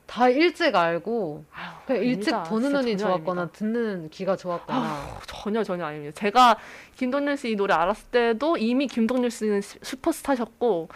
다 0.07 0.29
일찍 0.29 0.75
알고 0.75 1.43
아유, 1.51 1.71
그냥 1.87 2.03
일찍 2.03 2.31
아닙니다. 2.31 2.43
보는 2.49 2.69
진짜 2.69 2.81
눈이 2.81 2.97
전혀 2.97 3.13
좋았거나 3.15 3.41
아닙니다. 3.41 3.57
듣는 3.57 4.09
귀가 4.11 4.35
좋았거나 4.35 4.79
아우, 4.79 5.17
전혀 5.25 5.63
전혀 5.63 5.83
아닙니다. 5.83 6.13
제가 6.19 6.59
김동률 6.95 7.37
씨 7.37 7.49
이 7.51 7.55
노래 7.55 7.73
알았을 7.73 8.09
때도 8.11 8.57
이미 8.57 8.85
김동률 8.85 9.31
씨는 9.31 9.61
시- 9.61 9.79
슈퍼스타셨고 9.81 10.89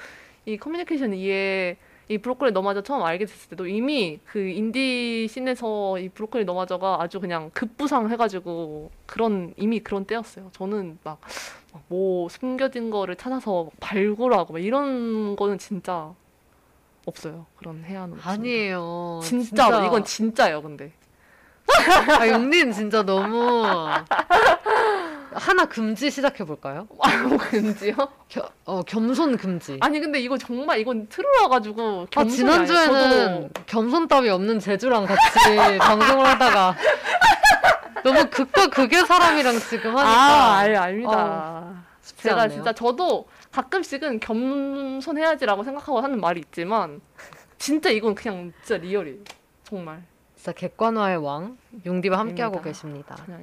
이 0.45 0.57
커뮤니케이션 0.57 1.13
이해 1.15 1.77
이 2.09 2.17
브로콜리 2.17 2.51
너마저 2.51 2.81
처음 2.81 3.03
알게 3.03 3.25
됐을 3.25 3.49
때도 3.49 3.67
이미 3.67 4.19
그 4.25 4.39
인디 4.39 5.27
scene에서 5.29 5.99
이 5.99 6.09
브로콜리 6.09 6.43
너마저가 6.43 6.97
아주 7.01 7.19
그냥 7.19 7.51
급부상해가지고 7.53 8.91
그런 9.05 9.53
이미 9.57 9.79
그런 9.79 10.05
때였어요. 10.05 10.49
저는 10.53 10.99
막 11.03 11.19
뭐 11.87 12.27
숨겨진 12.29 12.89
거를 12.89 13.15
찾아서 13.15 13.65
막 13.65 13.73
발굴하고 13.79 14.53
막 14.53 14.59
이런 14.59 15.35
거는 15.35 15.59
진짜 15.59 16.11
없어요. 17.05 17.45
그런 17.55 17.83
혜안은 17.83 18.15
없습니다. 18.15 18.31
아니에요. 18.31 19.19
진짜로 19.23 19.85
이건 19.85 20.03
진짜예요. 20.03 20.61
근데 20.63 20.91
아 22.19 22.27
영린 22.27 22.71
진짜 22.71 23.03
너무 23.03 23.63
하나 25.33 25.65
금지 25.65 26.09
시작해 26.11 26.43
볼까요? 26.43 26.87
아무 27.01 27.37
근지요? 27.37 27.93
어 28.65 28.81
겸손 28.83 29.37
금지. 29.37 29.77
아니 29.81 29.99
근데 29.99 30.19
이거 30.19 30.37
정말 30.37 30.79
이건 30.79 31.07
틀어가지고 31.07 32.01
아, 32.03 32.05
겸손이 32.09 32.37
지난주에는. 32.67 33.49
겸손 33.65 34.07
따위 34.07 34.29
없는 34.29 34.59
제주랑 34.59 35.05
같이 35.05 35.19
방송을 35.79 36.25
하다가 36.25 36.75
너무 38.03 38.29
극과 38.29 38.67
극의 38.69 39.05
사람이랑 39.05 39.59
지금 39.59 39.95
하니까 39.97 40.09
아, 40.09 40.57
알, 40.57 40.75
압니다. 40.75 41.83
쉽지 42.01 42.23
제가 42.23 42.43
않네요. 42.43 42.55
진짜 42.57 42.73
저도 42.73 43.27
가끔씩은 43.51 44.19
겸손해야지라고 44.19 45.63
생각하고 45.63 45.99
하는 45.99 46.19
말이 46.19 46.39
있지만 46.41 47.01
진짜 47.57 47.89
이건 47.89 48.15
그냥 48.15 48.53
진짜 48.63 48.77
real이에요. 48.81 49.19
정말 49.63 50.01
진짜 50.35 50.53
객관화의 50.53 51.17
왕 51.17 51.57
용디와 51.85 52.17
함께하고. 52.19 52.61
계십니다. 52.61 53.15
전혀. 53.15 53.37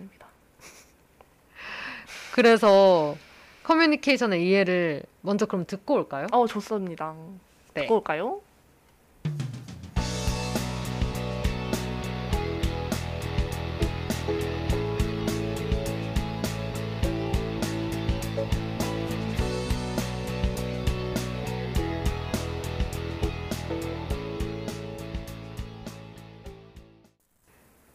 그래서 2.37 3.17
커뮤니케이션의 3.63 4.47
이해를 4.47 5.03
먼저 5.23 5.47
그럼 5.47 5.65
듣고 5.67 5.95
올까요? 5.95 6.27
어 6.33 6.47
좋습니다. 6.47 7.15
네. 7.73 7.81
듣고 7.81 7.97
올까요? 7.97 8.43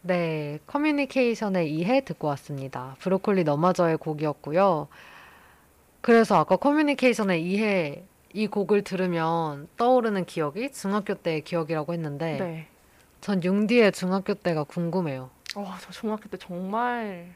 네, 0.02 0.58
커뮤니케이션의 0.66 1.72
이해 1.72 2.04
듣고 2.04 2.26
왔습니다. 2.28 2.96
브로콜리 2.98 3.44
너마저의 3.44 3.96
곡이었고요. 3.98 4.88
그래서 6.00 6.36
아까 6.38 6.56
커뮤니케이션의 6.56 7.44
이해 7.44 8.04
이 8.32 8.48
곡을 8.48 8.82
들으면 8.82 9.68
떠오르는 9.76 10.24
기억이 10.24 10.72
중학교 10.72 11.14
때의 11.14 11.44
기억이라고 11.44 11.92
했는데 11.92 12.38
네. 12.38 12.68
전 13.20 13.42
용디의 13.44 13.92
중학교 13.92 14.34
때가 14.34 14.64
궁금해요. 14.64 15.30
와, 15.54 15.78
저 15.80 15.92
중학교 15.92 16.28
때 16.28 16.36
정말 16.36 17.32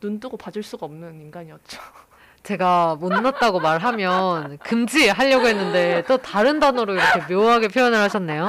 눈 0.00 0.18
뜨고 0.18 0.38
봐줄 0.38 0.62
수가 0.62 0.86
없는 0.86 1.20
인간이었죠. 1.20 1.80
제가 2.44 2.96
못났다고 2.98 3.60
말하면 3.60 4.56
금지하려고 4.58 5.46
했는데 5.46 6.02
또 6.08 6.16
다른 6.16 6.60
단어로 6.60 6.94
이렇게 6.94 7.34
묘하게 7.34 7.68
표현을 7.68 7.98
하셨네요. 7.98 8.48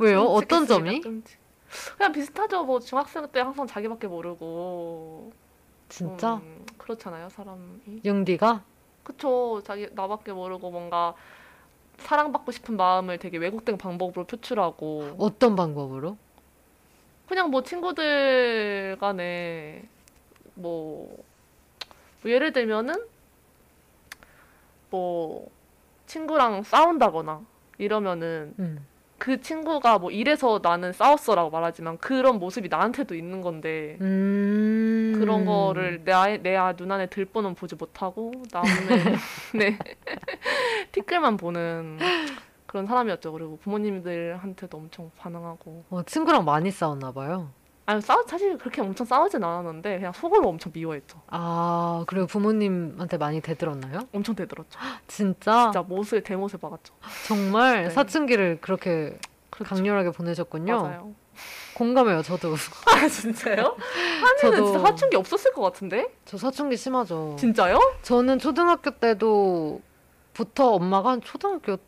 왜요? 0.00 0.24
어떤 0.24 0.66
점이? 0.66 1.00
끔찍. 1.00 1.38
그냥 1.96 2.12
비슷하죠. 2.12 2.64
뭐 2.64 2.80
중학생 2.80 3.26
때 3.28 3.40
항상 3.40 3.66
자기밖에 3.66 4.06
모르고 4.06 5.32
진짜? 5.88 6.36
음, 6.36 6.64
그렇잖아요, 6.76 7.28
사람이. 7.28 8.02
융디가? 8.04 8.62
그쵸. 9.02 9.62
자기 9.64 9.88
나밖에 9.92 10.32
모르고 10.32 10.70
뭔가 10.70 11.14
사랑받고 11.98 12.52
싶은 12.52 12.76
마음을 12.76 13.18
되게 13.18 13.38
왜곡된 13.38 13.78
방법으로 13.78 14.24
표출하고 14.24 15.16
어떤 15.18 15.56
방법으로? 15.56 16.16
그냥 17.26 17.50
뭐 17.50 17.62
친구들 17.62 18.96
간에 19.00 19.86
뭐, 20.54 21.24
뭐 22.22 22.30
예를 22.30 22.52
들면은 22.52 22.94
뭐 24.90 25.50
친구랑 26.06 26.62
싸운다거나 26.62 27.42
이러면은 27.76 28.54
음. 28.58 28.86
그 29.18 29.40
친구가 29.40 29.98
뭐 29.98 30.10
이래서 30.10 30.60
나는 30.62 30.92
싸웠어라고 30.92 31.50
말하지만 31.50 31.98
그런 31.98 32.38
모습이 32.38 32.68
나한테도 32.68 33.14
있는 33.14 33.42
건데 33.42 33.98
음. 34.00 35.14
그런 35.18 35.44
거를 35.44 36.04
내, 36.04 36.38
내 36.38 36.56
아, 36.56 36.72
눈안에 36.72 37.06
들보는 37.06 37.54
보지 37.54 37.74
못하고 37.74 38.32
남의 38.52 38.70
네. 39.58 39.78
티끌만 40.92 41.36
보는 41.36 41.98
그런 42.66 42.86
사람이었죠. 42.86 43.32
그리고 43.32 43.56
부모님들한테도 43.58 44.76
엄청 44.76 45.10
반응하고 45.18 45.84
어, 45.90 46.02
친구랑 46.04 46.44
많이 46.44 46.70
싸웠나 46.70 47.12
봐요. 47.12 47.50
아니 47.88 48.02
싸우 48.02 48.22
사실 48.26 48.58
그렇게 48.58 48.82
엄청 48.82 49.06
싸우진 49.06 49.42
않았는데 49.42 49.96
그냥 49.96 50.12
속으로 50.12 50.46
엄청 50.46 50.70
미워했죠. 50.74 51.22
아, 51.28 52.04
그리고 52.06 52.26
부모님한테 52.26 53.16
많이 53.16 53.40
대들었나요? 53.40 54.00
엄청 54.12 54.34
대들었죠. 54.34 54.78
진짜? 55.06 55.70
진짜 55.72 55.80
못을 55.80 56.22
대못을 56.22 56.58
박았죠. 56.58 56.92
정말 57.26 57.84
네. 57.84 57.90
사춘기를 57.90 58.58
그렇게 58.60 59.16
그렇죠. 59.48 59.74
강렬하게 59.74 60.10
보내셨군요. 60.10 60.82
맞아요. 60.82 61.14
공감해요, 61.76 62.20
저도. 62.20 62.56
아 62.94 63.08
진짜요? 63.08 63.74
한이는 63.80 64.38
저도 64.42 64.64
진짜 64.66 64.80
사춘기 64.80 65.16
없었을 65.16 65.54
것 65.54 65.62
같은데? 65.62 66.12
저 66.26 66.36
사춘기 66.36 66.76
심하죠. 66.76 67.36
진짜요? 67.38 67.80
저는 68.02 68.38
초등학교 68.38 68.90
때도 68.90 69.80
부터 70.34 70.72
엄마가 70.72 71.12
한 71.12 71.22
초등학교 71.22 71.78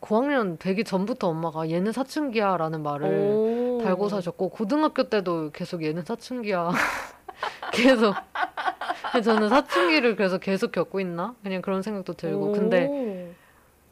고학년 0.00 0.58
되기 0.58 0.84
전부터 0.84 1.28
엄마가 1.28 1.70
얘는 1.70 1.92
사춘기야라는 1.92 2.82
말을 2.82 3.06
오. 3.08 3.73
달고 3.84 4.08
사셨고 4.08 4.48
고등학교 4.50 5.08
때도 5.08 5.50
계속 5.52 5.84
얘는 5.84 6.04
사춘기야 6.04 6.70
계속 7.72 8.14
저는 9.22 9.48
사춘기를 9.48 10.16
그래서 10.16 10.38
계속 10.38 10.72
겪고 10.72 11.00
있나 11.00 11.34
그냥 11.42 11.62
그런 11.62 11.82
생각도 11.82 12.14
들고 12.14 12.52
근데 12.52 12.86
오. 12.86 13.34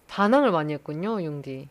반항을 0.09 0.51
많이 0.51 0.73
했군요 0.73 1.23
융디 1.23 1.69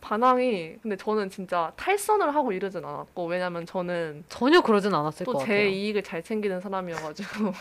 반항이 0.00 0.76
근데 0.82 0.96
저는 0.96 1.30
진짜 1.30 1.72
탈선을 1.76 2.34
하고 2.34 2.52
이러진 2.52 2.84
않았고 2.84 3.26
왜냐면 3.26 3.64
저는 3.66 4.24
전혀 4.28 4.60
그러진 4.60 4.92
않았을 4.94 5.24
것또 5.24 5.38
같아요 5.38 5.56
제 5.56 5.68
이익을 5.68 6.02
잘 6.02 6.22
챙기는 6.22 6.60
사람이어가지고 6.60 7.52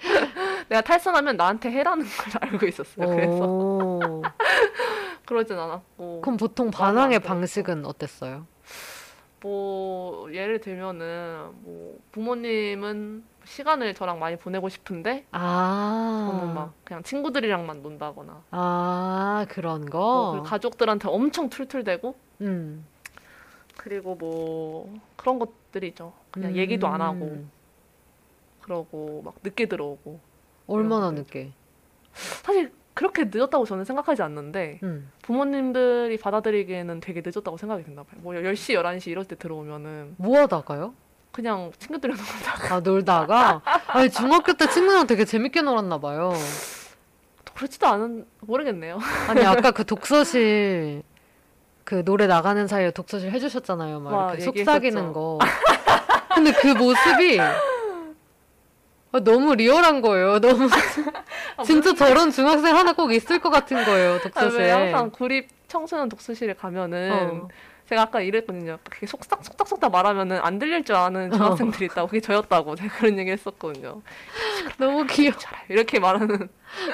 내가 0.68 0.80
탈선하면 0.80 1.36
나한테 1.36 1.70
해라는 1.70 2.04
걸 2.04 2.48
알고 2.48 2.66
있었어요. 2.66 3.06
그래서 3.08 3.44
오. 3.44 4.22
그러진 5.26 5.58
않았고 5.58 6.22
그럼 6.22 6.36
보통 6.38 6.70
반항의. 6.70 7.20
방식은 7.20 7.84
어땠어요? 7.84 8.46
뭐 9.42 10.32
예를 10.32 10.60
들면은 10.60 11.50
뭐 11.62 11.98
부모님은 12.12 13.24
시간을 13.44 13.94
저랑 13.94 14.20
많이 14.20 14.36
보내고 14.36 14.68
싶은데 14.68 15.26
아, 15.32 16.28
저는 16.30 16.54
막 16.54 16.74
그냥 16.84 17.02
친구들이랑만 17.02 17.82
논다거나 17.82 18.44
아 18.52 19.46
그런 19.48 19.80
뭐 19.82 19.90
거. 19.90 20.30
그리고 20.32 20.44
가족들한테 20.44 21.08
엄청 21.08 21.48
툴툴대고 21.50 22.14
음. 22.42 22.86
그리고 23.76 24.14
뭐 24.14 24.94
그런 25.16 25.40
것들이죠. 25.40 26.12
그냥 26.30 26.56
얘기도 26.56 26.86
안 26.86 27.00
하고 27.00 27.24
음. 27.24 27.50
그러고 28.60 29.22
막 29.24 29.34
늦게 29.42 29.66
들어오고 29.66 30.20
얼마나 30.68 31.10
늦게? 31.10 31.52
사실 32.12 32.72
그렇게 32.94 33.24
늦었다고 33.32 33.64
저는 33.64 33.84
생각하지 33.84 34.22
않는데 34.22 34.80
음. 34.82 35.10
부모님들이 35.22 36.18
받아들이기에는 36.18 37.00
되게 37.00 37.22
늦었다고 37.24 37.56
생각이 37.56 37.84
됐나 37.84 38.02
봐요. 38.02 38.20
뭐 38.22 38.34
10시, 38.34 38.74
11시 38.74 39.08
이럴 39.08 39.24
때 39.24 39.36
들어오면은 39.36 40.14
뭐 40.18 40.38
하다가요? 40.40 40.94
그냥 41.30 41.72
친구들이랑 41.78 42.18
놀다가 42.20 42.74
아 42.74 42.80
놀다가? 42.80 43.62
아니 43.86 44.10
중학교 44.10 44.52
때 44.52 44.68
친구랑 44.68 45.06
되게 45.06 45.24
재밌게 45.24 45.62
놀았나 45.62 45.98
봐요. 45.98 46.32
그렇지도 47.54 47.86
않은 47.86 48.26
모르겠네요. 48.40 48.98
아니 49.28 49.44
아까 49.44 49.70
그 49.70 49.84
독서실 49.84 51.02
그 51.84 52.04
노래 52.04 52.26
나가는 52.26 52.66
사이에 52.66 52.90
독서실 52.90 53.30
해주셨잖아요. 53.30 54.00
막 54.00 54.12
와. 54.12 54.36
속삭이는 54.38 55.12
거. 55.14 55.38
근데 56.34 56.52
그 56.52 56.68
모습이 56.68 57.38
아, 59.12 59.20
너무 59.20 59.54
리얼한 59.54 60.00
거예요. 60.00 60.40
너무 60.40 60.68
진짜 61.64 61.94
저런 61.94 62.30
중학생 62.30 62.74
하나 62.74 62.92
꼭 62.94 63.12
있을 63.12 63.38
것 63.38 63.50
같은 63.50 63.84
거예요. 63.84 64.14
아, 64.14 64.20
독서실에. 64.20 64.64
왜 64.64 64.70
항상 64.70 65.10
구립 65.10 65.48
청소년 65.68 66.08
독서실에 66.08 66.54
가면은 66.54 67.42
어. 67.44 67.48
제가 67.88 68.02
아까 68.02 68.20
이랬거든요. 68.22 68.78
그렇게 68.84 69.06
속삭 69.06 69.44
속닥 69.44 69.68
속닥 69.68 69.92
말하면은 69.92 70.38
안 70.42 70.58
들릴 70.58 70.82
줄 70.82 70.96
아는 70.96 71.30
중학생들이 71.30 71.86
있다고 71.86 72.08
그게 72.08 72.20
저였다고 72.20 72.74
제가 72.74 72.96
그런 72.96 73.18
얘기 73.18 73.30
했었거든요. 73.30 74.00
너무 74.78 75.04
귀여 75.06 75.30
잘해 75.32 75.64
이렇게 75.68 75.98
말하는 75.98 76.48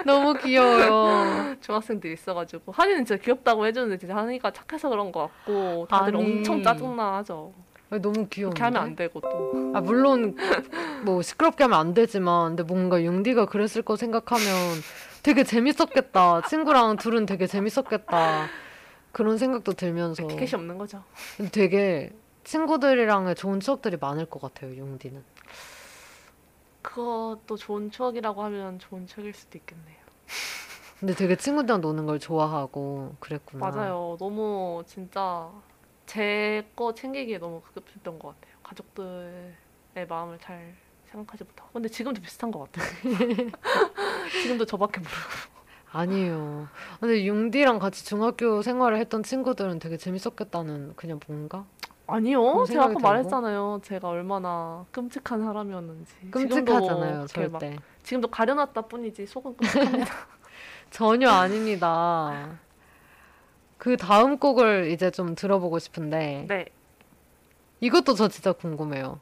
너무 0.04 0.34
귀여워요. 0.34 1.54
중학생들이 1.60 2.14
있어가지고 2.14 2.72
한이는 2.72 3.04
진짜 3.04 3.22
귀엽다고 3.22 3.64
해주는데 3.66 3.98
진짜 3.98 4.16
한이가 4.16 4.50
착해서 4.50 4.88
그런 4.88 5.12
것 5.12 5.20
같고 5.20 5.86
다들 5.88 6.16
아니. 6.16 6.38
엄청 6.38 6.62
짜증나 6.64 7.18
하죠. 7.18 7.52
너무 7.90 8.26
귀여운데. 8.28 8.58
그렇게 8.58 8.62
하면 8.64 8.82
안 8.82 8.96
되고 8.96 9.20
또 9.20 9.72
아 9.74 9.80
물론 9.80 10.36
뭐 11.04 11.22
시끄럽게 11.22 11.64
하면 11.64 11.78
안 11.78 11.94
되지만 11.94 12.56
근데 12.56 12.62
뭔가 12.62 13.02
융디가 13.02 13.46
그랬을 13.46 13.82
거 13.82 13.96
생각하면 13.96 14.44
되게 15.22 15.42
재밌었겠다. 15.44 16.42
친구랑 16.42 16.96
둘은 16.96 17.26
되게 17.26 17.46
재밌었겠다. 17.46 18.46
그런 19.12 19.38
생각도 19.38 19.72
들면서 19.72 20.26
티켓이 20.26 20.50
없는 20.54 20.78
거죠. 20.78 21.02
되게 21.52 22.12
친구들이랑의 22.44 23.34
좋은 23.34 23.60
추억들이 23.60 23.96
많을 24.00 24.26
것 24.26 24.40
같아요. 24.40 24.74
융디는. 24.74 25.22
그것도 26.82 27.56
좋은 27.56 27.90
추억이라고 27.90 28.42
하면 28.44 28.78
좋은 28.78 29.06
추억일 29.06 29.34
수도 29.34 29.58
있겠네요. 29.58 29.96
근데 31.00 31.14
되게 31.14 31.36
친구들이랑 31.36 31.80
노는 31.80 32.06
걸 32.06 32.18
좋아하고 32.18 33.14
그랬구나. 33.20 33.68
맞아요. 33.70 34.16
너무 34.18 34.82
진짜 34.86 35.48
제 36.08 36.64
거 36.74 36.94
챙기기에 36.94 37.38
너무 37.38 37.60
급했던 37.74 38.18
것 38.18 38.28
같아요. 38.28 38.54
가족들의 38.62 40.06
마음을 40.08 40.38
잘 40.40 40.74
생각하지 41.10 41.44
못하고. 41.44 41.70
근데 41.72 41.88
지금도 41.88 42.20
비슷한 42.20 42.50
것 42.50 42.60
같아요. 42.72 42.86
지금도 44.42 44.64
저밖에 44.66 45.00
모르고. 45.00 45.58
아니에요. 45.92 46.68
근데 47.00 47.24
융디랑 47.24 47.78
같이 47.78 48.04
중학교 48.04 48.60
생활을 48.62 48.98
했던 48.98 49.22
친구들은 49.22 49.78
되게 49.78 49.96
재밌었겠다는 49.96 50.94
그냥 50.96 51.18
뭔가 51.26 51.64
아니요. 52.06 52.64
제가 52.66 52.84
아까 52.84 52.88
들고? 52.94 53.00
말했잖아요. 53.00 53.80
제가 53.84 54.08
얼마나 54.08 54.84
끔찍한 54.92 55.42
사람이었는지. 55.42 56.14
끔찍하잖아요. 56.30 57.26
지금도 57.26 57.50
막- 57.52 57.58
절대. 57.60 57.78
지금도 58.02 58.28
가려놨다 58.28 58.80
뿐이지 58.82 59.26
속은 59.26 59.56
끔찍합니다. 59.56 60.14
전혀 60.90 61.28
아닙니다. 61.30 62.58
그 63.88 63.96
다음 63.96 64.36
곡을 64.36 64.90
이제 64.90 65.10
좀 65.10 65.34
들어보고 65.34 65.78
싶은데 65.78 66.44
네. 66.46 66.66
이것도 67.80 68.12
저 68.16 68.28
진짜 68.28 68.52
궁금해요. 68.52 69.18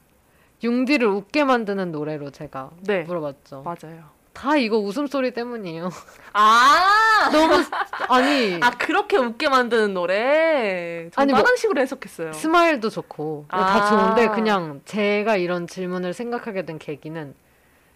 융디를 0.65 1.07
웃게 1.07 1.45
만드는 1.45 1.93
노래로 1.93 2.33
제가 2.33 2.71
네. 2.81 3.03
물어봤죠. 3.03 3.63
맞아요. 3.63 4.03
다 4.33 4.57
이거 4.57 4.77
웃음소리 4.79 5.31
때문이에요. 5.31 5.89
아! 6.33 7.31
너무 7.33 7.63
아니 8.09 8.59
아, 8.61 8.71
그렇게 8.71 9.19
웃게 9.19 9.49
만드는 9.49 9.95
노래. 9.95 11.11
전 11.13 11.23
아니, 11.23 11.33
뭐- 11.33 11.43
다른 11.45 11.55
식으로 11.57 11.81
해석했어요. 11.81 12.33
스마일도 12.33 12.91
좋고 12.91 13.45
다 13.49 13.57
아. 13.57 13.89
좋은데 13.89 14.35
그냥 14.35 14.81
제가 14.85 15.37
이런 15.37 15.69
질문을 15.69 16.13
생각하게 16.13 16.67
된 16.67 16.81
계기는 16.81 17.37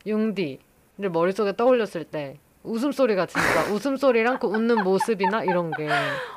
융디를 0.07 1.11
머릿속에 1.11 1.57
떠올렸을 1.57 2.05
때 2.05 2.39
웃음소리가 2.63 3.27
진짜 3.27 3.73
웃음소리랑 3.73 4.39
그 4.39 4.47
웃는 4.47 4.85
모습이나 4.85 5.45
이런 5.45 5.71
게 5.71 5.89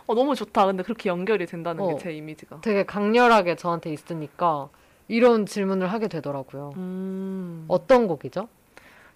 어, 0.08 0.14
너무 0.16 0.36
좋다. 0.36 0.66
근데 0.66 0.84
그렇게 0.84 1.10
연결이 1.10 1.46
된다는 1.46 1.84
어. 1.84 1.88
게 1.90 1.98
제 1.98 2.12
이미지가. 2.14 2.62
되게 2.62 2.84
강렬하게 2.84 3.56
저한테 3.56 3.92
있으니까 3.92 4.70
이런 5.08 5.46
질문을 5.46 5.88
하게 5.92 6.08
되더라고요. 6.08 6.74
음. 6.78 7.66
어떤 7.68 8.08
곡이죠? 8.08 8.48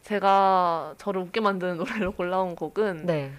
제가 0.04 0.96
저를 0.98 1.22
웃게 1.22 1.40
만드는 1.42 1.78
노래로 1.78 2.12
골라온 2.14 2.56
곡은 2.56 3.06
네. 3.06 3.32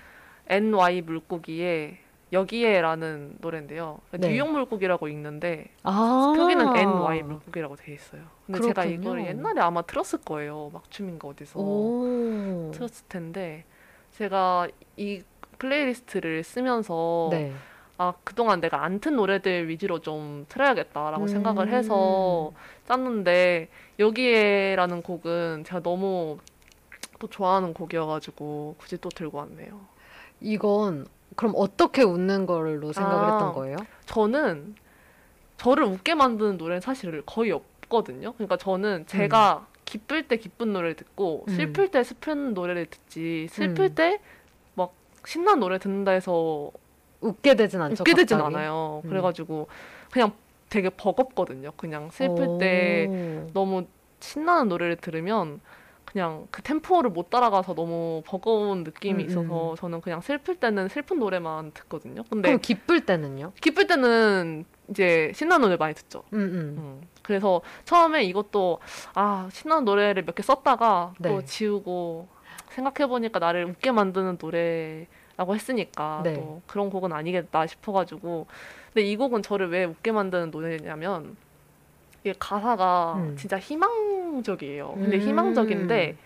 NY 0.48 1.02
물고기의 1.02 1.98
여기에라는 2.32 3.36
노래인데요. 3.40 3.98
네. 4.12 4.28
뉴욕 4.28 4.50
물고기라고 4.50 5.08
읽는데 5.08 5.68
아. 5.82 6.34
표기는 6.36 6.76
NY 6.76 7.22
물고기라고 7.22 7.76
돼 7.76 7.94
있어요. 7.94 8.22
근데 8.46 8.60
제가 8.60 8.82
그렇군요. 8.82 9.00
이걸 9.00 9.26
옛날에 9.26 9.60
아마 9.60 9.82
들었을 9.82 10.20
거예요. 10.24 10.70
막춤인가 10.72 11.28
어디서 11.28 11.58
오. 11.60 12.70
들었을 12.74 13.06
텐데 13.08 13.64
제가 14.12 14.68
이 14.96 15.22
플레이리스트를 15.58 16.44
쓰면서 16.44 17.28
네. 17.30 17.52
아 17.96 18.12
그동안 18.24 18.60
내가 18.60 18.84
안 18.84 19.00
튼 19.00 19.16
노래들 19.16 19.68
위주로 19.68 20.00
좀 20.00 20.44
틀어야겠다라고 20.48 21.24
음. 21.24 21.28
생각을 21.28 21.68
해서 21.72 22.52
짰는데 22.86 23.68
여기에라는 23.98 25.02
곡은 25.02 25.64
제가 25.64 25.80
너무 25.82 26.38
또 27.18 27.26
좋아하는 27.26 27.74
곡이어가지고 27.74 28.76
굳이 28.78 28.98
또 29.00 29.08
들고 29.08 29.38
왔네요. 29.38 29.80
이건 30.40 31.06
그럼 31.36 31.52
어떻게 31.56 32.02
웃는 32.02 32.46
걸로 32.46 32.92
생각을 32.92 33.24
아. 33.24 33.32
했던 33.32 33.52
거예요? 33.54 33.76
저는 34.06 34.74
저를 35.56 35.84
웃게 35.84 36.14
만드는 36.14 36.56
노래는 36.56 36.80
사실 36.80 37.22
거의 37.26 37.50
없거든요. 37.52 38.32
그러니까 38.34 38.56
저는 38.56 39.06
제가 39.06 39.66
기쁠 39.84 40.28
때 40.28 40.36
기쁜 40.36 40.72
노래를 40.72 40.94
듣고 40.94 41.44
음. 41.48 41.54
슬플 41.54 41.90
때 41.90 42.04
슬픈 42.04 42.54
노래를 42.54 42.86
듣지 42.86 43.48
슬플 43.50 43.86
음. 43.86 43.94
때막 43.94 44.92
신난 45.24 45.60
노래 45.60 45.78
듣는다 45.78 46.12
해서 46.12 46.70
웃게 47.20 47.54
되진 47.54 47.80
않죠. 47.80 48.02
웃게 48.02 48.14
되진 48.14 48.38
갑자기? 48.38 48.56
않아요. 48.56 49.02
음. 49.04 49.08
그래가지고 49.08 49.68
그냥 50.10 50.32
되게 50.68 50.90
버겁거든요. 50.90 51.72
그냥 51.76 52.10
슬플 52.10 52.58
때 52.58 53.06
오. 53.08 53.50
너무 53.54 53.86
신나는 54.20 54.68
노래를 54.68 54.96
들으면 54.96 55.60
그냥 56.10 56.46
그 56.50 56.62
템포를 56.62 57.10
못 57.10 57.28
따라가서 57.28 57.74
너무 57.74 58.22
버거운 58.24 58.82
느낌이 58.82 59.24
음, 59.24 59.28
있어서 59.28 59.70
음. 59.72 59.76
저는 59.76 60.00
그냥 60.00 60.22
슬플 60.22 60.56
때는 60.56 60.88
슬픈 60.88 61.18
노래만 61.18 61.72
듣거든요. 61.72 62.22
근데 62.30 62.48
그럼 62.48 62.60
기쁠 62.62 63.04
때는요? 63.04 63.52
기쁠 63.60 63.86
때는 63.86 64.64
이제 64.88 65.30
신나는 65.34 65.66
노래 65.66 65.76
많이 65.76 65.94
듣죠. 65.94 66.22
음, 66.32 66.38
음. 66.38 66.74
음. 66.78 67.08
그래서 67.22 67.60
처음에 67.84 68.24
이것도 68.24 68.78
아 69.14 69.50
신나는 69.52 69.84
노래를 69.84 70.24
몇 70.24 70.34
개 70.34 70.42
썼다가 70.42 71.12
또 71.22 71.40
네. 71.40 71.44
지우고 71.44 72.26
생각해 72.70 73.06
보니까 73.06 73.38
나를 73.38 73.66
웃게 73.66 73.90
만드는 73.92 74.38
노래라고 74.40 75.54
했으니까 75.54 76.22
네. 76.24 76.32
또 76.34 76.62
그런 76.66 76.88
곡은 76.88 77.12
아니겠다 77.12 77.66
싶어가지고 77.66 78.46
근데 78.94 79.06
이 79.06 79.14
곡은 79.16 79.42
저를 79.42 79.68
왜 79.70 79.84
웃게 79.84 80.10
만드는 80.10 80.50
노래냐면 80.50 81.36
이게 82.24 82.34
가사가 82.38 83.14
음. 83.18 83.36
진짜 83.36 83.58
희망 83.58 83.90
적이에요. 84.42 84.92
근데 84.94 85.16
음. 85.16 85.20
희망적인데 85.20 86.16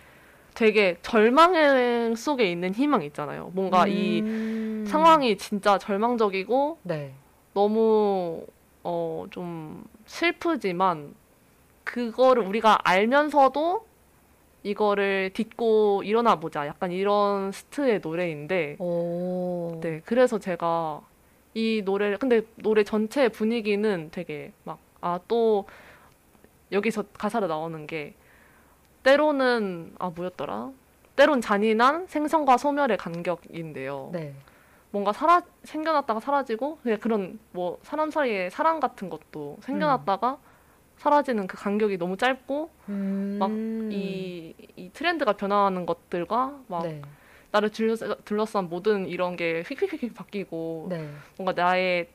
되게 0.54 0.96
절망 1.02 2.14
속에 2.14 2.50
있는 2.50 2.74
희망 2.74 3.02
있잖아요. 3.04 3.50
뭔가 3.54 3.86
이 3.88 4.22
음. 4.22 4.84
상황이 4.86 5.36
진짜 5.38 5.78
절망적이고 5.78 6.78
네. 6.82 7.12
너무 7.54 8.44
어 8.84 9.26
좀 9.30 9.84
슬프지만 10.06 11.14
그거를 11.84 12.42
우리가 12.44 12.78
알면서도 12.84 13.86
이거를 14.64 15.30
딛고 15.32 16.02
일어나 16.04 16.36
보자. 16.36 16.66
약간 16.66 16.92
이런 16.92 17.52
스트의 17.52 18.00
노래인데 18.02 18.76
오. 18.78 19.80
네 19.80 20.00
그래서 20.04 20.38
제가 20.38 21.00
이 21.54 21.82
노래를 21.84 22.18
근데 22.18 22.42
노래 22.56 22.82
전체 22.84 23.28
분위기는 23.28 24.08
되게 24.12 24.52
막 24.64 24.78
아 25.04 25.18
또 25.26 25.66
여기서 26.72 27.04
가사로 27.14 27.46
나오는 27.46 27.86
게 27.86 28.14
때로는 29.02 29.94
아 29.98 30.10
뭐였더라? 30.10 30.70
때론 31.16 31.40
잔인한 31.40 32.06
생선과 32.06 32.56
소멸의 32.56 32.96
간격인데요. 32.96 34.10
네. 34.12 34.34
뭔가 34.90 35.12
사라 35.12 35.42
생겨났다가 35.64 36.20
사라지고 36.20 36.78
그냥 36.82 36.98
그런 36.98 37.38
뭐 37.52 37.78
사람 37.82 38.10
사이의 38.10 38.50
사랑 38.50 38.80
같은 38.80 39.08
것도 39.08 39.58
생겨났다가 39.62 40.38
사라지는 40.98 41.46
그 41.46 41.56
간격이 41.56 41.98
너무 41.98 42.16
짧고 42.16 42.70
음. 42.88 43.36
막 43.38 43.50
이, 43.50 44.54
이 44.76 44.90
트렌드가 44.92 45.32
변화하는 45.32 45.86
것들과 45.86 46.60
막 46.68 46.82
네. 46.84 47.02
나를 47.50 47.70
둘러싸, 47.70 48.14
둘러싼 48.24 48.68
모든 48.68 49.06
이런 49.06 49.36
게 49.36 49.62
휙휙휙 49.66 50.14
바뀌고 50.14 50.86
네. 50.90 51.08
뭔가 51.36 51.52
나의 51.52 52.08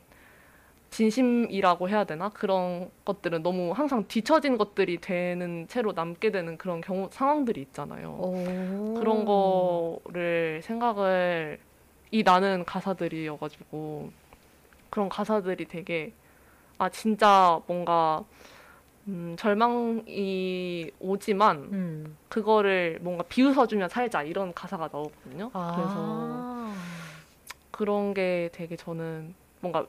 진심이라고 0.98 1.90
해야 1.90 2.06
되나 2.06 2.30
그런 2.30 2.90
것들은 3.06 3.44
너무 3.44 3.72
항상 3.72 4.06
뒤처진 4.08 4.58
것들이 4.58 4.98
되는 4.98 5.68
채로 5.68 5.92
남게 5.92 6.32
되는 6.32 6.58
그런 6.58 6.82
경우 6.82 7.08
상황들이 7.12 7.62
있잖아요. 7.62 8.18
오. 8.20 8.96
그런 8.98 9.24
거를 9.24 10.62
생각을 10.64 11.60
이 12.10 12.24
나는 12.24 12.66
가사들이어가지고 12.66 14.10
그런 14.90 15.08
가사들이 15.08 15.66
되게 15.66 16.14
아 16.80 16.90
진짜 16.90 17.62
뭔가 17.68 18.24
음, 19.08 19.36
절망이 19.38 20.90
오지만 21.00 21.58
음. 21.74 22.18
그거를 22.28 22.98
뭔가 23.02 23.24
비웃어주며 23.30 23.90
살자 23.90 24.24
이런 24.24 24.52
가사가 24.52 24.90
나오거든요. 24.92 25.52
그래서 25.52 25.54
아. 25.54 26.76
그런 27.70 28.16
게 28.16 28.50
되게 28.52 28.76
저는 28.76 29.36
뭔가 29.60 29.86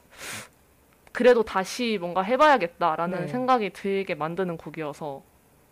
그래도 1.19 1.43
다시 1.43 1.99
뭔가 2.01 2.23
해봐야겠다라는 2.23 3.23
네. 3.23 3.27
생각이 3.27 3.71
들게 3.71 4.15
만드는 4.15 4.57
곡이어서 4.57 5.21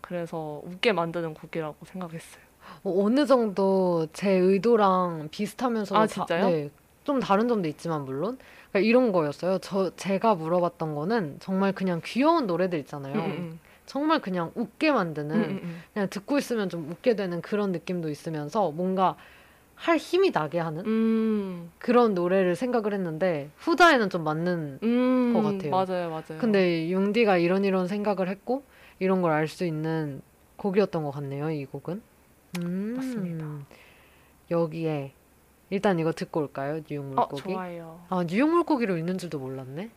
그래서 0.01 0.61
웃게 0.65 0.91
만드는 0.91 1.35
곡이라고 1.35 1.77
생각했어요. 1.85 2.43
어, 2.83 3.05
어느 3.05 3.25
정도 3.25 4.07
제 4.11 4.29
의도랑 4.29 5.29
비슷하면서 5.31 5.95
아, 5.95 5.99
다- 6.01 6.07
진짜요? 6.07 6.49
네, 6.49 6.69
좀 7.05 7.21
다른 7.21 7.47
점도 7.47 7.69
있지만 7.69 8.03
물론 8.03 8.37
그러니까 8.71 8.89
이런 8.89 9.13
거였어요. 9.13 9.59
저 9.59 9.89
제가 9.95 10.35
물어봤던 10.35 10.95
거는 10.95 11.37
정말 11.39 11.71
그냥 11.71 12.01
귀여운 12.03 12.45
노래들 12.45 12.77
있잖아요. 12.79 13.13
음, 13.15 13.21
음, 13.21 13.59
정말 13.85 14.19
그냥 14.19 14.51
웃게 14.53 14.91
만드는 14.91 15.33
음, 15.33 15.41
음, 15.41 15.59
음. 15.63 15.81
그냥 15.93 16.09
듣고 16.09 16.37
있으면 16.37 16.67
좀 16.67 16.91
웃게 16.91 17.15
되는 17.15 17.41
그런 17.41 17.71
느낌도 17.71 18.09
있으면서 18.09 18.71
뭔가 18.71 19.15
할 19.77 19.97
힘이 19.97 20.31
나게 20.31 20.57
하는 20.59 20.83
음, 20.87 21.71
그런 21.77 22.13
노래를 22.15 22.55
생각을 22.55 22.93
했는데 22.93 23.51
후자에는 23.57 24.09
좀 24.09 24.23
맞는 24.23 24.79
음, 24.81 25.33
것 25.33 25.43
같아요. 25.43 25.69
맞아요, 25.71 26.09
맞아요. 26.09 26.39
근데 26.39 26.89
융디가 26.89 27.37
이런 27.37 27.63
이런 27.63 27.87
생각을 27.87 28.27
했고 28.27 28.63
이런 28.99 29.21
걸 29.21 29.31
알 29.31 29.47
수 29.47 29.65
있는 29.65 30.21
곡이었던 30.57 31.03
것 31.03 31.11
같네요. 31.11 31.51
이 31.51 31.65
곡은. 31.65 32.01
음, 32.59 32.93
맞습니다. 32.97 33.45
여기에 34.49 35.13
일단 35.69 35.99
이거 35.99 36.11
듣고 36.11 36.39
올까요? 36.39 36.81
뉴욕 36.89 37.03
어, 37.03 37.27
물고기. 37.27 37.43
좋아요. 37.43 38.01
아 38.09 38.23
뉴욕 38.27 38.49
물고기로 38.49 38.97
있는 38.97 39.17
줄도 39.19 39.37
몰랐네. 39.37 39.91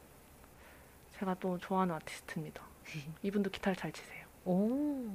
제가 1.19 1.37
또 1.41 1.57
좋아하는 1.59 1.95
아티스트입니다. 1.95 2.63
이분도 3.23 3.49
기타를 3.51 3.77
잘 3.77 3.93
치세요. 3.93 4.27
오. 4.45 5.07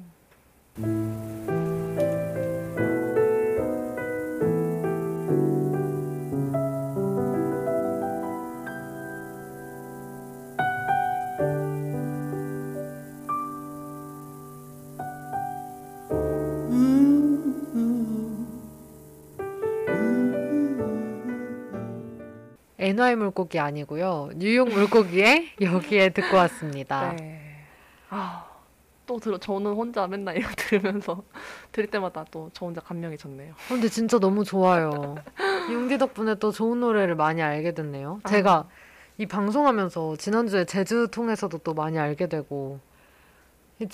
NY 22.85 23.15
물고기 23.15 23.59
아니고요. 23.59 24.29
뉴욕 24.35 24.69
물고기에 24.69 25.53
여기에 25.61 26.09
듣고 26.09 26.37
왔습니다. 26.37 27.13
네. 27.15 27.41
아, 28.09 28.45
또 29.07 29.19
들어 29.19 29.37
저는 29.39 29.73
혼자 29.73 30.05
맨날 30.07 30.37
이거 30.37 30.47
들으면서 30.55 31.23
들을 31.71 31.89
때마다 31.89 32.25
또 32.29 32.49
저 32.53 32.65
혼자 32.65 32.81
감명이 32.81 33.17
졌네요. 33.17 33.53
어, 33.53 33.55
근데 33.69 33.87
진짜 33.87 34.19
너무 34.19 34.43
좋아요. 34.43 35.15
융디 35.71 35.97
덕분에 35.97 36.35
또 36.35 36.51
좋은 36.51 36.79
노래를 36.79 37.15
많이 37.15 37.41
알게 37.41 37.73
됐네요. 37.73 38.19
아. 38.23 38.29
제가 38.29 38.67
이 39.17 39.25
방송하면서 39.25 40.17
지난주에 40.17 40.65
제주 40.65 41.07
통해서도 41.09 41.57
또 41.59 41.73
많이 41.73 41.97
알게 41.97 42.27
되고 42.27 42.79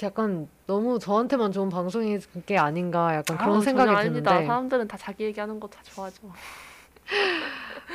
약간 0.04 0.48
너무 0.68 1.00
저한테만 1.00 1.52
좋은 1.54 1.70
방송인 1.70 2.20
게 2.46 2.58
아닌가 2.58 3.16
약간 3.16 3.38
그런 3.38 3.56
아우, 3.56 3.62
생각이 3.62 3.88
전혀 3.88 4.00
아닙니다. 4.00 4.32
드는데 4.32 4.48
사람들은 4.48 4.88
다 4.90 4.98
자기 4.98 5.24
얘기하는 5.24 5.60
거 5.60 5.68
다 5.70 5.80
좋아하죠. 5.84 6.30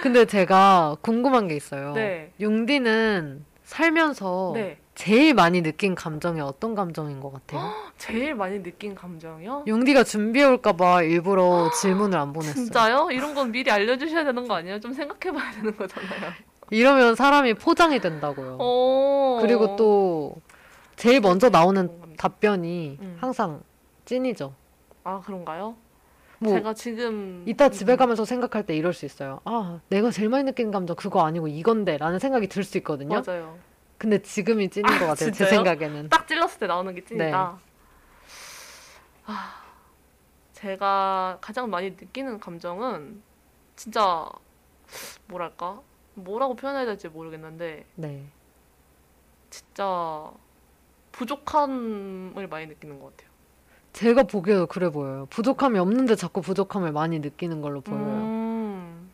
근데 0.03 0.25
제가 0.25 0.97
궁금한 1.01 1.49
게 1.49 1.57
있어요. 1.57 1.93
네. 1.95 2.33
융디는 2.41 3.45
살면서 3.65 4.53
네. 4.55 4.79
제일 4.95 5.35
많이 5.35 5.63
느낀 5.63 5.95
감정이 5.95 6.41
어떤 6.41 6.75
감정인 6.75 7.21
것 7.21 7.33
같아요? 7.33 7.73
제일 7.99 8.35
많이 8.35 8.63
느낀 8.63 8.95
감정이요? 8.95 9.65
융디가 9.67 10.05
준비해 10.05 10.45
올까봐 10.47 11.03
일부러 11.03 11.71
질문을 11.81 12.19
안 12.19 12.33
보냈어요. 12.33 12.55
진짜요? 12.55 13.09
이런 13.11 13.35
건 13.35 13.51
미리 13.53 13.71
알려주셔야 13.71 14.25
되는 14.25 14.47
거 14.47 14.55
아니에요? 14.55 14.81
좀 14.81 14.93
생각해봐야 14.93 15.53
되는 15.53 15.77
거잖아요. 15.77 16.33
이러면 16.71 17.15
사람이 17.15 17.55
포장이 17.55 18.01
된다고요. 18.01 18.57
어. 18.61 19.39
그리고 19.41 19.77
또 19.77 20.35
제일 20.97 21.21
먼저 21.21 21.49
나오는. 21.49 22.07
답변이 22.17 22.97
음. 23.03 23.19
항상 23.21 23.61
찐이죠. 24.07 24.55
아 25.05 25.21
그런가요? 25.25 25.77
뭐 26.39 26.53
제가 26.53 26.75
지금 26.75 27.43
이따 27.47 27.69
집에 27.71 27.93
음, 27.93 27.97
가면서 27.97 28.25
생각할 28.25 28.65
때 28.67 28.77
이럴 28.77 28.93
수 28.93 29.07
있어요. 29.07 29.41
아, 29.45 29.81
내가 29.89 30.11
제일 30.11 30.29
많이 30.29 30.45
느끼는 30.45 30.71
감정 30.71 30.95
그거 30.97 31.25
아니고 31.25 31.49
이건데 31.49 31.97
라는 31.97 32.19
생각이 32.19 32.49
들 32.49 32.63
수 32.65 32.77
있거든요. 32.79 33.23
맞아요. 33.27 33.59
근데 33.99 34.21
지금이 34.21 34.69
찐인 34.69 34.85
것 34.87 34.99
같아요. 35.07 35.15
제 35.15 35.31
진짜요? 35.31 35.49
생각에는. 35.51 36.09
딱 36.11 36.27
찔렀을 36.29 36.59
때 36.59 36.67
나오는 36.67 36.95
게 36.95 37.03
찐이다. 37.05 37.25
네. 37.25 37.67
아, 39.27 39.63
제가 40.53 41.39
가장 41.41 41.71
많이 41.71 41.91
느끼는 41.91 42.39
감정은 42.41 43.23
진짜 43.75 44.29
뭐랄까 45.27 45.81
뭐라고 46.15 46.55
표현해야 46.55 46.85
될지 46.85 47.09
모르겠는데 47.09 47.87
네. 47.95 48.25
진짜 49.51 50.31
부족함을 51.13 52.47
많이 52.49 52.67
느끼는 52.67 53.01
것 53.01 53.17
같아요. 53.17 53.26
제가 53.97 54.25
보기에도 54.25 54.67
그래 54.67 54.91
보여요. 54.91 55.27
부족함이 55.31 55.79
없는데 55.79 56.17
자꾸 56.17 56.43
부족함을 56.43 56.93
많이 56.93 57.19
느끼는 57.19 57.63
걸로 57.63 57.81
보여요. 57.81 58.25
음, 58.25 59.11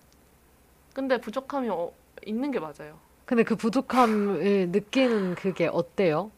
근데 0.92 1.20
부족함이 1.20 1.68
어, 1.68 1.92
있는 2.26 2.50
게 2.50 2.58
맞아요. 2.58 2.98
근데 3.24 3.44
그 3.44 3.54
부족함을 3.54 4.70
느끼는 4.72 5.36
그게 5.36 5.68
어때요? 5.68 6.32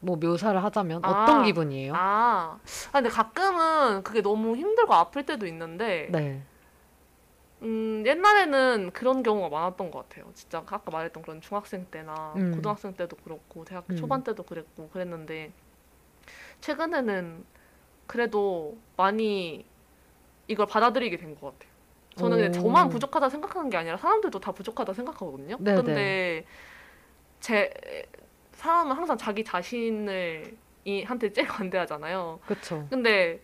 뭐 0.00 0.16
묘사를 0.16 0.62
하자면 0.62 1.06
아, 1.06 1.10
어떤 1.10 1.44
기분이에요? 1.44 1.94
아, 1.96 2.58
아, 2.58 2.92
근데 2.92 3.08
가끔은 3.08 4.02
그게 4.02 4.20
너무 4.20 4.56
힘들고 4.56 4.92
아플 4.92 5.24
때도 5.24 5.46
있는데, 5.46 6.10
네. 6.12 6.42
음, 7.62 8.04
옛날에는 8.06 8.90
그런 8.92 9.22
경우가 9.22 9.48
많았던 9.48 9.90
것 9.90 10.06
같아요. 10.06 10.30
진짜 10.34 10.58
아까 10.58 10.82
말했던 10.90 11.22
그런 11.22 11.40
중학생 11.40 11.86
때나 11.86 12.34
음. 12.36 12.52
고등학생 12.54 12.92
때도 12.92 13.16
그렇고 13.16 13.64
대학교 13.64 13.94
음. 13.94 13.96
초반 13.96 14.22
때도 14.22 14.42
그랬고 14.42 14.90
그랬는데 14.90 15.50
최근에는 16.60 17.55
그래도 18.06 18.76
많이 18.96 19.64
이걸 20.48 20.66
받아들이게 20.66 21.16
된 21.16 21.34
것 21.34 21.52
같아요. 21.52 21.74
저는 22.16 22.36
그냥 22.38 22.50
오. 22.50 22.52
저만 22.52 22.88
부족하다 22.88 23.28
생각하는 23.28 23.68
게 23.68 23.76
아니라 23.76 23.96
사람들도 23.98 24.40
다 24.40 24.52
부족하다 24.52 24.92
생각하거든요. 24.94 25.56
네네. 25.58 25.82
근데 25.82 26.44
제 27.40 27.72
사람은 28.52 28.96
항상 28.96 29.18
자기 29.18 29.44
자신을 29.44 30.56
이 30.84 31.02
한테 31.02 31.30
제일 31.32 31.46
관대하잖아요. 31.48 32.40
그쵸. 32.46 32.86
근데 32.88 33.40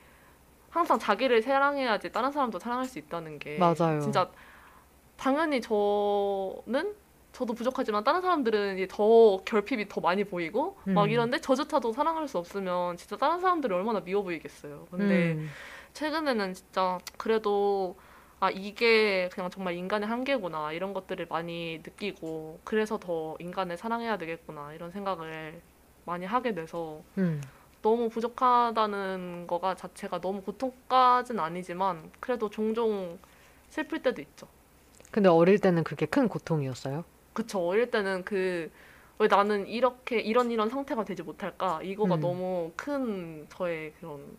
항상 0.71 0.99
자기를 0.99 1.43
사랑해야지 1.43 2.11
다른 2.13 2.33
사람도 2.33 2.59
사랑할 2.59 2.87
수 2.87 2.99
있다는 2.99 3.39
게 3.39 3.59
맞아요. 3.59 4.01
진짜 4.01 4.31
당연히 5.19 5.61
저는 5.61 6.95
저도 7.33 7.55
부족하지만 7.55 8.05
다른 8.05 8.21
사람들은 8.21 8.77
이제 8.77 8.87
더 8.89 9.39
결핍이 9.45 9.89
더 9.89 10.01
많이 10.01 10.25
보이고 10.25 10.77
막 10.85 11.05
음. 11.05 11.11
이런데 11.11 11.41
저조차도 11.41 11.93
사랑할 11.93 12.29
수 12.29 12.39
없으면 12.39 12.97
진짜 12.99 13.17
다른 13.17 13.41
사람들이 13.41 13.73
얼마나 13.73 14.01
미워 14.01 14.23
보이겠어요. 14.23 14.87
근데 14.91 15.33
음. 15.33 15.49
최근에는 15.95 16.55
진짜 16.55 16.99
그래도 17.17 17.97
아 18.39 18.51
이게 18.51 19.29
그냥 19.33 19.51
정말 19.51 19.75
인간의 19.75 20.09
한계구나 20.09 20.73
이런 20.73 20.93
것들을 20.93 21.27
많이 21.31 21.79
느끼고 21.79 22.61
그래서 22.65 22.99
더 22.99 23.37
인간을 23.39 23.77
사랑해야 23.77 24.19
되겠구나 24.19 24.75
이런 24.75 24.91
생각을 24.91 25.61
많이 26.05 26.27
하게 26.27 26.53
돼서 26.53 27.03
음. 27.19 27.41
너무 27.81 28.09
부족하다는 28.11 29.47
거가 29.47 29.75
자체가 29.75 30.21
너무 30.21 30.43
고통까지는 30.43 31.43
아니지만 31.43 32.11
그래도 32.21 32.51
종종 32.51 33.19
슬플 33.71 34.03
때도 34.03 34.21
있죠. 34.21 34.47
근데 35.11 35.29
어릴 35.29 35.59
때는 35.59 35.85
그게 35.85 36.07
큰 36.07 36.29
고통이었어요? 36.29 37.05
그쵸. 37.33 37.61
어릴 37.67 37.91
때는 37.91 38.25
그, 38.25 38.71
왜 39.19 39.29
나는 39.29 39.67
이렇게, 39.67 40.21
이런 40.21 40.51
이런 40.51 40.69
상태가 40.69 41.05
되지 41.05 41.23
못할까? 41.23 41.83
이거가 41.83 42.17
음. 42.17 42.21
너무 42.21 42.73
큰 42.77 43.47
저의 43.51 43.93
그런, 44.01 44.37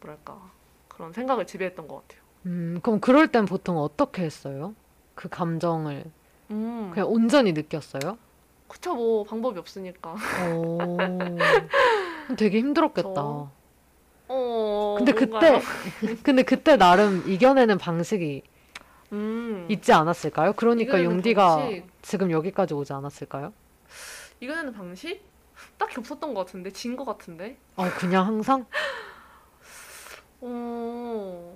뭐랄까, 0.00 0.50
그런 0.88 1.12
생각을 1.12 1.46
지배했던 1.46 1.88
것 1.88 2.02
같아요. 2.02 2.22
음, 2.46 2.80
그럼 2.82 3.00
그럴 3.00 3.28
땐 3.28 3.46
보통 3.46 3.78
어떻게 3.78 4.22
했어요? 4.22 4.74
그 5.14 5.28
감정을 5.28 6.04
음. 6.50 6.90
그냥 6.92 7.08
온전히 7.08 7.52
느꼈어요? 7.52 8.18
그쵸, 8.68 8.94
뭐, 8.94 9.24
방법이 9.24 9.58
없으니까. 9.58 10.14
오. 10.48 11.68
되게 12.36 12.58
힘들었겠다. 12.58 13.12
저- 13.12 13.48
어, 14.28 14.94
근데 14.98 15.12
뭔가요? 15.12 15.58
그때 15.58 15.60
근데 16.22 16.42
그때 16.42 16.76
나름 16.76 17.22
이겨내는 17.26 17.78
방식이 17.78 18.42
음, 19.12 19.68
있지 19.68 19.92
않았을까요? 19.92 20.52
그러니까 20.54 21.02
용디가 21.02 21.72
방식? 21.72 21.86
지금 22.02 22.30
여기까지 22.30 22.74
오지 22.74 22.92
않았을까요? 22.92 23.52
이겨내는 24.40 24.72
방식? 24.72 25.20
딱히 25.78 25.96
없었던 25.98 26.34
것 26.34 26.46
같은데? 26.46 26.70
진 26.72 26.96
것 26.96 27.04
같은데? 27.04 27.58
어, 27.76 27.92
그냥 27.92 28.26
항상? 28.26 28.66
어, 30.40 31.54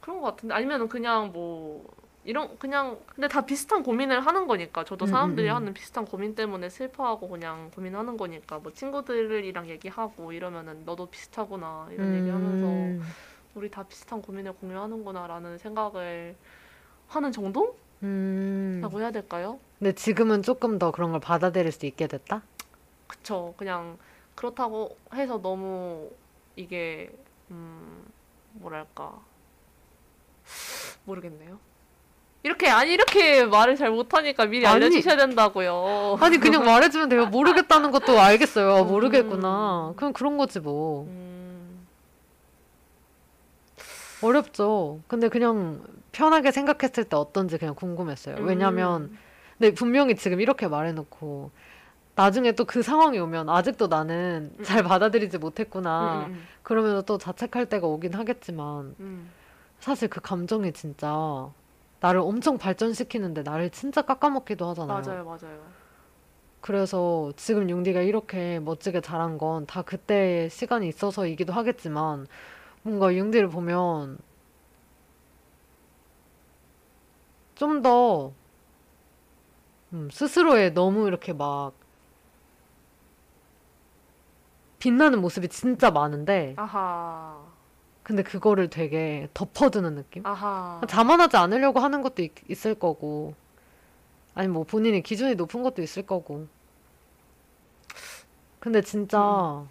그런 0.00 0.20
것 0.20 0.26
같은데 0.30 0.54
아니면은 0.54 0.88
그냥 0.88 1.32
뭐 1.32 1.84
이런 2.24 2.58
그냥 2.58 2.98
근데 3.14 3.28
다 3.28 3.46
비슷한 3.46 3.82
고민을 3.82 4.24
하는 4.26 4.46
거니까 4.46 4.84
저도 4.84 5.04
음, 5.04 5.06
사람들이 5.06 5.48
음, 5.48 5.50
음. 5.50 5.54
하는 5.56 5.74
비슷한 5.74 6.04
고민 6.04 6.34
때문에 6.34 6.68
슬퍼하고 6.68 7.28
그냥 7.28 7.70
고민하는 7.74 8.16
거니까 8.16 8.58
뭐 8.58 8.72
친구들이랑 8.72 9.68
얘기하고 9.68 10.32
이러면은 10.32 10.84
너도 10.84 11.06
비슷하구나 11.06 11.88
이런 11.92 12.12
얘기하면서 12.14 12.96
음, 12.98 13.14
우리 13.54 13.70
다 13.70 13.82
비슷한 13.82 14.22
고민을 14.22 14.52
공유하는구나라는 14.54 15.58
생각을 15.58 16.36
하는 17.08 17.32
정도라고 17.32 17.74
음. 18.02 18.82
해야 18.98 19.10
될까요? 19.10 19.58
근데 19.78 19.92
지금은 19.92 20.42
조금 20.42 20.78
더 20.78 20.90
그런 20.90 21.10
걸 21.12 21.20
받아들일 21.20 21.72
수 21.72 21.86
있게 21.86 22.06
됐다? 22.06 22.42
그쵸 23.06 23.54
그냥 23.56 23.96
그렇다고 24.34 24.96
해서 25.14 25.40
너무 25.40 26.10
이게 26.56 27.10
음 27.50 28.04
뭐랄까 28.52 29.12
모르겠네요. 31.04 31.58
이렇게 32.42 32.68
아니 32.68 32.92
이렇게 32.92 33.44
말을 33.44 33.76
잘 33.76 33.90
못하니까 33.90 34.46
미리 34.46 34.64
아니. 34.66 34.76
알려주셔야 34.76 35.16
된다고요. 35.16 36.18
아니 36.20 36.38
그냥 36.38 36.64
말해주면 36.64 37.08
돼요. 37.08 37.26
모르겠다는 37.26 37.90
것도 37.90 38.20
알겠어요. 38.20 38.70
아, 38.76 38.82
음. 38.82 38.88
모르겠구나. 38.88 39.94
그냥 39.96 40.12
그런 40.12 40.36
거지 40.38 40.60
뭐. 40.60 41.04
음, 41.04 41.27
어렵죠. 44.22 45.00
근데 45.06 45.28
그냥 45.28 45.82
편하게 46.12 46.50
생각했을 46.52 47.04
때 47.04 47.16
어떤지 47.16 47.58
그냥 47.58 47.74
궁금했어요. 47.74 48.36
왜냐면 48.40 49.02
음, 49.02 49.18
근데 49.58 49.74
분명히 49.74 50.16
지금 50.16 50.40
이렇게 50.40 50.66
말해놓고 50.68 51.50
나중에 52.14 52.52
또 52.52 52.64
그 52.64 52.82
상황이 52.82 53.18
오면 53.20 53.48
아직도 53.48 53.86
나는 53.86 54.52
음. 54.58 54.64
잘 54.64 54.82
받아들이지 54.82 55.38
못했구나. 55.38 56.26
음, 56.26 56.32
음, 56.32 56.42
그러면서 56.62 57.02
또 57.02 57.16
자책할 57.18 57.66
때가 57.66 57.86
오긴 57.86 58.14
하겠지만 58.14 58.96
음. 58.98 59.30
사실 59.78 60.08
그 60.08 60.20
감정이 60.20 60.72
진짜 60.72 61.48
나를 62.00 62.20
엄청 62.20 62.58
발전시키는데 62.58 63.42
나를 63.44 63.70
진짜 63.70 64.02
깎아먹기도 64.02 64.68
하잖아요. 64.70 65.00
맞아요, 65.00 65.24
맞아요. 65.24 65.60
그래서 66.60 67.32
지금 67.36 67.70
용디가 67.70 68.00
이렇게 68.00 68.58
멋지게 68.58 69.00
자란 69.00 69.38
건다 69.38 69.82
그때의 69.82 70.50
시간이 70.50 70.88
있어서이기도 70.88 71.52
하겠지만 71.52 72.26
뭔가 72.82 73.16
용디를 73.16 73.48
보면 73.48 74.18
좀더 77.54 78.32
음, 79.92 80.08
스스로의 80.12 80.74
너무 80.74 81.06
이렇게 81.08 81.32
막 81.32 81.72
빛나는 84.78 85.20
모습이 85.20 85.48
진짜 85.48 85.90
많은데 85.90 86.54
아하, 86.56 87.36
근데 88.04 88.22
그거를 88.22 88.70
되게 88.70 89.28
덮어두는 89.34 89.96
느낌? 89.96 90.24
아하. 90.24 90.80
자만하지 90.88 91.36
않으려고 91.36 91.80
하는 91.80 92.00
것도 92.02 92.22
있, 92.22 92.32
있을 92.48 92.74
거고 92.76 93.34
아니 94.34 94.46
뭐 94.46 94.62
본인이 94.62 95.02
기준이 95.02 95.34
높은 95.34 95.62
것도 95.64 95.82
있을 95.82 96.06
거고 96.06 96.46
근데 98.60 98.82
진짜 98.82 99.64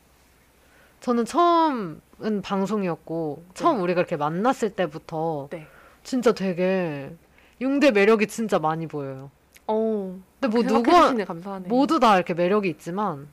저는 0.99 1.25
처음은 1.25 2.41
방송이었고 2.43 3.43
처음 3.53 3.81
우리가 3.81 4.01
이렇게 4.01 4.15
만났을 4.17 4.71
때부터 4.71 5.47
네. 5.51 5.67
진짜 6.03 6.33
되게 6.33 7.13
융대 7.61 7.91
매력이 7.91 8.27
진짜 8.27 8.59
많이 8.59 8.87
보여요 8.87 9.29
어, 9.67 10.19
근데 10.39 10.53
뭐 10.55 10.63
누구 10.63 10.91
감사하네. 11.25 11.67
모두 11.67 11.99
다 11.99 12.15
이렇게 12.15 12.33
매력이 12.33 12.69
있지만 12.69 13.27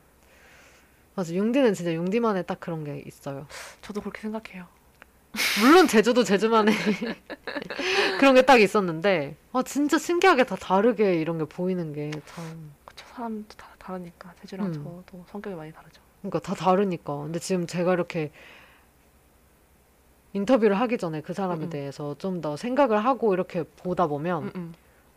맞아 1.15 1.33
융디는 1.33 1.73
진짜 1.73 1.93
융디만의 1.93 2.45
딱 2.45 2.59
그런 2.59 2.83
게 2.83 3.01
있어요 3.05 3.47
저도 3.81 4.01
그렇게 4.01 4.21
생각해요. 4.21 4.65
물론 5.61 5.87
제주도 5.87 6.23
제주만의 6.23 6.73
그런 8.19 8.35
게 8.35 8.41
딱 8.43 8.61
있었는데 8.61 9.35
아 9.53 9.63
진짜 9.63 9.97
신기하게 9.97 10.45
다 10.45 10.55
다르게 10.55 11.15
이런 11.15 11.37
게 11.37 11.45
보이는 11.45 11.91
게 11.93 12.11
참 12.25 12.71
그쵸, 12.85 13.05
사람도 13.13 13.47
다 13.57 13.67
다르니까 13.77 14.33
세주랑 14.41 14.67
음. 14.67 14.73
저도 14.73 15.25
성격이 15.29 15.55
많이 15.55 15.71
다르죠. 15.73 16.01
그러니까 16.29 16.39
다 16.39 16.55
다르니까 16.55 17.17
근데 17.17 17.39
지금 17.39 17.67
제가 17.67 17.93
이렇게 17.93 18.31
인터뷰를 20.33 20.79
하기 20.81 20.97
전에 20.97 21.21
그 21.21 21.33
사람에 21.33 21.61
음, 21.61 21.63
음. 21.63 21.69
대해서 21.69 22.15
좀 22.17 22.41
더 22.41 22.57
생각을 22.57 23.03
하고 23.03 23.33
이렇게 23.33 23.63
보다 23.63 24.07
보면 24.07 24.43
음, 24.43 24.51
음, 24.55 24.73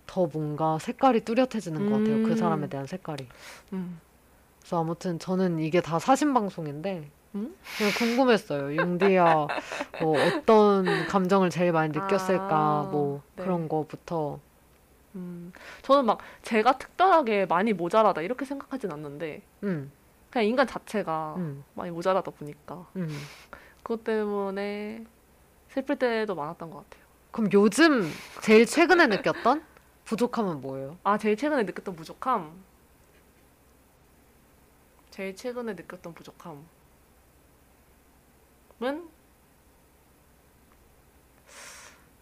더 0.06 0.26
뭔가 0.26 0.78
색깔이 0.78 1.24
뚜렷해지는 1.24 1.90
것 1.90 1.98
같아요 1.98 2.22
그 2.22 2.30
음. 2.30 2.36
사람에 2.36 2.68
대한 2.68 2.86
색깔이 2.86 3.26
음. 3.72 4.00
그래서 4.60 4.80
아무튼 4.80 5.18
저는 5.18 5.58
이게 5.58 5.80
다 5.80 5.98
사신 5.98 6.32
방송인데 6.34 7.10
음? 7.34 7.54
그냥 7.76 7.92
궁금했어요. 7.98 8.74
융디야 8.80 9.46
뭐 10.00 10.16
어떤 10.26 11.06
감정을 11.08 11.50
제일 11.50 11.72
많이 11.72 11.92
느꼈을까 11.92 12.48
아, 12.50 12.88
뭐 12.90 13.22
네. 13.36 13.42
그런 13.42 13.68
거부터 13.68 14.40
음, 15.14 15.52
저는 15.82 16.06
막 16.06 16.18
제가 16.42 16.78
특별하게 16.78 17.46
많이 17.46 17.72
모자라다 17.72 18.22
이렇게 18.22 18.44
생각하진 18.44 18.92
않는데 18.92 19.42
음, 19.62 19.90
그냥 20.30 20.46
인간 20.46 20.66
자체가 20.66 21.34
음, 21.38 21.64
많이 21.74 21.90
모자라다 21.90 22.30
보니까 22.30 22.86
음. 22.96 23.08
그것 23.82 24.04
때문에 24.04 25.04
슬플 25.70 25.96
때도 25.98 26.34
많았던 26.34 26.70
것 26.70 26.84
같아요. 26.90 27.06
그럼 27.30 27.50
요즘 27.52 28.10
제일 28.42 28.66
최근에 28.66 29.06
느꼈던 29.06 29.64
부족함은 30.04 30.60
뭐예요? 30.60 30.96
아, 31.04 31.18
제일 31.18 31.36
최근에 31.36 31.62
느꼈던 31.64 31.96
부족함. 31.96 32.52
제일 35.10 35.34
최근에 35.34 35.74
느꼈던 35.74 36.14
부족함은 36.14 36.64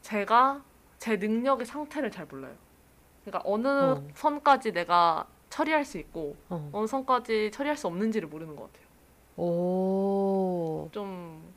제가 0.03 0.63
제 0.99 1.17
능력의 1.17 1.67
상태를 1.67 2.11
잘 2.11 2.27
몰라요. 2.27 2.55
그러니까 3.25 3.43
어느 3.45 3.67
어. 3.67 4.09
선까지 4.15 4.73
내가 4.73 5.27
처리할 5.57 5.87
수 5.87 5.97
있고 5.97 6.37
어. 6.51 6.69
어느 6.71 6.87
선까지 6.87 7.51
처리할 7.51 7.79
수 7.79 7.87
없는지를 7.87 8.29
모르는 8.29 8.57
것 8.57 8.65
같아요. 8.65 8.87
오, 9.39 10.89
좀 10.93 11.55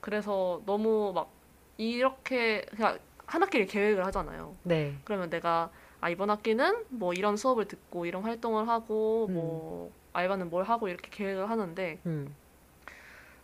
그래서 0.00 0.62
너무 0.64 1.12
막 1.12 1.28
이렇게 1.76 2.64
그냥 2.70 3.00
한 3.26 3.42
학기를 3.42 3.66
계획을 3.66 4.06
하잖아요. 4.06 4.54
네, 4.62 4.94
그러면 5.04 5.28
내가 5.28 5.70
아 6.00 6.08
이번 6.08 6.30
학기는 6.30 6.84
뭐 6.88 7.12
이런 7.12 7.36
수업을 7.36 7.66
듣고 7.66 8.06
이런 8.06 8.22
활동을 8.22 8.68
하고 8.68 9.26
뭐 9.28 9.92
알바는 10.12 10.48
뭘 10.48 10.64
하고 10.64 10.88
이렇게 10.88 11.10
계획을 11.10 11.50
하는데 11.50 11.98
음, 12.06 12.34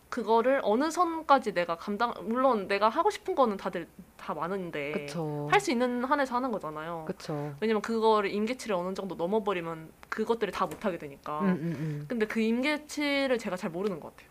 그거를 0.08 0.60
어느 0.62 0.90
선까지 0.90 1.52
내가 1.52 1.76
감당 1.76 2.14
물론 2.22 2.68
내가 2.68 2.88
하고 2.88 3.10
싶은 3.10 3.34
거는 3.34 3.56
다들 3.56 3.88
다 4.16 4.34
많은데 4.34 5.06
할 5.50 5.60
수 5.60 5.70
있는 5.72 6.04
한에서 6.04 6.36
하는 6.36 6.52
거잖아요. 6.52 7.04
그쵸. 7.06 7.54
왜냐면 7.60 7.82
그거를 7.82 8.30
임계치를 8.30 8.74
어느 8.76 8.94
정도 8.94 9.14
넘어버리면 9.16 9.90
그것들을 10.08 10.52
다 10.52 10.66
못하게 10.66 10.98
되니까. 10.98 11.40
음, 11.40 11.46
음, 11.48 11.76
음. 11.78 12.04
근데 12.08 12.26
그 12.26 12.40
임계치를 12.40 13.38
제가 13.38 13.56
잘 13.56 13.70
모르는 13.70 13.98
것 14.00 14.14
같아요. 14.16 14.30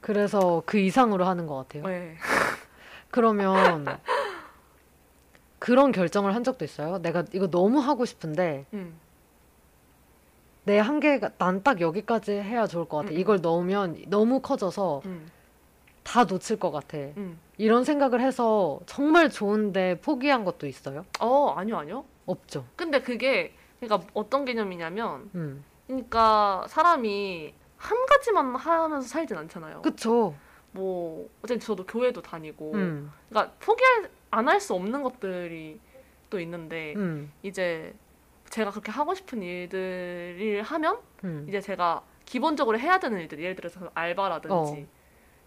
그래서 0.00 0.62
그 0.64 0.78
이상으로 0.78 1.24
하는 1.24 1.46
것 1.46 1.56
같아요. 1.56 1.84
네. 1.84 2.16
그러면 3.10 3.86
그런 5.58 5.90
결정을 5.90 6.34
한 6.34 6.44
적도 6.44 6.64
있어요? 6.64 6.98
내가 6.98 7.24
이거 7.32 7.48
너무 7.50 7.80
하고 7.80 8.04
싶은데 8.04 8.66
음. 8.74 8.98
내 10.68 10.78
한계가 10.78 11.30
난 11.38 11.62
딱 11.62 11.80
여기까지 11.80 12.32
해야 12.32 12.66
좋을 12.66 12.84
것 12.84 12.98
같아. 12.98 13.10
음, 13.10 13.14
음. 13.16 13.18
이걸 13.18 13.40
넣으면 13.40 13.96
너무 14.08 14.40
커져서 14.40 15.00
음. 15.06 15.30
다 16.04 16.24
놓칠 16.24 16.58
것 16.58 16.70
같아. 16.70 16.98
음. 16.98 17.38
이런 17.56 17.84
생각을 17.84 18.20
해서 18.20 18.78
정말 18.84 19.30
좋은데 19.30 19.98
포기한 20.02 20.44
것도 20.44 20.66
있어요? 20.66 21.06
어 21.20 21.54
아니요 21.56 21.78
아니요. 21.78 22.04
없죠. 22.26 22.66
근데 22.76 23.00
그게 23.00 23.54
그러니까 23.80 24.06
어떤 24.12 24.44
개념이냐면 24.44 25.30
음. 25.34 25.64
그러니까 25.86 26.66
사람이 26.68 27.54
한 27.78 28.06
가지만 28.06 28.54
하면서 28.54 29.08
살진 29.08 29.36
않잖아요. 29.38 29.80
그쵸. 29.82 30.34
뭐 30.72 31.28
어쨌든 31.42 31.60
저도 31.60 31.86
교회도 31.86 32.20
다니고 32.22 32.72
음. 32.74 33.10
그러니까 33.30 33.54
포기할 33.58 34.10
안 34.30 34.46
할 34.48 34.60
수 34.60 34.74
없는 34.74 35.02
것들이 35.02 35.80
또 36.28 36.38
있는데 36.40 36.92
음. 36.96 37.32
이제 37.42 37.94
제가 38.50 38.70
그렇게 38.70 38.90
하고 38.90 39.14
싶은 39.14 39.42
일들을 39.42 40.62
하면 40.62 40.98
음. 41.24 41.46
이제 41.48 41.60
제가 41.60 42.02
기본적으로 42.24 42.78
해야 42.78 42.98
되는 42.98 43.20
일들 43.20 43.40
예를 43.40 43.56
들어서 43.56 43.90
알바라든지 43.94 44.52
어. 44.52 44.86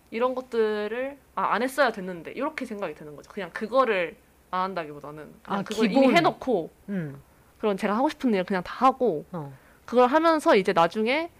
이런 0.09 0.35
것들을 0.35 1.17
아, 1.35 1.53
안 1.53 1.63
했어야 1.63 1.91
됐는데 1.91 2.31
이렇게 2.31 2.65
생각이 2.65 2.95
드는 2.95 3.15
거죠. 3.15 3.31
그냥 3.31 3.49
그거를 3.53 4.17
안 4.49 4.61
한다기보다는 4.61 5.33
아, 5.45 5.63
그걸 5.63 5.87
기본. 5.87 6.03
이미 6.03 6.15
해놓고 6.15 6.69
음. 6.89 7.21
그런 7.59 7.77
제가 7.77 7.95
하고 7.95 8.09
싶은 8.09 8.33
일 8.33 8.43
그냥 8.43 8.63
다 8.63 8.85
하고 8.85 9.25
어. 9.31 9.53
그걸 9.85 10.07
하면서 10.07 10.55
이제 10.55 10.73
나중에 10.73 11.31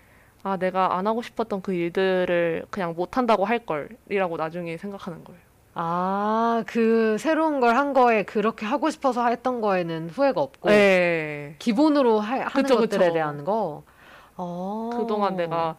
아 0.43 0.57
내가 0.57 0.97
안 0.97 1.05
하고 1.07 1.22
싶었던 1.22 1.62
그 1.62 1.74
일들을 1.74 2.66
그냥 2.70 2.93
못 2.95 3.18
한다고 3.18 3.45
할 3.45 3.59
걸이라고 3.66 4.38
나중에 4.38 4.78
생각하는 4.78 5.24
거예요. 5.24 5.41
아, 5.74 6.63
그 6.67 7.17
새로운 7.17 7.59
걸 7.61 7.76
한 7.78 7.93
거에 7.93 8.24
그렇게 8.24 8.65
하고 8.65 8.89
싶어서 8.89 9.26
했던 9.28 9.61
거에는 9.61 10.09
후회가 10.09 10.41
없고 10.41 10.69
네. 10.69 11.55
기본으로 11.59 12.19
하, 12.19 12.36
하는 12.39 12.49
그쵸, 12.51 12.76
것들에 12.78 12.99
그쵸. 13.05 13.13
대한 13.13 13.43
거. 13.45 13.84
어. 14.36 14.89
그동안 14.93 15.36
내가 15.38 15.76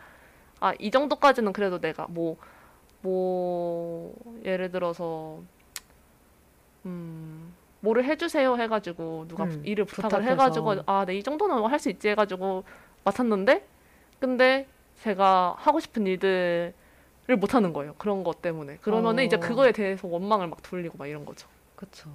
아 0.60 0.72
이 0.78 0.90
정도까지는 0.90 1.52
그래도 1.52 1.80
내가 1.80 2.06
뭐 2.08 2.36
뭐 3.04 4.14
예를 4.44 4.70
들어서 4.70 5.40
음 6.86 7.52
뭐를 7.80 8.04
해주세요 8.04 8.56
해가지고 8.56 9.24
누가 9.26 9.42
음, 9.44 9.60
일을 9.64 9.84
부탁을 9.86 10.08
부탁해서. 10.20 10.30
해가지고 10.30 10.74
아 10.86 11.04
네 11.04 11.16
이 11.18 11.22
정도는 11.24 11.64
할 11.66 11.80
수 11.80 11.90
있지 11.90 12.08
해가지고 12.10 12.62
맡았는데 13.04 13.66
근데 14.20 14.68
제가 15.02 15.56
하고 15.58 15.80
싶은 15.80 16.06
일들 16.06 16.74
을못 17.30 17.54
하는 17.54 17.72
거예요 17.72 17.94
그런 17.98 18.24
것 18.24 18.42
때문에 18.42 18.78
그러면은 18.80 19.22
어. 19.22 19.26
이제 19.26 19.36
그거에 19.38 19.72
대해서 19.72 20.08
원망을 20.08 20.48
막 20.48 20.62
돌리고 20.62 20.98
막 20.98 21.06
이런 21.06 21.24
거죠 21.24 21.48
그쵸. 21.76 22.10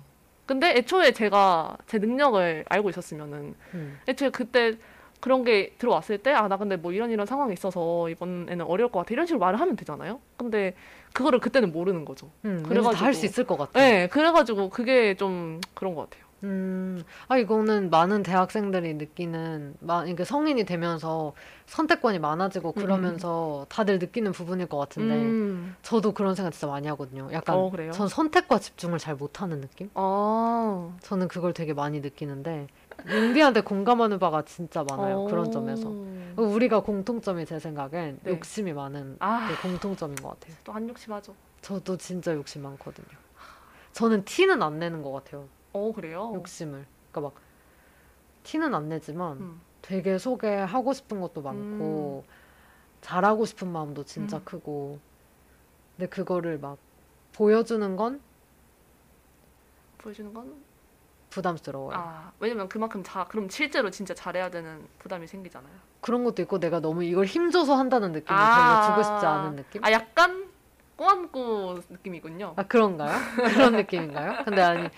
근데 0.46 0.72
애초에 0.78 1.12
제가 1.12 1.78
제 1.88 1.98
능력을 1.98 2.66
알고 2.70 2.90
있었으면은 2.90 3.54
음. 3.74 4.00
애초에 4.08 4.30
그때 4.30 4.76
그런 5.20 5.44
게 5.44 5.74
들어왔을 5.80 6.20
때, 6.20 6.32
아, 6.32 6.48
나 6.48 6.56
근데 6.58 6.78
뭐 6.78 6.94
이런 6.94 7.10
이런 7.12 7.26
상황이 7.26 7.52
있어서 7.52 8.08
이번에는 8.08 8.62
어려울 8.66 8.92
것 8.92 9.00
같아. 9.00 9.14
이런 9.14 9.26
식으로 9.26 9.40
말을 9.40 9.60
하면 9.60 9.76
되잖아요? 9.76 10.20
근데 10.38 10.74
그거를 11.12 11.40
그때는 11.40 11.72
모르는 11.74 12.06
거죠. 12.06 12.30
음, 12.46 12.64
그래가지고- 12.66 12.94
다 12.94 13.06
할 13.06 13.14
수 13.16 13.26
있을 13.26 13.44
것 13.46 13.58
같아. 13.58 13.80
네, 13.80 14.08
그래가지고 14.08 14.70
그게 14.70 15.16
좀 15.16 15.60
그런 15.74 15.96
것 15.96 16.08
같아요. 16.10 16.27
음, 16.44 17.04
아, 17.28 17.38
이거는 17.38 17.90
많은 17.90 18.24
대학생들이 18.24 18.94
느끼는, 18.96 19.76
마, 19.80 20.06
이게 20.06 20.24
성인이 20.24 20.66
되면서 20.66 21.34
선택권이 21.66 22.20
많아지고 22.20 22.74
그러면서 22.74 23.66
다들 23.70 24.00
느끼는 24.00 24.32
부분일 24.32 24.68
것 24.68 24.78
같은데, 24.78 25.16
음. 25.16 25.76
저도 25.82 26.14
그런 26.14 26.36
생각 26.36 26.52
진짜 26.52 26.68
많이 26.68 26.88
하거든요. 26.90 27.30
약간, 27.32 27.56
어, 27.56 27.70
그래요? 27.70 27.92
전 27.92 28.08
선택과 28.08 28.60
집중을 28.60 29.00
잘 29.00 29.16
못하는 29.16 29.62
느낌? 29.62 29.90
아. 29.96 30.96
저는 31.02 31.28
그걸 31.28 31.54
되게 31.54 31.74
많이 31.74 32.00
느끼는데, 32.02 32.68
용디한테 33.10 33.62
공감하는 33.62 34.20
바가 34.20 34.44
진짜 34.44 34.84
많아요. 34.84 35.26
그런 35.26 35.52
점에서. 35.52 35.88
어. 35.88 36.42
우리가 36.42 36.82
공통점이 36.82 37.46
제 37.46 37.60
생각엔 37.60 38.20
네. 38.24 38.32
욕심이 38.32 38.74
많은 38.74 39.18
아, 39.20 39.48
게 39.48 39.56
공통점인 39.68 40.16
것 40.18 40.40
같아요. 40.40 40.56
또 40.64 40.72
한욕심하죠. 40.72 41.34
저도 41.62 41.98
진짜 41.98 42.34
욕심 42.34 42.64
많거든요. 42.64 43.08
저는 43.92 44.26
티는 44.26 44.62
안 44.62 44.78
내는 44.78 45.02
것 45.02 45.12
같아요. 45.12 45.48
어, 45.78 45.92
그래요? 45.94 46.32
욕심을. 46.34 46.86
그러니까 47.12 47.22
막 47.22 47.42
티는 48.44 48.74
안 48.74 48.90
내지만 48.90 49.38
음. 49.38 49.62
되게 49.82 50.18
속에 50.18 50.56
하고 50.56 50.94
싶은 50.94 51.22
것도 51.22 51.42
많고 51.42 52.26
잘하고 53.02 53.46
싶은 53.46 53.68
마음도 53.72 54.04
진짜 54.04 54.38
음. 54.38 54.42
크고 54.44 55.00
근데 55.96 56.10
그거를 56.10 56.58
막 56.60 56.78
보여주는 57.34 57.96
건 57.96 58.22
보여주는 59.98 60.34
건? 60.34 60.68
부담스러워요. 61.30 61.96
아, 61.96 62.32
왜냐면 62.40 62.70
그만큼 62.70 63.04
자, 63.04 63.26
그럼 63.26 63.50
실제로 63.50 63.92
진짜 63.92 64.14
잘해야 64.14 64.50
되는 64.50 64.88
부담이 64.98 65.28
생기잖아요. 65.28 65.74
그런 66.02 66.24
것도 66.24 66.42
있고 66.44 66.60
내가 66.60 66.80
너무 66.80 67.04
이걸 67.04 67.26
힘줘서 67.26 67.76
한다는 67.76 68.14
느낌을 68.14 68.40
아. 68.40 68.56
별로 68.56 68.88
주고 68.88 69.04
싶지 69.04 69.26
않은 69.26 69.56
느낌? 69.58 69.84
아, 69.84 69.92
약간 69.92 70.48
꼬안꼬 70.96 71.80
느낌이군요. 71.90 72.54
아 72.56 72.64
그런가요? 72.64 73.16
그런 73.36 73.74
느낌인가요? 73.74 74.44
근데 74.46 74.62
아니 74.62 74.90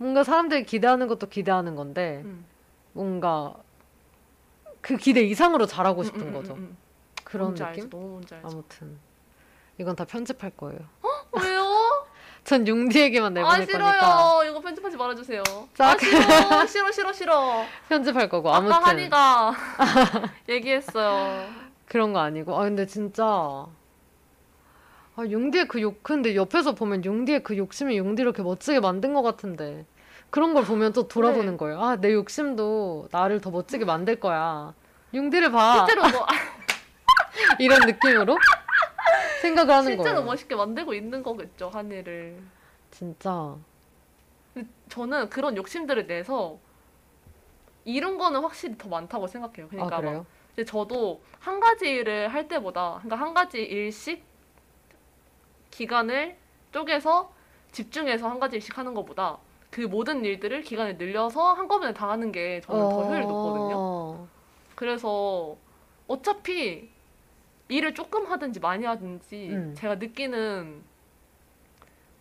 뭔가 0.00 0.24
사람들이 0.24 0.64
기대하는 0.64 1.08
것도 1.08 1.28
기대하는 1.28 1.74
건데 1.76 2.22
음. 2.24 2.46
뭔가 2.94 3.54
그 4.80 4.96
기대 4.96 5.20
이상으로 5.20 5.66
잘하고 5.66 6.02
싶은 6.04 6.22
음, 6.22 6.26
음, 6.28 6.32
거죠. 6.32 6.54
음, 6.54 6.58
음. 6.58 6.76
그런 7.22 7.50
느낌? 7.50 7.66
알죠. 7.66 7.90
너무 7.90 8.08
뭔지 8.08 8.34
알죠. 8.34 8.48
아무튼 8.48 8.98
이건 9.76 9.94
다 9.96 10.06
편집할 10.06 10.52
거예요. 10.56 10.80
왜요? 11.32 12.06
전 12.44 12.66
융디 12.66 12.98
얘기만 12.98 13.36
아 13.36 13.58
내보낼 13.58 13.66
싫어요. 13.66 14.00
거니까 14.00 14.44
이거 14.46 14.60
편집하지 14.62 14.96
말아주세요. 14.96 15.42
짝. 15.74 15.98
아 16.02 16.64
싫어, 16.64 16.64
싫어, 16.66 16.90
싫어, 16.92 17.12
싫어. 17.12 17.64
편집할 17.90 18.30
거고 18.30 18.48
아까 18.48 18.56
아무튼 18.56 18.80
한이가 18.82 19.52
얘기했어요. 20.48 21.46
그런 21.84 22.14
거 22.14 22.20
아니고 22.20 22.58
아 22.58 22.62
근데 22.64 22.86
진짜 22.86 23.66
아 25.20 25.26
융디의 25.26 25.68
그 25.68 25.80
욕 25.82 26.02
근데 26.02 26.34
옆에서 26.34 26.74
보면 26.74 27.04
융디의 27.04 27.42
그 27.42 27.56
욕심이 27.58 27.98
융디 27.98 28.22
이렇게 28.22 28.42
멋지게 28.42 28.80
만든 28.80 29.12
것 29.12 29.20
같은데 29.22 29.84
그런 30.30 30.54
걸 30.54 30.64
보면 30.64 30.92
또 30.94 31.08
돌아보는 31.08 31.52
네. 31.52 31.56
거예요. 31.58 31.80
아 31.82 31.96
내 31.96 32.14
욕심도 32.14 33.08
나를 33.12 33.40
더 33.42 33.50
멋지게 33.50 33.84
만들 33.84 34.16
거야. 34.18 34.72
융디를 35.12 35.50
봐 35.52 35.84
실제로 35.86 36.08
뭐 36.08 36.26
이런 37.58 37.80
느낌으로 37.86 38.38
생각을 39.42 39.74
하는 39.74 39.84
실제로 39.92 40.14
거예요. 40.16 40.24
멋있게 40.26 40.54
만들고 40.54 40.94
있는 40.94 41.22
거겠죠 41.22 41.68
한이를. 41.68 42.38
진짜 42.90 43.56
저는 44.88 45.28
그런 45.28 45.56
욕심들을 45.56 46.06
내서 46.06 46.58
이룬 47.84 48.16
거는 48.18 48.40
확실히 48.40 48.78
더 48.78 48.88
많다고 48.88 49.26
생각해요. 49.26 49.68
그러니까 49.68 49.96
아 49.96 50.00
막? 50.00 50.24
근데 50.54 50.64
저도 50.64 51.20
한 51.40 51.60
가지 51.60 51.90
일을 51.90 52.28
할 52.28 52.48
때보다 52.48 53.00
그러니까 53.02 53.16
한 53.16 53.34
가지 53.34 53.58
일씩 53.62 54.29
기간을 55.70 56.36
쪼개서 56.72 57.32
집중해서 57.72 58.28
한 58.28 58.40
가지 58.40 58.56
일씩 58.56 58.76
하는 58.76 58.94
것보다 58.94 59.38
그 59.70 59.82
모든 59.82 60.24
일들을 60.24 60.62
기간을 60.62 60.96
늘려서 60.96 61.52
한꺼번에 61.52 61.94
다 61.94 62.10
하는 62.10 62.32
게 62.32 62.60
저는 62.62 62.88
더 62.88 63.04
효율이 63.04 63.26
높거든요. 63.26 63.74
어. 63.76 64.28
그래서 64.74 65.56
어차피 66.08 66.90
일을 67.68 67.94
조금 67.94 68.26
하든지 68.26 68.58
많이 68.58 68.84
하든지 68.84 69.50
음. 69.50 69.74
제가 69.76 69.96
느끼는 69.96 70.82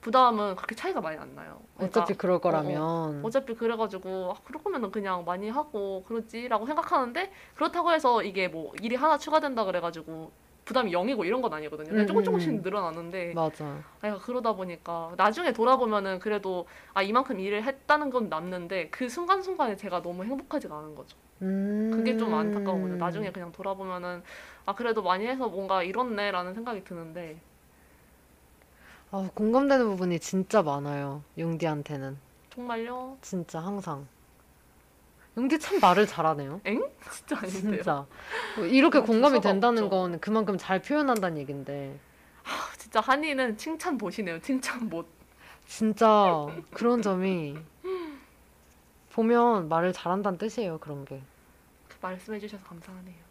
부담은 0.01 0.55
그렇게 0.55 0.75
차이가 0.75 1.01
많이 1.01 1.17
안 1.17 1.35
나요. 1.35 1.59
그러니까 1.75 2.01
어차피 2.01 2.17
그럴 2.17 2.39
거라면. 2.39 3.25
어 3.25 3.29
차피 3.29 3.53
그래가지고 3.55 4.33
아, 4.33 4.41
그럴 4.45 4.63
거면은 4.63 4.91
그냥 4.91 5.25
많이 5.25 5.49
하고 5.49 6.03
그러지라고 6.07 6.65
생각하는데 6.65 7.31
그렇다고 7.55 7.91
해서 7.91 8.23
이게 8.23 8.47
뭐 8.47 8.71
일이 8.81 8.95
하나 8.95 9.17
추가된다 9.17 9.65
그래가지고 9.65 10.31
부담이 10.69 10.91
0이고 10.91 11.25
이런 11.25 11.41
건 11.41 11.51
아니거든요. 11.51 11.89
그냥 11.89 12.05
조금 12.05 12.21
음, 12.21 12.23
조금씩 12.23 12.49
음. 12.51 12.61
늘어나는데 12.61 13.33
맞아. 13.33 13.79
내가 14.03 14.19
그러다 14.19 14.53
보니까 14.53 15.13
나중에 15.17 15.51
돌아보면은 15.51 16.19
그래도 16.19 16.67
아 16.93 17.01
이만큼 17.01 17.39
일을 17.39 17.63
했다는 17.63 18.11
건 18.11 18.29
남는데 18.29 18.89
그 18.91 19.09
순간순간에 19.09 19.75
제가 19.75 20.03
너무 20.03 20.23
행복하지가 20.23 20.77
않은 20.77 20.93
거죠. 20.93 21.17
음. 21.41 21.89
그게 21.91 22.15
좀 22.17 22.35
안타까운 22.35 22.83
거죠. 22.83 22.95
나중에 22.97 23.31
그냥 23.31 23.51
돌아보면은 23.51 24.21
아 24.67 24.75
그래도 24.75 25.01
많이 25.01 25.25
해서 25.25 25.49
뭔가 25.49 25.81
이렇네라는 25.81 26.53
생각이 26.53 26.83
드는데 26.83 27.41
아, 29.09 29.27
공감되는 29.33 29.87
부분이 29.89 30.19
진짜 30.19 30.61
많아요. 30.61 31.23
용디한테는. 31.35 32.15
정말요? 32.51 33.17
진짜 33.21 33.59
항상. 33.59 34.05
용디 35.39 35.57
참 35.57 35.79
말을 35.79 36.05
잘하네요. 36.05 36.59
진짜 37.11 37.37
아닌데요. 37.37 37.75
진짜. 37.75 38.05
뭐 38.57 38.65
이렇게 38.65 38.99
그런 38.99 39.05
공감이 39.05 39.39
된다는 39.39 39.83
없죠. 39.83 39.89
건 39.89 40.19
그만큼 40.19 40.57
잘 40.57 40.81
표현한다는 40.81 41.37
얘긴데. 41.37 41.97
아, 42.43 42.49
진짜 42.77 42.99
한이는 42.99 43.57
칭찬 43.57 43.97
보시네요. 43.97 44.41
칭찬 44.41 44.89
못. 44.89 45.07
진짜 45.65 46.47
그런 46.71 47.01
점이 47.01 47.57
보면 49.13 49.69
말을 49.69 49.93
잘한다는 49.93 50.37
뜻이에요. 50.37 50.77
그런 50.79 51.05
게. 51.05 51.21
말씀해 52.01 52.39
주셔서 52.39 52.61
감사하네요. 52.63 53.29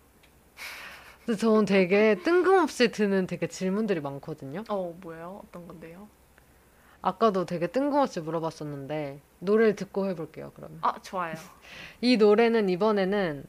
근데 1.26 1.38
저는 1.38 1.66
되게 1.66 2.14
뜬금없이 2.22 2.90
드는 2.90 3.26
되게 3.26 3.48
질문들이 3.48 4.00
많거든요. 4.00 4.64
어 4.70 4.96
뭐예요? 5.02 5.42
어떤 5.44 5.68
건데요? 5.68 6.08
아까도 7.02 7.44
되게 7.46 7.66
뜬금없이 7.68 8.20
물어봤었는데 8.20 9.20
노래를 9.40 9.76
듣고 9.76 10.06
해볼게요. 10.08 10.52
그러면 10.54 10.78
아 10.82 11.00
좋아요. 11.00 11.34
이 12.00 12.16
노래는 12.16 12.68
이번에는 12.68 13.44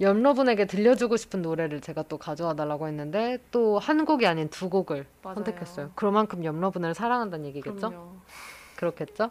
여러분에게 0.00 0.64
들려주고 0.66 1.18
싶은 1.18 1.42
노래를 1.42 1.82
제가 1.82 2.04
또 2.04 2.16
가져와 2.16 2.54
달라고 2.54 2.88
했는데 2.88 3.38
또 3.50 3.78
한 3.78 4.06
곡이 4.06 4.26
아닌 4.26 4.48
두 4.48 4.70
곡을 4.70 5.06
맞아요. 5.22 5.34
선택했어요. 5.34 5.90
그만큼 5.94 6.42
여러분을 6.44 6.94
사랑한다는 6.94 7.44
얘기겠죠? 7.46 7.88
그럼요. 7.90 8.12
그렇겠죠? 8.76 9.30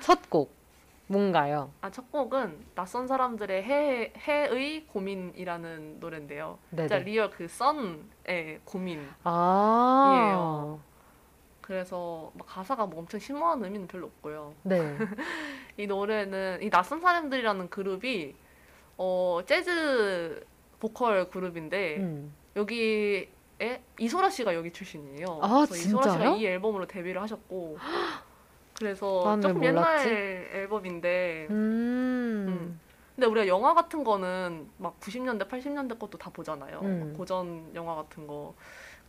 첫 0.00 0.30
곡 0.30 0.56
뭔가요? 1.08 1.72
아 1.80 1.90
첫 1.90 2.12
곡은 2.12 2.64
낯선 2.76 3.08
사람들의 3.08 3.64
해 3.64 4.12
해의 4.18 4.86
고민이라는 4.86 5.98
노래인데요. 5.98 6.58
진짜 6.70 6.86
네네. 6.86 7.04
real 7.04 7.30
그 7.30 7.48
sun의 7.48 8.60
고민. 8.64 9.04
아, 9.24 10.12
이에요. 10.14 10.80
그래서 11.68 12.32
막 12.34 12.46
가사가 12.46 12.86
뭐 12.86 13.00
엄청 13.00 13.20
심오한 13.20 13.62
의미는 13.62 13.86
별로 13.86 14.06
없고요. 14.06 14.54
네. 14.62 14.96
이 15.76 15.86
노래는 15.86 16.62
이 16.62 16.70
낯선 16.70 16.98
사람들이라는 16.98 17.68
그룹이 17.68 18.34
어 18.96 19.40
재즈 19.44 20.46
보컬 20.80 21.28
그룹인데 21.28 21.98
음. 21.98 22.32
여기에 22.56 23.28
이소라 23.98 24.30
씨가 24.30 24.54
여기 24.54 24.72
출신이에요. 24.72 25.40
아, 25.42 25.66
그래서 25.66 25.74
이소라 25.76 26.02
씨가 26.04 26.12
진짜요? 26.14 26.36
이 26.36 26.46
앨범으로 26.46 26.86
데뷔를 26.86 27.20
하셨고 27.20 27.76
그래서 28.78 29.38
조금? 29.38 29.62
옛날 29.62 30.08
앨범인데 30.08 31.48
음. 31.50 32.46
음. 32.48 32.80
근데 33.14 33.26
우리가 33.26 33.46
영화 33.46 33.74
같은 33.74 34.04
거는 34.04 34.70
막 34.78 34.98
90년대, 35.00 35.50
80년대 35.50 35.98
것도 35.98 36.16
다 36.16 36.30
보잖아요. 36.30 36.80
음. 36.80 37.00
막 37.00 37.18
고전 37.18 37.70
영화 37.74 37.94
같은 37.96 38.26
거. 38.26 38.54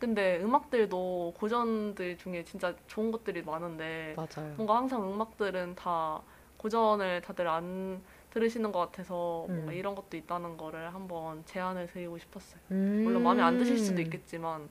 근데 0.00 0.40
음악들도 0.42 1.34
고전들 1.36 2.16
중에 2.16 2.42
진짜 2.44 2.74
좋은 2.86 3.12
것들이 3.12 3.42
많은데 3.42 4.14
맞아요. 4.16 4.54
뭔가 4.56 4.76
항상 4.76 5.12
음악들은 5.12 5.74
다 5.74 6.22
고전을 6.56 7.20
다들 7.20 7.46
안 7.46 8.02
들으시는 8.30 8.72
것 8.72 8.78
같아서 8.78 9.44
뭔가 9.46 9.72
음. 9.72 9.76
이런 9.76 9.94
것도 9.94 10.16
있다는 10.16 10.56
거를 10.56 10.92
한번 10.94 11.44
제안을 11.44 11.86
드리고 11.88 12.16
싶었어요. 12.16 12.60
음. 12.70 13.02
물론 13.04 13.22
마음에 13.22 13.42
안 13.42 13.58
드실 13.58 13.76
수도 13.76 14.00
있겠지만 14.00 14.70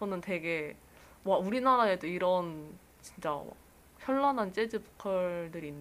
저는 0.00 0.20
되게 0.20 0.76
와 1.24 1.38
우리나라에도 1.38 2.08
이런 2.08 2.76
진짜 3.00 3.40
현란한 4.00 4.52
재즈 4.52 4.82
보컬들이 4.82 5.68
있, 5.68 5.74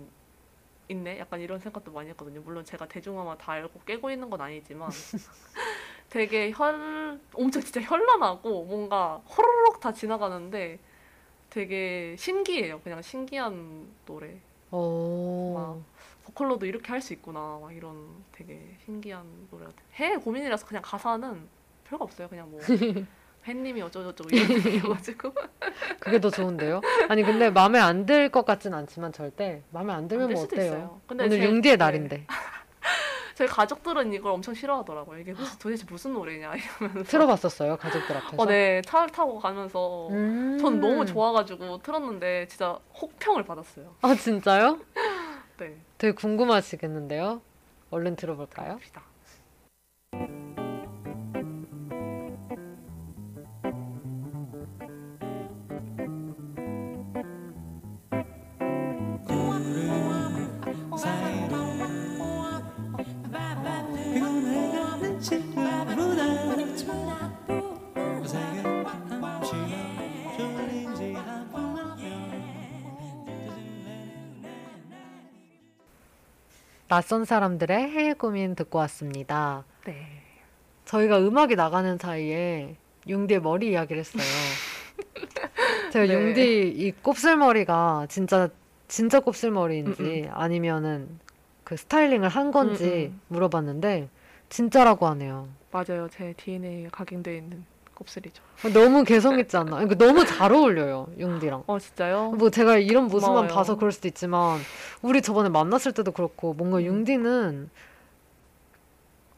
있네 0.90 1.20
약간 1.20 1.40
이런 1.40 1.60
생각도 1.60 1.92
많이 1.92 2.10
했거든요 2.10 2.42
물론 2.42 2.64
제가 2.66 2.88
대중음악 2.88 3.38
다 3.38 3.54
알고 3.54 3.82
깨고 3.82 4.10
있는 4.10 4.30
건 4.30 4.42
아니지만 4.42 4.90
되게 6.10 6.52
현 6.52 7.20
엄청 7.34 7.62
진짜 7.62 7.82
현란하고 7.82 8.64
뭔가 8.66 9.22
호로록 9.28 9.80
다 9.80 9.92
지나가는데 9.94 10.80
되게 11.50 12.16
신기해요 12.18 12.80
그냥 12.82 13.02
신기한 13.02 13.88
노래 14.06 14.40
오. 14.72 15.82
보컬로도 16.26 16.66
이렇게 16.66 16.90
할 16.92 17.02
수 17.02 17.14
있구나 17.14 17.60
막 17.62 17.74
이런 17.76 18.08
되게 18.32 18.60
신기한 18.86 19.24
노래 19.52 19.66
같아요 19.66 19.86
해 20.00 20.16
고민이라서 20.18 20.66
그냥 20.66 20.82
가사는 20.86 21.48
별거 21.86 22.04
없어요 22.06 22.28
그냥 22.28 22.50
뭐 22.52 22.60
팬님이 23.44 23.82
어쩌고저쩌고 23.82 24.30
이런 24.36 24.52
얘기여가지고 24.66 25.34
그게 26.02 26.20
더 26.20 26.30
좋은데요? 26.30 26.82
아니 27.08 27.24
근데 27.24 27.50
마음에 27.50 27.80
안 27.80 28.06
들 28.06 28.30
것 28.30 28.44
같진 28.46 28.74
않지만 28.74 29.14
절대 29.14 29.62
마음에 29.72 29.94
안 29.94 30.08
들면 30.10 30.26
안될 30.32 30.36
뭐 30.36 30.44
어때요? 30.44 31.02
오늘 31.10 31.30
제- 31.30 31.46
용디의 31.46 31.78
네. 31.78 31.78
날인데 31.78 32.26
저희 33.38 33.48
가족들은 33.48 34.14
이걸 34.14 34.32
엄청 34.32 34.56
싫어하더라고요. 34.56 35.20
이게 35.20 35.32
무슨, 35.32 35.60
도대체 35.60 35.86
무슨 35.88 36.14
노래냐 36.14 36.54
이러면서. 36.56 37.04
틀어봤었어요 37.04 37.78
가족들 37.78 38.18
앞에서. 38.18 38.42
어, 38.42 38.46
네. 38.48 38.82
차를 38.82 39.12
타고 39.12 39.38
가면서 39.38 40.08
음. 40.10 40.58
전 40.60 40.80
너무 40.80 41.06
좋아가지고 41.06 41.84
틀었는데 41.84 42.48
진짜 42.48 42.80
혹평을 43.00 43.44
받았어요. 43.44 43.94
아 44.02 44.16
진짜요? 44.16 44.80
네. 45.60 45.78
되게 46.00 46.16
궁금하시겠는데요? 46.16 47.42
얼른 47.92 48.16
들어볼까요? 48.16 48.74
봅시다. 48.74 49.04
낯선 76.88 77.26
사람들의 77.26 77.90
해외 77.90 78.14
고민 78.14 78.56
듣고 78.56 78.80
왔습니다. 78.80 79.66
네. 79.86 80.08
저희가 80.86 81.20
음악이 81.20 81.56
나가는 81.56 81.98
사이에 81.98 82.78
용디의 83.10 83.42
머리 83.42 83.72
이야기를 83.72 84.00
했어요. 84.00 84.24
제가 85.92 86.06
네. 86.06 86.14
용디 86.14 86.70
이 86.70 86.92
곱슬머리가 86.92 88.08
진짜 88.10 88.50
진짜 88.88 89.20
곱슬머리인지 89.20 90.30
아니면은 90.32 91.20
그 91.66 91.76
스타일링을 91.76 92.30
한 92.30 92.52
건지 92.52 93.12
음, 93.12 93.14
음. 93.16 93.22
물어봤는데 93.28 94.08
진짜라고 94.48 95.08
하네요. 95.08 95.50
맞아요. 95.72 96.08
제 96.10 96.34
DNA에 96.38 96.88
각인되어 96.90 97.36
있는 97.36 97.66
곱슬이죠. 97.98 98.44
너무 98.74 99.04
개성 99.04 99.40
있지 99.40 99.58
않나? 99.58 99.78
그러니까 99.78 99.96
너무 99.96 100.26
잘 100.26 100.52
어울려요, 100.52 101.08
용디랑. 101.20 101.64
어 101.66 101.80
진짜요? 101.80 102.32
뭐 102.32 102.50
제가 102.50 102.78
이런 102.78 103.08
모습만 103.08 103.36
고마워요. 103.36 103.54
봐서 103.54 103.76
그럴 103.76 103.92
수도 103.92 104.08
있지만 104.08 104.60
우리 105.02 105.22
저번에 105.22 105.50
만났을 105.50 105.94
때도 105.94 106.12
그렇고 106.12 106.54
뭔가 106.54 106.78
음. 106.78 106.84
용디는 106.84 107.70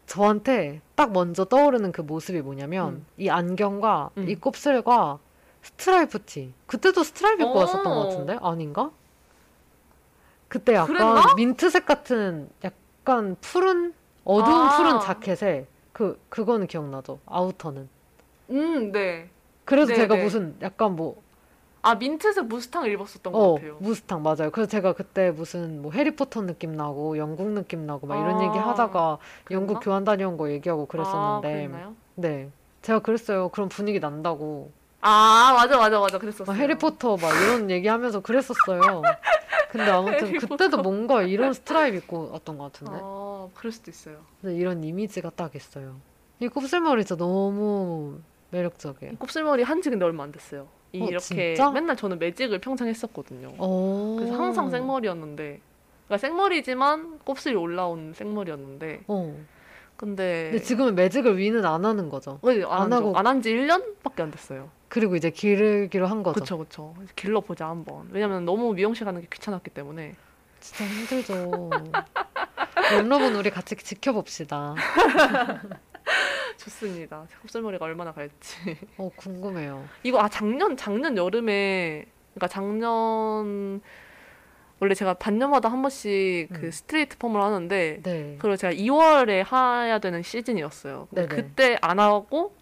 저한테 0.06 0.82
딱 0.96 1.12
먼저 1.12 1.46
떠오르는 1.46 1.92
그 1.92 2.02
모습이 2.02 2.42
뭐냐면 2.42 2.88
음. 2.90 3.06
이 3.18 3.30
안경과 3.30 4.10
음. 4.18 4.30
이 4.30 4.36
곱슬과 4.36 5.20
스트라이프 5.62 6.24
티 6.26 6.54
그때도 6.66 7.04
스트라이프 7.04 7.44
입고 7.44 7.54
어. 7.54 7.60
왔었던 7.62 7.84
것 7.84 8.10
같은데 8.10 8.38
아닌가? 8.42 8.92
그때 10.48 10.74
약간 10.74 10.88
그랬나? 10.88 11.36
민트색 11.36 11.86
같은 11.86 12.50
약간 12.64 13.38
푸른 13.40 13.94
어두운 14.26 14.68
아. 14.68 14.78
푸른 14.78 15.00
자켓에 15.00 15.68
그 15.94 16.20
그거는 16.30 16.68
기억나죠 16.68 17.20
아우터는 17.26 17.88
음, 18.50 18.92
네. 18.92 19.30
그래서 19.66 19.90
네, 19.90 19.96
제가 19.96 20.16
네. 20.16 20.24
무슨 20.24 20.56
약간 20.62 20.96
뭐 20.96 21.30
아 21.82 21.96
민트색 21.96 22.46
무스탕을 22.46 22.92
입었었던 22.92 23.32
것 23.32 23.40
어, 23.40 23.54
같아요. 23.56 23.78
무스탕 23.80 24.22
맞아요. 24.22 24.52
그래서 24.52 24.70
제가 24.70 24.94
그때 24.94 25.32
무슨 25.32 25.82
뭐 25.82 25.92
해리포터 25.92 26.42
느낌 26.42 26.74
나고 26.74 27.18
영국 27.18 27.50
느낌 27.52 27.86
나고 27.86 28.06
막 28.06 28.18
이런 28.18 28.38
아, 28.38 28.44
얘기 28.44 28.58
하다가 28.58 29.18
영국 29.52 29.76
그랬나? 29.76 29.80
교환 29.80 30.04
다녀온 30.04 30.38
거 30.38 30.52
얘기하고 30.52 30.88
그랬었는데 30.88 31.48
아, 31.48 31.52
그랬나요? 31.58 31.96
네. 32.16 32.50
제가 32.82 33.00
그랬어요. 33.00 33.50
그런 33.50 33.70
분위기 33.70 34.00
난다고. 34.00 34.72
아 35.02 35.54
맞아 35.56 35.78
맞아 35.78 36.00
맞아 36.00 36.18
그랬었어요. 36.18 36.46
막 36.46 36.62
해리포터 36.62 37.16
막 37.16 37.32
이런 37.44 37.72
얘기하면서 37.72 38.22
그랬었어요. 38.22 39.02
근데 39.72 39.90
아무튼 39.90 40.28
해리포터. 40.28 40.48
그때도 40.58 40.82
뭔가 40.82 41.22
이런 41.22 41.54
스트라이프 41.54 41.98
입고 41.98 42.32
왔던 42.34 42.58
것 42.58 42.74
같은데. 42.74 43.00
아 43.02 43.48
그럴 43.54 43.72
수도 43.72 43.90
있어요. 43.90 44.18
근데 44.42 44.58
이런 44.58 44.84
이미지가 44.84 45.32
딱 45.38 45.56
있어요. 45.56 45.96
이 46.42 46.48
곱슬머리 46.50 47.06
진짜 47.06 47.18
너무 47.18 48.20
매력적이에요. 48.52 49.14
이 49.14 49.16
곱슬머리 49.18 49.64
한지 49.64 49.90
근데 49.90 50.06
얼마 50.06 50.24
안 50.24 50.32
됐어요. 50.32 50.68
이 50.92 51.02
어, 51.02 51.06
이렇게 51.06 51.54
진짜? 51.56 51.70
맨날 51.72 51.96
저는 51.96 52.18
매직을 52.20 52.60
평생 52.60 52.88
했었거든요. 52.88 53.54
어. 53.58 54.16
그래서 54.20 54.34
항상 54.36 54.70
생머리였는데 54.72 55.60
그러니까 56.08 56.18
생머리지만 56.18 57.20
곱슬이 57.20 57.56
올라온 57.56 58.14
생머리였는데 58.14 59.02
어. 59.08 59.36
근데 59.96 60.50
근데 60.52 60.64
지금은 60.64 60.96
매직을 60.96 61.38
위는 61.38 61.66
안 61.66 61.86
하는 61.86 62.10
거죠. 62.10 62.40
안, 62.44 62.50
안안 62.72 62.94
하고- 62.94 63.16
안 63.18 63.28
한 63.28 63.42
지 63.42 63.54
1년밖에 63.54 64.22
안 64.22 64.32
됐어요. 64.32 64.70
그리고 64.88 65.16
이제 65.16 65.30
기르기로 65.30 66.08
한 66.08 66.24
거죠. 66.24 66.40
그쵸 66.40 66.58
그쵸. 66.58 66.96
길러 67.16 67.42
보자 67.42 67.68
한번. 67.68 68.08
왜냐면 68.12 68.46
너무 68.46 68.74
미용실 68.74 69.06
가는 69.06 69.22
게 69.22 69.28
귀찮았기 69.32 69.70
때문에. 69.72 70.16
진짜 70.62 70.86
힘들죠. 70.86 71.70
여러분 72.94 73.36
우리 73.36 73.50
같이 73.52 73.76
지켜봅시다. 73.76 74.74
좋습니다. 76.58 77.26
곱슬머리가 77.42 77.86
얼마나 77.86 78.12
갈지. 78.12 78.78
어 78.98 79.10
궁금해요. 79.16 79.88
이거 80.04 80.20
아 80.20 80.30
작년 80.30 80.76
작년 80.78 81.16
여름에 81.18 82.06
그러니까 82.34 82.48
작년 82.48 83.82
원래 84.82 84.94
제가 84.94 85.16
반년마다 85.16 85.70
한 85.70 85.82
번씩 85.82 86.50
그 86.54 86.66
음. 86.68 86.72
스트레이트 86.72 87.18
펌을 87.18 87.42
하는데 87.42 88.00
네. 88.02 88.36
그걸 88.38 88.56
제가 88.58 88.74
2월에 88.74 89.44
해야 89.52 90.00
되는 90.00 90.22
시즌이었어요. 90.24 91.08
그때 91.30 91.78
안 91.82 92.00
하고 92.00 92.56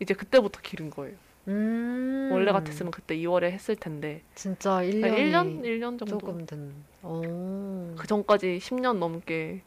이제 0.00 0.12
그때부터 0.14 0.60
기른 0.62 0.90
거예요. 0.90 1.16
음. 1.48 2.28
원래 2.30 2.52
같았으면 2.52 2.92
그때 2.92 3.16
2월에 3.16 3.44
했을 3.44 3.74
텐데 3.74 4.22
진짜 4.34 4.80
1년이 4.82 5.16
1년 5.16 5.62
1년 5.62 5.98
정도. 5.98 6.06
조금 6.18 6.44
든. 6.46 6.72
어. 7.02 7.94
그 7.98 8.06
전까지 8.06 8.58
10년 8.62 8.98
넘게 8.98 9.62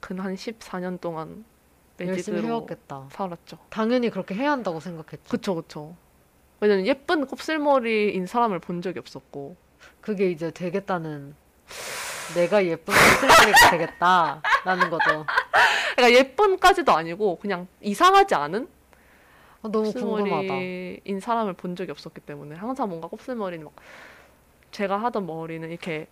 근 0.00 0.18
한 0.20 0.34
14년 0.34 1.00
동안 1.00 1.44
열심히 2.00 2.36
매직으로 2.36 2.46
해왔겠다. 2.48 3.08
살았죠. 3.10 3.58
당연히 3.70 4.10
그렇게 4.10 4.34
해야 4.34 4.50
한다고 4.52 4.80
생각했죠. 4.80 5.28
그쵸 5.30 5.54
그쵸. 5.54 5.96
왜냐면 6.60 6.86
예쁜 6.86 7.26
곱슬머리인 7.26 8.26
사람을 8.26 8.58
본 8.58 8.82
적이 8.82 8.98
없었고 9.00 9.56
그게 10.00 10.30
이제 10.30 10.50
되겠다는 10.50 11.34
내가 12.34 12.64
예쁜 12.64 12.94
곱슬머리가 12.94 13.70
되겠다라는 13.70 14.90
거죠. 14.90 15.26
그러니까 15.94 16.18
예쁜까지도 16.18 16.92
아니고 16.92 17.36
그냥 17.38 17.68
이상하지 17.80 18.34
않은 18.34 18.68
어, 19.62 19.68
너무 19.68 19.92
궁금하다. 19.92 20.30
곱슬머리인 20.30 21.20
사람을 21.20 21.52
본 21.54 21.76
적이 21.76 21.92
없었기 21.92 22.20
때문에 22.22 22.56
항상 22.56 22.88
뭔가 22.88 23.08
곱슬머리는 23.08 23.64
막 23.64 23.74
제가 24.72 24.96
하던 25.04 25.26
머리는 25.26 25.68
이렇게 25.70 26.08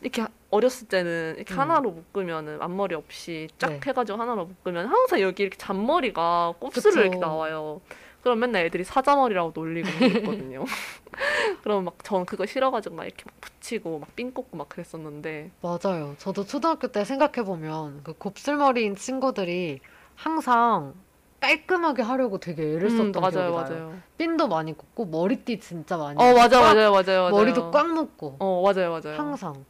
이렇게 0.00 0.24
어렸을 0.50 0.88
때는 0.88 1.34
이렇게 1.36 1.54
음. 1.54 1.60
하나로 1.60 1.90
묶으면은 1.90 2.60
앞머리 2.62 2.94
없이 2.94 3.48
쫙 3.58 3.68
네. 3.70 3.80
해가지고 3.86 4.18
하나로 4.20 4.46
묶으면 4.46 4.86
항상 4.86 5.20
여기 5.20 5.42
이렇게 5.42 5.56
잔머리가 5.58 6.54
곱슬을 6.58 6.90
그쵸. 6.92 7.00
이렇게 7.00 7.16
나와요. 7.18 7.80
그럼 8.22 8.40
맨날 8.40 8.64
애들이 8.66 8.82
사자머리라고 8.84 9.52
놀리고 9.54 9.88
그랬거든요. 9.98 10.64
그럼 11.62 11.84
막 11.84 11.94
전 12.02 12.24
그거 12.26 12.44
싫어가지고 12.46 12.94
막 12.94 13.04
이렇게 13.04 13.24
막 13.26 13.40
붙이고 13.40 13.98
막핀 14.00 14.32
꽂고 14.34 14.56
막 14.56 14.68
그랬었는데 14.68 15.50
맞아요. 15.62 16.14
저도 16.18 16.44
초등학교 16.44 16.88
때 16.88 17.04
생각해 17.04 17.44
보면 17.44 18.00
그 18.04 18.12
곱슬머리인 18.14 18.96
친구들이 18.96 19.80
항상 20.14 20.94
깔끔하게 21.40 22.02
하려고 22.02 22.38
되게 22.38 22.62
애를 22.74 22.90
썼던 22.90 23.16
음, 23.16 23.20
맞아요 23.20 23.30
기억이 23.30 23.52
나요. 23.52 23.54
맞아요. 23.54 23.98
핀도 24.18 24.48
많이 24.48 24.72
꽂고 24.76 25.06
머리띠 25.06 25.60
진짜 25.60 25.96
많이. 25.96 26.16
어 26.20 26.34
맞아 26.34 26.60
꽉- 26.60 26.74
맞아요 26.74 26.90
맞아요 26.92 27.20
맞아요. 27.22 27.30
머리도 27.30 27.70
꽉 27.70 27.88
묶고 27.92 28.36
어 28.38 28.62
맞아요 28.62 28.90
맞아요. 29.00 29.18
항상 29.18 29.64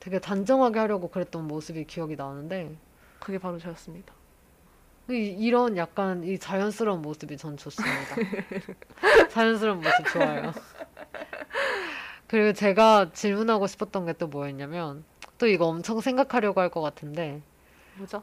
되게 0.00 0.18
단정하게 0.18 0.78
하려고 0.78 1.08
그랬던 1.08 1.46
모습이 1.46 1.84
기억이 1.84 2.16
나는데 2.16 2.74
그게 3.20 3.38
바로 3.38 3.58
저였습니다. 3.58 4.12
이, 5.10 5.14
이런 5.14 5.76
약간 5.76 6.22
이 6.24 6.38
자연스러운 6.38 7.02
모습이 7.02 7.36
전 7.36 7.56
좋습니다. 7.56 8.16
자연스러운 9.30 9.80
모습 9.80 10.06
좋아요. 10.12 10.52
그리고 12.28 12.52
제가 12.52 13.10
질문하고 13.12 13.66
싶었던 13.66 14.06
게 14.06 14.12
또 14.14 14.28
뭐였냐면 14.28 15.04
또 15.38 15.46
이거 15.46 15.66
엄청 15.66 16.00
생각하려고 16.00 16.60
할 16.60 16.70
것 16.70 16.80
같은데 16.80 17.42
뭐죠? 17.96 18.22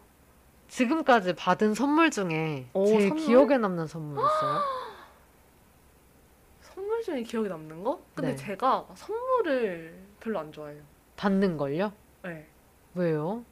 지금까지 0.70 1.34
받은 1.36 1.74
선물 1.74 2.10
중에 2.12 2.68
오, 2.74 2.86
제일 2.86 3.10
선물? 3.10 3.26
기억에 3.26 3.58
남는 3.58 3.88
선물 3.88 4.18
있어요? 4.24 4.60
선물 6.62 7.02
중에 7.04 7.24
기억에 7.24 7.48
남는 7.50 7.84
거? 7.84 8.02
근데 8.16 8.32
네. 8.32 8.36
제가 8.36 8.88
선물을 8.96 10.00
별로 10.20 10.40
안 10.40 10.52
좋아해요. 10.52 10.82
받는 11.18 11.58
걸요? 11.58 11.92
네. 12.24 12.48
왜요? 12.96 13.44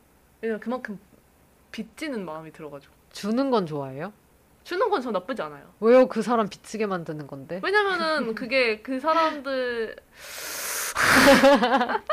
왜냐면 0.42 0.60
그만큼 0.62 0.98
빚지는 1.72 2.24
마음이 2.24 2.54
들어가지고. 2.54 2.94
주는 3.12 3.52
건 3.52 3.66
좋아해요? 3.66 4.14
주는 4.64 4.90
건 4.90 5.02
전 5.02 5.12
나쁘지 5.14 5.42
않아요. 5.44 5.74
왜요? 5.80 6.08
그 6.08 6.22
사람 6.22 6.48
비치게 6.48 6.86
만드는 6.88 7.28
건데? 7.28 7.60
왜냐면은 7.64 8.34
그게 8.36 8.82
그 8.82 9.00
사람들. 9.00 9.96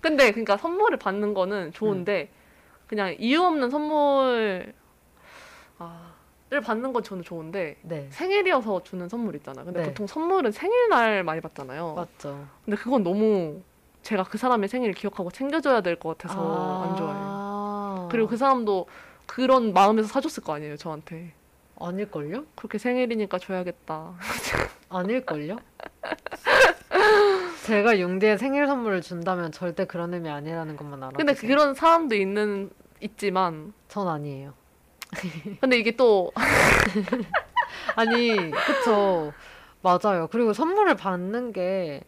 근데 0.00 0.30
그러니까 0.32 0.56
선물을 0.56 0.98
받는 0.98 1.34
거는 1.34 1.72
좋은데 1.72 2.30
그냥 2.88 3.14
이유 3.18 3.42
없는 3.42 3.70
선물 3.70 4.74
아를 5.78 6.11
받는 6.60 6.92
건 6.92 7.02
저는 7.02 7.22
좋은데 7.24 7.76
네, 7.82 8.08
생일이어서 8.10 8.82
주는 8.84 9.08
선물 9.08 9.34
있잖아요. 9.36 9.64
근데 9.64 9.80
네. 9.82 9.88
보통 9.88 10.06
선물은 10.06 10.52
생일날 10.52 11.24
많이 11.24 11.40
받잖아요. 11.40 11.94
맞죠. 11.94 12.46
근데 12.64 12.76
그건 12.76 13.02
너무 13.02 13.60
제가 14.02 14.24
그 14.24 14.36
사람의 14.38 14.68
생일을 14.68 14.94
기억하고 14.94 15.30
챙겨줘야 15.30 15.80
될 15.80 15.96
것 15.96 16.18
같아서 16.18 16.82
안 16.84 16.96
좋아해요. 16.96 17.22
아, 17.24 18.08
그리고 18.10 18.28
그 18.28 18.36
사람도 18.36 18.86
그런 19.26 19.72
마음에서 19.72 20.08
사줬을 20.08 20.42
거 20.42 20.54
아니에요, 20.54 20.76
저한테. 20.76 21.32
아닐걸요? 21.80 22.44
그렇게 22.54 22.78
생일이니까 22.78 23.38
줘야겠다. 23.38 24.14
아닐걸요? 24.90 25.56
제가 27.64 28.00
용디의 28.00 28.38
생일 28.38 28.66
선물을 28.66 29.02
준다면 29.02 29.52
절대 29.52 29.84
그런 29.84 30.12
의미 30.14 30.28
아니라는 30.28 30.76
것만 30.76 31.02
알아주세요. 31.02 31.16
근데 31.16 31.34
그런 31.34 31.74
사람도 31.74 32.14
있는 32.16 32.70
있지만 33.00 33.72
전 33.88 34.08
아니에요. 34.08 34.52
근데 35.60 35.78
이게 35.78 35.92
또 35.92 36.32
아니, 37.96 38.52
그쵸. 38.64 39.34
맞아요. 39.82 40.28
그리고 40.30 40.52
선물을 40.52 40.94
받는 40.96 41.52
게 41.52 42.02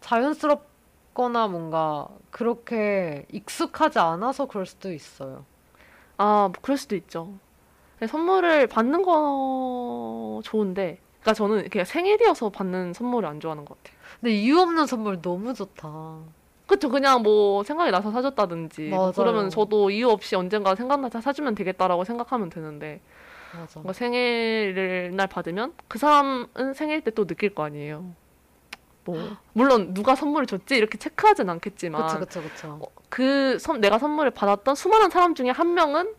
자연스럽거나 0.00 1.48
뭔가 1.48 2.08
그렇게 2.30 3.26
익숙하지 3.32 3.98
않아서 3.98 4.46
그럴 4.46 4.66
수도 4.66 4.92
있어요. 4.92 5.44
아, 6.18 6.50
뭐 6.52 6.60
그럴 6.60 6.76
수도 6.76 6.94
있죠. 6.96 7.38
근데 7.98 8.10
선물을 8.10 8.66
받는 8.68 9.02
거 9.02 10.40
좋은데 10.44 11.00
그러니까 11.20 11.34
저는 11.34 11.68
그냥 11.70 11.84
생일이어서 11.84 12.50
받는 12.50 12.92
선물을 12.92 13.28
안 13.28 13.40
좋아하는 13.40 13.64
것 13.64 13.82
같아요. 13.82 13.98
근데 14.20 14.34
이유 14.34 14.60
없는 14.60 14.86
선물 14.86 15.20
너무 15.22 15.54
좋다. 15.54 16.22
그쵸, 16.68 16.90
그냥 16.90 17.22
뭐 17.22 17.64
생각이 17.64 17.90
나서 17.90 18.12
사줬다든지 18.12 18.90
뭐 18.90 18.98
맞아요. 18.98 19.12
그러면 19.16 19.50
저도 19.50 19.90
이유 19.90 20.08
없이 20.10 20.36
언젠가 20.36 20.74
생각나서 20.74 21.20
사주면 21.22 21.54
되겠다라고 21.54 22.04
생각하면 22.04 22.50
되는데 22.50 23.00
맞아. 23.52 23.80
뭔가 23.80 23.94
생일을 23.94 25.12
날 25.16 25.26
받으면 25.26 25.72
그 25.88 25.98
사람은 25.98 26.74
생일 26.74 27.00
때 27.00 27.10
또 27.10 27.24
느낄 27.26 27.54
거 27.54 27.64
아니에요. 27.64 28.14
뭐 29.04 29.34
물론 29.54 29.94
누가 29.94 30.14
선물을 30.14 30.46
줬지 30.46 30.76
이렇게 30.76 30.98
체크하진 30.98 31.48
않겠지만 31.48 32.06
그쵸, 32.06 32.42
그쵸, 32.42 32.42
그쵸. 32.42 32.80
그 33.08 33.58
선, 33.58 33.80
내가 33.80 33.98
선물을 33.98 34.30
받았던 34.32 34.74
수많은 34.74 35.08
사람 35.08 35.34
중에 35.34 35.48
한 35.48 35.72
명은 35.72 36.14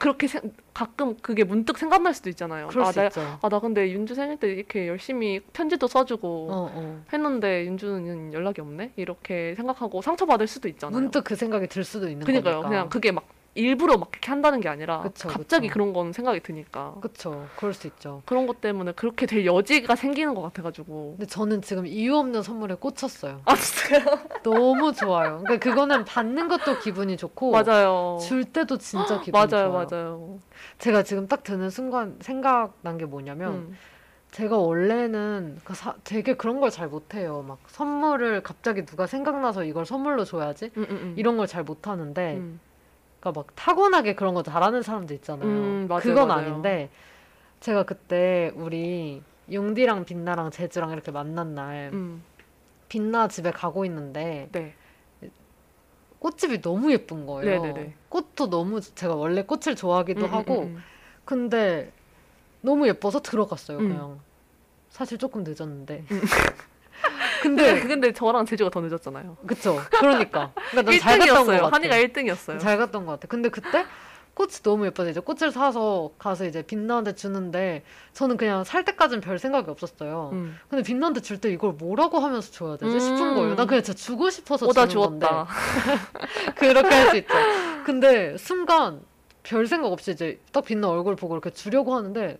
그렇게 0.00 0.26
생- 0.28 0.50
가끔 0.72 1.14
그게 1.20 1.44
문득 1.44 1.76
생각날 1.76 2.14
수도 2.14 2.30
있잖아요. 2.30 2.68
그럴 2.68 2.84
아, 2.84 2.90
수 2.92 2.98
나, 3.00 3.06
있죠. 3.08 3.20
아, 3.42 3.48
나 3.50 3.60
근데 3.60 3.92
윤주 3.92 4.14
생일 4.14 4.38
때 4.38 4.48
이렇게 4.50 4.88
열심히 4.88 5.40
편지도 5.52 5.86
써주고 5.88 6.48
어, 6.50 6.70
어. 6.74 7.04
했는데 7.12 7.66
윤주는 7.66 8.32
연락이 8.32 8.62
없네? 8.62 8.92
이렇게 8.96 9.54
생각하고 9.56 10.00
상처받을 10.00 10.46
수도 10.46 10.68
있잖아요. 10.68 10.98
문득 10.98 11.22
그 11.24 11.36
생각이 11.36 11.66
들 11.66 11.84
수도 11.84 12.08
있는 12.08 12.24
그니까요. 12.24 12.54
거니까. 12.54 12.68
그냥 12.70 12.88
그게 12.88 13.12
막 13.12 13.24
일부러 13.54 13.96
막 13.98 14.10
그렇게 14.12 14.30
한다는 14.30 14.60
게 14.60 14.68
아니라 14.68 15.00
그쵸, 15.02 15.28
갑자기 15.28 15.66
그쵸. 15.68 15.74
그런 15.74 15.92
건 15.92 16.12
생각이 16.12 16.40
드니까 16.40 16.94
그쵸. 17.00 17.46
그럴 17.56 17.74
수 17.74 17.86
있죠. 17.88 18.22
그런 18.24 18.46
것 18.46 18.60
때문에 18.60 18.92
그렇게 18.92 19.26
될 19.26 19.44
여지가 19.44 19.96
생기는 19.96 20.34
것 20.34 20.42
같아가지고 20.42 21.16
근데 21.18 21.26
저는 21.26 21.60
지금 21.62 21.84
이유 21.86 22.16
없는 22.16 22.42
선물에 22.42 22.74
꽂혔어요. 22.76 23.40
아 23.44 23.54
진짜요? 23.56 24.04
너무 24.44 24.92
좋아요. 24.92 25.40
그러니까 25.44 25.56
그거는 25.58 26.04
받는 26.04 26.46
것도 26.48 26.78
기분이 26.78 27.16
좋고 27.16 27.50
맞아요. 27.50 28.18
줄 28.22 28.44
때도 28.44 28.78
진짜 28.78 29.20
기분이 29.20 29.32
맞아요, 29.32 29.48
좋아요. 29.70 29.86
맞아요. 29.90 30.38
제가 30.78 31.02
지금 31.02 31.26
딱 31.26 31.42
드는 31.42 31.70
순간 31.70 32.16
생각난 32.20 32.98
게 32.98 33.04
뭐냐면 33.04 33.52
음. 33.54 33.76
제가 34.30 34.56
원래는 34.58 35.58
그 35.64 35.74
사- 35.74 35.96
되게 36.04 36.36
그런 36.36 36.60
걸 36.60 36.70
잘 36.70 36.86
못해요. 36.86 37.44
막 37.48 37.58
선물을 37.66 38.44
갑자기 38.44 38.84
누가 38.86 39.08
생각나서 39.08 39.64
이걸 39.64 39.84
선물로 39.84 40.24
줘야지 40.24 40.66
음, 40.76 40.86
음, 40.88 40.90
음. 40.90 41.14
이런 41.16 41.36
걸 41.36 41.48
잘 41.48 41.64
못하는데, 41.64 42.36
음. 42.36 42.60
그러니까 43.20 43.40
막 43.40 43.54
타고나게 43.54 44.14
그런 44.14 44.34
거 44.34 44.42
잘하는 44.42 44.82
사람도 44.82 45.14
있잖아요. 45.14 45.48
음, 45.48 45.86
맞아요, 45.88 46.00
그건 46.00 46.28
맞아요. 46.28 46.48
아닌데 46.48 46.90
제가 47.60 47.84
그때 47.84 48.50
우리 48.56 49.22
용디랑 49.52 50.04
빛나랑 50.06 50.50
제주랑 50.50 50.90
이렇게 50.92 51.10
만난 51.10 51.54
날 51.54 51.90
음. 51.92 52.22
빛나 52.88 53.28
집에 53.28 53.50
가고 53.50 53.84
있는데 53.84 54.48
네. 54.52 54.74
꽃집이 56.18 56.60
너무 56.60 56.92
예쁜 56.92 57.26
거예요. 57.26 57.62
네네네. 57.62 57.94
꽃도 58.08 58.50
너무 58.50 58.80
제가 58.80 59.14
원래 59.14 59.42
꽃을 59.42 59.76
좋아하기도 59.76 60.20
음, 60.20 60.24
음, 60.26 60.34
하고 60.34 60.62
음, 60.64 60.82
근데 61.24 61.92
너무 62.62 62.88
예뻐서 62.88 63.20
들어갔어요. 63.20 63.78
음. 63.78 63.88
그냥 63.88 64.20
사실 64.90 65.18
조금 65.18 65.44
늦었는데. 65.44 66.04
음. 67.46 67.56
근데 67.56 67.72
근데 67.74 67.88
근데 67.88 68.12
저랑 68.12 68.46
제주가 68.46 68.70
더 68.70 68.80
늦었잖아요. 68.80 69.36
그쵸. 69.46 69.78
그러니까. 69.98 70.52
그러니까 70.70 70.82
난잘 70.92 71.18
갔던 71.18 71.46
것 71.46 71.52
1등이었어요. 71.52 71.60
같아. 71.62 71.76
한이가 71.76 71.96
1등이었어요. 71.96 72.58
잘 72.60 72.78
갔던 72.78 73.06
것 73.06 73.12
같아. 73.12 73.28
근데 73.28 73.48
그때 73.48 73.84
꽃이 74.34 74.52
너무 74.62 74.86
예뻐서 74.86 75.10
이제 75.10 75.20
꽃을 75.20 75.50
사서 75.52 76.12
가서 76.18 76.46
이제 76.46 76.62
빛나한테 76.62 77.14
주는데 77.14 77.82
저는 78.14 78.36
그냥 78.36 78.64
살 78.64 78.84
때까지는 78.84 79.20
별 79.20 79.38
생각이 79.38 79.68
없었어요. 79.70 80.30
음. 80.32 80.56
근데 80.68 80.82
빛나한테 80.82 81.20
줄 81.20 81.38
때 81.40 81.50
이걸 81.50 81.72
뭐라고 81.72 82.20
하면서 82.20 82.50
줘야 82.50 82.76
되지 82.76 82.94
음. 82.94 83.00
싶은 83.00 83.34
거예요. 83.34 83.54
나 83.56 83.66
그냥 83.66 83.82
진짜 83.82 83.98
주고 83.98 84.30
싶어서 84.30 84.66
오다 84.66 84.86
주는 84.86 85.02
건데 85.04 85.26
주었다. 85.26 85.46
그렇게 86.56 86.94
할 86.94 87.08
수 87.10 87.16
있죠. 87.18 87.34
근데 87.84 88.36
순간 88.38 89.00
별 89.42 89.66
생각 89.66 89.90
없이 89.92 90.12
이제 90.12 90.38
딱 90.52 90.64
빛나 90.64 90.88
얼굴 90.88 91.16
보고 91.16 91.34
이렇게 91.34 91.50
주려고 91.50 91.94
하는데 91.94 92.38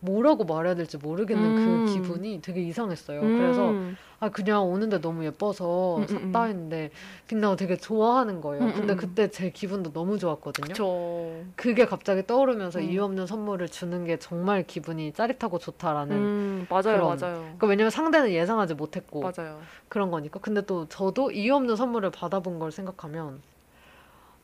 뭐라고 0.00 0.44
말해야 0.44 0.74
될지 0.74 0.96
모르겠는 0.96 1.44
음. 1.58 1.86
그 1.86 1.92
기분이 1.92 2.40
되게 2.42 2.62
이상했어요. 2.62 3.20
그래서 3.20 3.68
음. 3.70 3.96
아 4.18 4.28
그냥 4.30 4.64
오는데 4.70 5.00
너무 5.00 5.24
예뻐서 5.24 5.96
음, 5.98 6.02
음, 6.02 6.06
샀다 6.06 6.44
음. 6.44 6.48
했는데 6.48 6.90
빛나가 7.26 7.56
되게 7.56 7.76
좋아하는 7.76 8.40
거예요. 8.40 8.64
음, 8.64 8.72
근데 8.72 8.92
음. 8.94 8.96
그때 8.96 9.30
제 9.30 9.50
기분도 9.50 9.92
너무 9.92 10.18
좋았거든요. 10.18 10.68
그쵸. 10.68 11.42
그게 11.56 11.84
갑자기 11.86 12.26
떠오르면서 12.26 12.80
음. 12.80 12.84
이유 12.84 13.04
없는 13.04 13.26
선물을 13.26 13.68
주는 13.68 14.04
게 14.04 14.18
정말 14.18 14.66
기분이 14.66 15.12
짜릿하고 15.12 15.58
좋다라는. 15.58 16.16
음, 16.16 16.66
맞아요, 16.70 16.82
그런- 16.82 17.00
맞아요. 17.18 17.36
그러니까 17.42 17.66
왜냐면 17.66 17.90
상대는 17.90 18.30
예상하지 18.30 18.74
못했고 18.74 19.20
맞아요. 19.20 19.60
그런 19.88 20.10
거니까. 20.10 20.40
근데 20.40 20.62
또 20.62 20.86
저도 20.88 21.30
이유 21.30 21.54
없는 21.54 21.76
선물을 21.76 22.10
받아본 22.10 22.58
걸 22.58 22.72
생각하면 22.72 23.40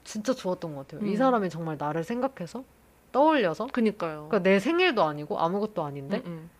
진짜 0.04 0.32
좋았던 0.34 0.74
것 0.74 0.86
같아요. 0.86 1.06
이 1.08 1.12
음. 1.12 1.16
사람이 1.16 1.50
정말 1.50 1.76
나를 1.78 2.04
생각해서 2.04 2.62
떠올려서 3.12 3.68
그니까요. 3.72 4.26
그러니까 4.28 4.38
내 4.40 4.58
생일도 4.58 5.02
아니고 5.04 5.38
아무것도 5.38 5.84
아닌데 5.84 6.22
음, 6.26 6.50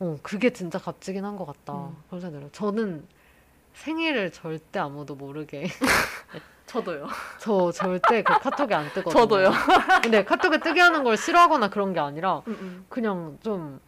어, 0.00 0.16
그게 0.22 0.50
진짜 0.50 0.78
값지긴 0.78 1.24
한 1.24 1.36
것 1.36 1.46
같다. 1.46 1.74
음. 1.74 1.96
그런 2.08 2.20
생각이 2.20 2.36
들어요. 2.38 2.50
저는 2.52 3.04
생일을 3.74 4.32
절대 4.32 4.78
아무도 4.80 5.14
모르게 5.14 5.64
음. 5.64 5.68
저도요. 6.66 7.06
저 7.38 7.72
절대 7.72 8.22
그 8.22 8.32
카톡에 8.38 8.74
안 8.74 8.86
뜨거든요. 8.92 9.12
저도요. 9.12 9.50
근데 10.02 10.24
카톡에 10.24 10.58
뜨게 10.60 10.80
하는 10.80 11.02
걸 11.04 11.16
싫어하거나 11.16 11.68
그런 11.70 11.92
게 11.92 12.00
아니라 12.00 12.42
음, 12.46 12.56
음. 12.60 12.86
그냥 12.88 13.38
좀 13.42 13.80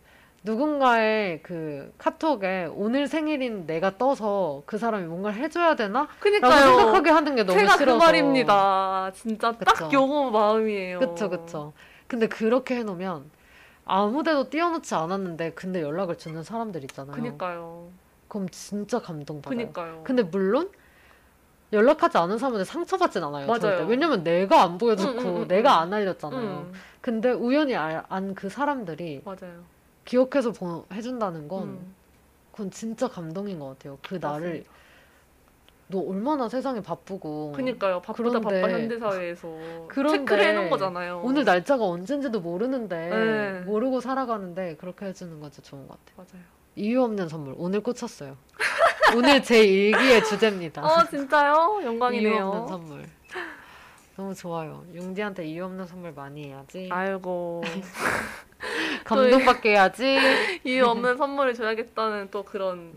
누군가의 0.45 1.41
그 1.45 1.93
카톡에 1.99 2.69
오늘 2.75 3.07
생일인 3.07 3.65
내가 3.67 3.97
떠서 3.97 4.63
그 4.67 4.77
사람이 4.77 5.07
뭔가를 5.07 5.39
해줘야 5.41 5.77
되나? 5.77 6.01
라고 6.01 6.13
그니까요. 6.19 6.67
생각하게 6.77 7.11
하는 7.11 7.35
게 7.37 7.45
너무 7.45 7.59
제가 7.61 7.77
싫어서. 7.77 7.99
그 7.99 8.05
말입니다. 8.05 9.13
진짜 9.15 9.53
그쵸. 9.53 9.65
딱 9.73 9.93
요거 9.93 10.31
마음이에요. 10.31 10.99
그쵸, 10.99 11.31
그쵸. 11.31 11.73
근데 12.13 12.27
그렇게 12.29 12.77
해놓으면 12.77 13.25
아무데도 13.87 14.51
띄워놓지 14.51 14.95
않았는데 14.95 15.53
근데 15.53 15.81
연락을 15.81 16.19
주는 16.19 16.43
사람들 16.43 16.83
있잖아요. 16.85 17.17
그니까요. 17.17 17.89
그럼 18.29 18.51
진짜 18.51 19.01
감동받아요. 19.01 19.57
그니까요. 19.57 20.01
근데 20.05 20.23
물론 20.23 20.71
연락하지 21.73 22.19
않은 22.19 22.37
사람한테 22.37 22.67
상처받진 22.67 23.25
않아요. 23.25 23.47
맞아요. 23.47 23.59
절대. 23.61 23.85
왜냐면 23.85 24.23
내가 24.23 24.61
안 24.63 24.77
보여줬고 24.77 25.21
음, 25.23 25.27
음, 25.37 25.43
음, 25.45 25.49
내가 25.49 25.79
음. 25.79 25.83
안 25.85 25.93
알렸잖아요. 25.95 26.43
음, 26.43 26.73
근데 27.01 27.31
우연히 27.33 27.75
안 27.75 28.35
그 28.35 28.51
사람들이 28.51 29.23
맞아요. 29.25 29.63
기억해서 30.05 30.53
보- 30.53 30.85
해준다는 30.93 31.49
건 31.49 31.63
음, 31.63 31.95
그건 32.51 32.71
진짜 32.71 33.09
감동인 33.09 33.59
것 33.59 33.69
같아요. 33.71 33.97
그 34.07 34.17
나를 34.17 34.49
맞습니다. 34.49 34.71
너 35.89 35.99
얼마나 36.01 36.49
세상이 36.49 36.81
바쁘고 36.83 37.53
그니까요. 37.53 38.01
바쁘다 38.01 38.41
그런데- 38.41 38.61
바빠 38.63 38.73
현대사회에서 38.73 39.49
그런데 39.89 40.19
체크를 40.21 40.45
해놓은 40.45 40.71
거잖아요. 40.71 41.21
오늘 41.23 41.45
날짜가 41.45 41.85
언젠지도 41.85 42.41
모르는데 42.41 43.09
네. 43.11 43.61
모르고 43.67 44.01
살아가는데 44.01 44.77
그렇게 44.77 45.07
해주는 45.07 45.39
건 45.41 45.51
진짜 45.51 45.69
좋은 45.71 45.87
것 45.87 45.99
같아요. 45.99 46.27
맞아요. 46.33 46.45
이유 46.77 47.03
없는 47.03 47.29
선물 47.29 47.55
오늘 47.59 47.81
꽂혔어요. 47.83 48.37
오늘 49.17 49.43
제 49.43 49.63
일기의 49.63 50.25
주제입니다. 50.25 50.83
어 50.83 51.05
진짜요? 51.05 51.53
이유 51.53 51.57
없는 51.59 51.85
영광이네요. 51.85 52.67
선물. 52.71 53.05
너무 54.17 54.35
좋아요. 54.35 54.85
용디한테 54.95 55.47
이유 55.47 55.65
없는 55.67 55.87
선물 55.87 56.13
많이 56.13 56.47
해야지. 56.47 56.89
아이고 56.91 57.63
감동받게 59.05 59.71
해야지. 59.71 60.19
이유 60.65 60.87
없는 60.87 61.17
선물을 61.19 61.53
줘야겠다는 61.55 62.29
또 62.31 62.43
그런 62.45 62.95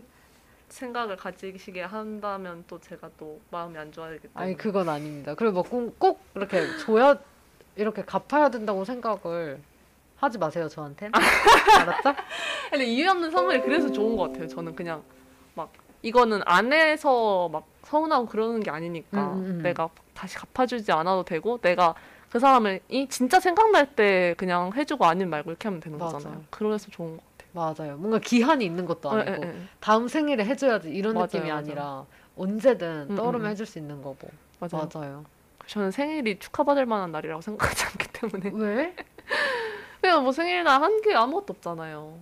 생각을 0.76 1.16
가지시게 1.16 1.82
한다면 1.82 2.64
또 2.68 2.78
제가 2.78 3.08
또 3.18 3.40
마음이 3.50 3.76
안 3.78 3.90
좋아지기 3.90 4.28
때문에. 4.28 4.44
아니 4.44 4.56
그건 4.56 4.88
아닙니다. 4.88 5.34
그리고 5.34 5.62
꼭, 5.62 5.98
꼭 5.98 6.20
이렇게 6.34 6.76
줘야 6.84 7.18
이렇게 7.76 8.04
갚아야 8.04 8.50
된다고 8.50 8.84
생각을 8.84 9.58
하지 10.16 10.38
마세요 10.38 10.68
저한테. 10.68 11.10
알았죠? 11.80 12.14
근데 12.70 12.84
이유 12.84 13.10
없는 13.10 13.30
선물이 13.30 13.62
그래서 13.62 13.90
좋은 13.90 14.16
것 14.16 14.28
같아요. 14.28 14.48
저는 14.48 14.74
그냥 14.76 15.02
막 15.54 15.72
이거는 16.02 16.42
안 16.44 16.72
해서 16.72 17.48
막 17.48 17.66
서운하고 17.84 18.26
그러는 18.26 18.60
게 18.60 18.70
아니니까 18.70 19.32
음, 19.32 19.38
음, 19.38 19.44
음. 19.46 19.62
내가 19.62 19.88
다시 20.14 20.36
갚아주지 20.36 20.92
않아도 20.92 21.24
되고 21.24 21.58
내가 21.58 21.94
그 22.30 22.38
사람을 22.38 22.80
이 22.88 23.08
진짜 23.08 23.40
생각날 23.40 23.94
때 23.94 24.34
그냥 24.36 24.72
해주고 24.74 25.06
아니면 25.06 25.30
말고 25.30 25.50
이렇게 25.50 25.68
하면 25.68 25.80
되는 25.80 25.98
맞아요. 25.98 26.12
거잖아요. 26.12 26.44
그래서 26.50 26.90
좋은 26.90 27.12
것 27.12 27.16
같아요. 27.16 27.25
맞아요. 27.56 27.96
뭔가 27.96 28.18
기한이 28.18 28.64
있는 28.66 28.84
것도 28.84 29.10
예, 29.18 29.22
아니고 29.22 29.44
예, 29.46 29.48
예. 29.48 29.56
다음 29.80 30.08
생일에 30.08 30.44
해줘야지 30.44 30.90
이런 30.90 31.14
맞아요, 31.14 31.24
느낌이 31.26 31.44
맞아요. 31.48 31.56
아니라 31.58 32.04
언제든 32.36 33.06
음, 33.10 33.16
떠오르면 33.16 33.46
음. 33.46 33.50
해줄 33.50 33.64
수 33.64 33.78
있는 33.78 34.02
거고. 34.02 34.28
맞아요. 34.60 34.88
맞아요. 34.94 35.24
저는 35.66 35.90
생일이 35.90 36.38
축하받을 36.38 36.84
만한 36.86 37.10
날이라고 37.12 37.40
생각하지 37.40 37.84
않기 37.86 38.08
때문에 38.12 38.50
왜? 38.54 38.94
그냥 40.02 40.22
뭐 40.22 40.32
생일날 40.32 40.80
한 40.82 41.00
게 41.00 41.14
아무것도 41.14 41.54
없잖아요. 41.54 42.18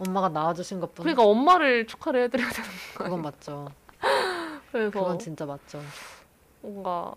엄마가 0.00 0.28
낳아주신 0.28 0.80
것뿐. 0.80 1.02
그러니까 1.04 1.22
엄마를 1.24 1.86
축하를 1.86 2.24
해드려야 2.24 2.50
되는 2.50 2.70
그건 2.96 3.22
맞죠. 3.22 3.68
그래서 4.72 4.90
그건 4.90 5.18
진짜 5.18 5.46
맞죠. 5.46 5.80
뭔가 6.60 7.14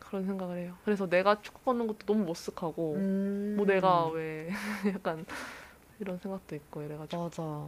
그런 0.00 0.24
생각을 0.26 0.58
해요. 0.58 0.74
그래서 0.84 1.08
내가 1.08 1.40
축하받는 1.40 1.86
것도 1.86 1.98
너무 2.06 2.26
머쓱하고 2.32 2.94
음. 2.96 3.54
뭐 3.56 3.64
내가 3.66 4.06
왜 4.08 4.50
약간 4.94 5.24
이런 6.04 6.18
생각도 6.18 6.54
있고 6.54 6.82
이래가지고 6.82 7.22
맞아. 7.24 7.66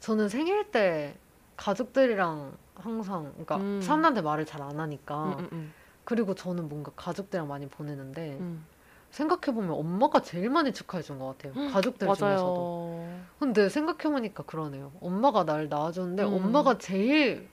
저는 0.00 0.28
생일 0.28 0.70
때 0.70 1.16
가족들이랑 1.56 2.52
항상 2.76 3.30
그러니까 3.32 3.56
음. 3.56 3.80
사람들한테 3.80 4.20
말을 4.20 4.46
잘 4.46 4.62
안 4.62 4.78
하니까 4.78 5.24
음, 5.24 5.32
음, 5.40 5.48
음, 5.52 5.74
그리고 6.04 6.34
저는 6.34 6.68
뭔가 6.68 6.92
가족들이랑 6.94 7.48
많이 7.48 7.66
보내는데 7.66 8.36
음. 8.40 8.64
생각해보면 9.10 9.70
엄마가 9.70 10.20
제일 10.20 10.50
많이 10.50 10.72
축하해준 10.72 11.18
것 11.18 11.38
같아요. 11.38 11.54
가족들 11.72 12.06
중에서도. 12.14 12.60
맞아요. 12.60 13.20
근데 13.38 13.68
생각해보니까 13.70 14.42
그러네요. 14.44 14.92
엄마가 15.00 15.44
날 15.44 15.68
낳아줬는데 15.70 16.24
음. 16.24 16.34
엄마가 16.34 16.76
제일 16.78 17.48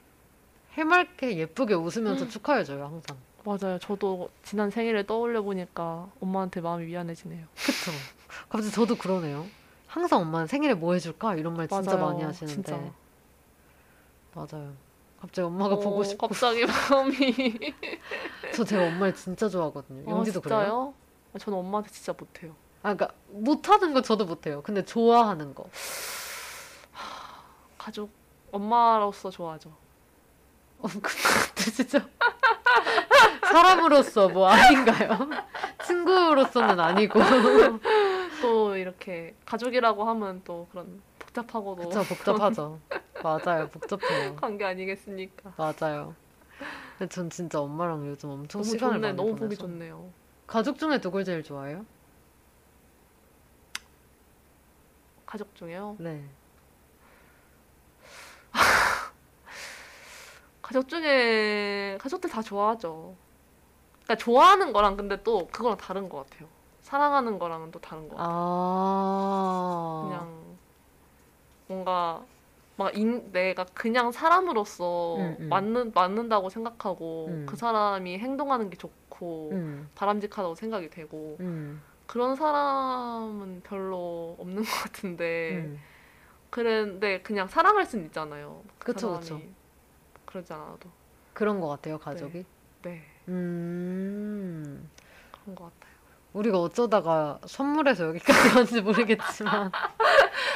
해맑게 0.73 1.37
예쁘게 1.37 1.73
웃으면서 1.75 2.25
음. 2.25 2.29
축하해줘요 2.29 2.83
항상. 2.83 3.17
맞아요. 3.45 3.79
저도 3.79 4.29
지난 4.43 4.69
생일을 4.69 5.05
떠올려 5.07 5.41
보니까 5.43 6.09
엄마한테 6.19 6.59
마음이 6.61 6.85
미안해지네요. 6.87 7.45
그쵸? 7.55 7.91
갑자기 8.49 8.73
저도 8.73 8.97
그러네요. 8.97 9.45
항상 9.95 10.19
엄마는 10.19 10.45
생일에 10.47 10.73
뭐 10.73 10.91
해줄까 10.93 11.35
이런 11.35 11.53
말 11.55 11.69
진짜 11.69 11.95
맞아요. 11.95 12.05
많이 12.07 12.21
하시는데 12.21 12.53
진짜. 12.53 12.77
맞아요. 14.33 14.73
갑자기 15.21 15.45
엄마가 15.45 15.77
보고 15.77 16.01
어, 16.01 16.03
싶고 16.03 16.27
갑자기 16.27 16.65
마음이. 16.91 17.73
저 18.53 18.65
제가 18.65 18.87
엄마를 18.87 19.15
진짜 19.15 19.47
좋아하거든요. 19.47 20.03
아, 20.05 20.17
영지도 20.17 20.41
그래요? 20.41 20.59
진짜요? 20.59 20.93
저는 21.39 21.59
엄마한테 21.59 21.91
진짜 21.91 22.11
못해요. 22.19 22.51
아, 22.83 22.93
그러니까 22.93 23.13
못하는 23.29 23.93
거 23.93 24.01
저도 24.01 24.25
못해요. 24.25 24.61
근데 24.63 24.83
좋아하는 24.83 25.55
거. 25.55 25.63
가족 27.77 28.09
엄마로서 28.51 29.29
좋아하죠. 29.29 29.69
어, 30.79 30.87
그것도 30.89 31.71
진짜 31.73 32.05
사람으로서 33.43 34.27
뭐 34.27 34.49
아닌가요? 34.49 35.17
친구로서는 35.87 36.81
아니고. 36.81 37.17
또 38.45 38.77
이렇게 38.77 39.33
가족이라고 39.43 40.03
하면 40.03 40.43
또 40.43 40.67
그런 40.69 41.01
복잡하고도 41.17 41.89
그쵸 41.89 42.03
복잡하죠. 42.03 42.79
맞아요 43.23 43.67
복잡해요. 43.69 44.35
관계 44.39 44.63
아니겠습니까? 44.65 45.51
맞아요. 45.57 46.13
근데 46.99 47.09
전 47.11 47.27
진짜 47.31 47.59
엄마랑 47.59 48.05
요즘 48.05 48.29
엄청 48.29 48.61
너무 48.61 48.71
시간을 48.71 48.97
좋네. 48.97 49.07
많이 49.07 49.17
너무 49.17 49.29
보내서. 49.31 49.45
보기 49.45 49.57
좋네요. 49.57 50.11
가족 50.45 50.77
중에 50.77 51.01
누굴 51.01 51.25
제일 51.25 51.41
좋아해요? 51.41 51.87
가족 55.25 55.55
중에요. 55.55 55.95
네. 55.97 56.23
가족 60.61 60.87
중에 60.87 61.97
가족들 61.99 62.29
다 62.29 62.43
좋아하죠. 62.43 63.15
그러니까 64.03 64.23
좋아하는 64.23 64.71
거랑 64.71 64.97
근데 64.97 65.23
또 65.23 65.47
그거랑 65.47 65.77
다른 65.77 66.09
것 66.09 66.29
같아요. 66.29 66.47
사랑하는 66.85 67.39
거랑은 67.39 67.71
또 67.71 67.79
다른 67.79 68.07
것 68.07 68.15
같아요. 68.15 68.29
아. 68.37 70.01
그냥 70.03 70.57
뭔가 71.67 72.23
막 72.77 72.95
인, 72.95 73.31
내가 73.31 73.65
그냥 73.73 74.11
사람으로서 74.11 75.15
음, 75.15 75.35
음. 75.39 75.49
맞는 75.49 75.93
맞는다고 75.95 76.49
생각하고 76.51 77.25
음. 77.29 77.45
그 77.49 77.55
사람이 77.55 78.19
행동하는 78.19 78.69
게 78.69 78.77
좋고 78.77 79.49
음. 79.53 79.89
바람직하다고 79.95 80.53
생각이 80.53 80.91
되고 80.91 81.37
음. 81.39 81.81
그런 82.05 82.35
사람은 82.35 83.61
별로 83.63 84.35
없는 84.37 84.57
것 84.63 84.69
같은데 84.83 85.63
음. 85.65 85.79
그런데 86.51 87.19
그냥 87.23 87.47
사랑할 87.47 87.87
수는 87.87 88.05
있잖아요. 88.05 88.61
그 88.77 88.93
그쵸, 88.93 89.07
사람이 89.07 89.21
그쵸. 89.21 89.41
그러지 90.27 90.53
않아도 90.53 90.87
그런 91.33 91.59
것 91.59 91.67
같아요, 91.67 91.97
가족이. 91.97 92.45
네 92.83 93.01
음. 93.27 94.87
그런 95.31 95.55
것 95.55 95.63
같아요. 95.63 95.84
우리가 96.35 96.59
어쩌다가 96.59 97.39
선물해서 97.45 98.07
여기까지 98.09 98.39
왔는지 98.49 98.81
모르겠지만. 98.81 99.71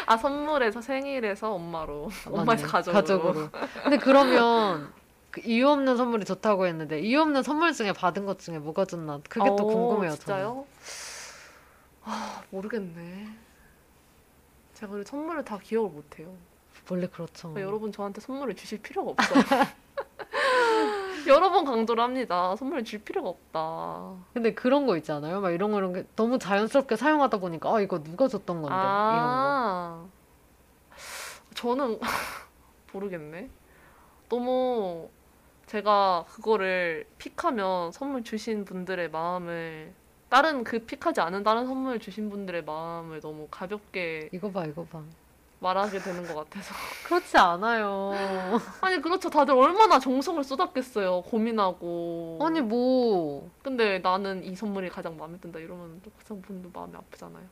아 0.06 0.18
선물에서 0.18 0.82
생일에서 0.82 1.54
엄마로 1.54 2.10
맞네, 2.26 2.40
엄마에서 2.42 2.68
가족으로. 2.68 2.94
가족으로. 3.02 3.50
근데 3.84 3.98
그러면 3.98 4.92
그 5.32 5.42
이유 5.46 5.70
없는 5.70 5.96
선물이 5.96 6.26
좋다고 6.26 6.66
했는데 6.68 7.00
이유 7.00 7.22
없는 7.22 7.44
선물 7.44 7.72
중에 7.72 7.94
받은 7.94 8.26
것 8.26 8.40
중에 8.40 8.60
뭐가 8.60 8.84
좋나 8.86 9.22
그게 9.30 9.46
또 9.48 9.54
어, 9.56 9.64
궁금해요. 9.66 10.12
진짜요? 10.16 10.66
아 12.04 12.42
모르겠네. 12.50 13.28
제가 14.74 14.92
그리고 14.92 15.08
선물을 15.08 15.46
다 15.46 15.58
기억을 15.64 15.90
못해요. 15.92 16.34
원래 16.90 17.08
그렇죠. 17.08 17.50
그러니까 17.54 17.62
여러분 17.62 17.92
저한테 17.94 18.20
선물을 18.20 18.56
주실 18.56 18.82
필요가 18.82 19.12
없어요. 19.12 19.44
여러 21.30 21.52
번 21.52 21.64
강조를 21.66 22.04
합니다. 22.04 22.56
선물을 22.56 22.84
줄 22.84 23.00
필요가 23.00 23.30
없다. 23.30 24.16
근데 24.34 24.54
그런 24.54 24.86
거 24.88 24.98
있잖아요. 24.98 25.42
막 25.42 25.52
이런 25.52 25.72
거 25.72 25.78
이런 25.78 25.94
게 25.94 26.04
너무 26.16 26.40
자연스럽게 26.40 26.96
사용하다 26.96 27.38
보니까 27.38 27.74
아 27.74 27.80
이거 27.82 28.02
누가 28.04 28.28
줬던 28.28 28.62
건데 28.62 28.76
이런 28.76 28.78
거. 28.78 28.80
아, 28.82 30.06
저는 31.54 32.00
모르겠네. 32.94 33.50
너무 34.28 35.10
제가 35.68 36.26
그거를 36.30 37.06
픽하면 37.20 37.92
선물 37.92 38.24
주신 38.24 38.66
분들의 38.66 39.12
마음을 39.12 39.94
다른 40.30 40.64
그 40.64 40.80
픽하지 40.80 41.22
않은 41.22 41.44
다른 41.44 41.66
선물 41.68 42.00
주신 42.00 42.30
분들의 42.30 42.64
마음을 42.64 43.20
너무 43.22 43.48
가볍게 43.52 44.30
이거 44.32 44.52
봐 44.52 44.66
이거 44.66 44.84
봐. 44.86 45.04
말하게 45.60 46.00
되는 46.00 46.26
것 46.26 46.36
같아서. 46.36 46.74
그렇지 47.06 47.38
않아요. 47.38 48.14
아니 48.82 49.02
그렇죠. 49.02 49.30
다들 49.30 49.54
얼마나 49.54 50.00
정성을 50.00 50.42
쏟았겠어요. 50.44 51.24
고민하고. 51.24 52.40
아니 52.42 52.62
뭐 52.62 53.50
근데 53.62 54.00
나는 54.00 54.44
이 54.44 54.56
선물이 54.56 54.90
가장 54.90 55.18
마음에 55.18 55.38
든다 55.40 55.60
이러면 55.60 56.02
또그 56.02 56.42
분도 56.42 56.70
마음이 56.74 56.96
아프잖아요. 56.96 57.44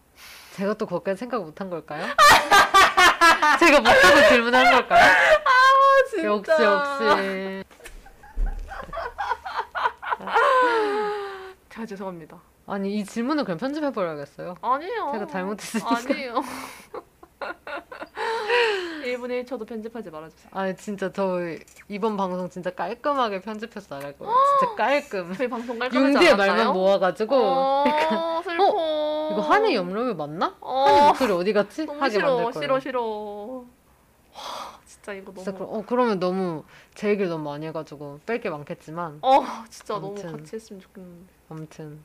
제가 0.56 0.74
또 0.76 0.86
거기까지 0.86 1.20
생각 1.20 1.44
못 1.44 1.60
한 1.60 1.70
걸까요? 1.70 2.06
제가 3.60 3.80
못하고 3.82 4.28
질문한 4.30 4.72
걸까요? 4.72 5.04
아, 5.04 6.24
역시 6.24 6.52
역시. 6.64 7.64
제가 11.70 11.86
죄송합니다. 11.86 12.38
아니 12.66 12.96
이 13.00 13.06
질문을 13.06 13.44
그냥 13.44 13.58
편집해 13.58 13.92
버려야겠어요. 13.92 14.56
아니에요. 14.62 15.10
제가 15.14 15.28
잘못했으니까. 15.28 15.96
아니에요. 15.98 16.42
1분의 19.16 19.46
1초도 19.46 19.68
편집하지 19.68 20.10
말아주세요. 20.10 20.50
아니 20.54 20.76
진짜 20.76 21.12
저 21.12 21.40
이번 21.88 22.18
방송 22.18 22.50
진짜 22.50 22.70
깔끔하게 22.74 23.42
편집해서 23.42 23.96
나갈 23.96 24.18
거예요. 24.18 24.34
진짜 24.60 24.76
깔끔. 24.76 25.34
저희 25.34 25.48
방송 25.48 25.80
깔끔하지 25.80 26.14
융디의 26.14 26.32
않았나요? 26.34 26.56
말만 26.56 26.74
모아가지고 26.74 27.36
어, 27.36 27.84
슬퍼. 28.44 28.64
이거 29.32 29.42
한이 29.42 29.76
염료면 29.76 30.18
맞나? 30.18 30.56
어, 30.62 30.86
한이 30.86 31.08
목소리 31.08 31.32
어디 31.34 31.54
갔지? 31.54 31.86
너무 31.86 32.00
하게 32.02 32.12
싫어, 32.14 32.28
만들 32.36 32.52
거예요. 32.54 32.62
싫어, 32.62 32.80
싫어. 32.80 33.02
와, 33.04 34.80
진짜 34.86 35.14
이거 35.14 35.26
너무. 35.32 35.38
진짜 35.44 35.52
그럼 35.54 35.70
어 35.74 35.84
그러면 35.86 36.20
너무 36.20 36.64
제 36.96 37.10
얘기를 37.10 37.30
너무 37.30 37.44
많이 37.50 37.66
해가지고 37.68 38.20
뺄 38.26 38.40
게 38.42 38.50
많겠지만 38.50 39.20
어, 39.22 39.44
진짜 39.70 39.96
아무튼. 39.96 40.26
너무 40.28 40.38
같이 40.40 40.56
했으면 40.56 40.82
좋겠는데. 40.82 41.34
아무튼 41.50 42.00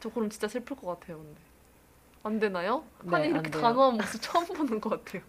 저 0.00 0.08
그럼 0.08 0.30
진짜 0.30 0.48
슬플 0.48 0.76
것 0.76 0.98
같아요, 0.98 1.18
근데. 1.18 1.40
안 2.24 2.38
되나요? 2.38 2.84
네, 3.02 3.16
안 3.16 3.24
이렇게 3.24 3.50
돼요. 3.50 3.62
단호한 3.62 3.96
모습 3.96 4.20
처음 4.22 4.46
보는 4.46 4.80
것 4.80 4.90
같아요. 4.90 5.22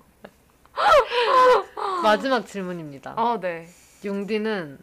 마지막 2.04 2.46
질문입니다. 2.46 3.14
아, 3.18 3.38
네. 3.40 3.68
융디는 4.04 4.80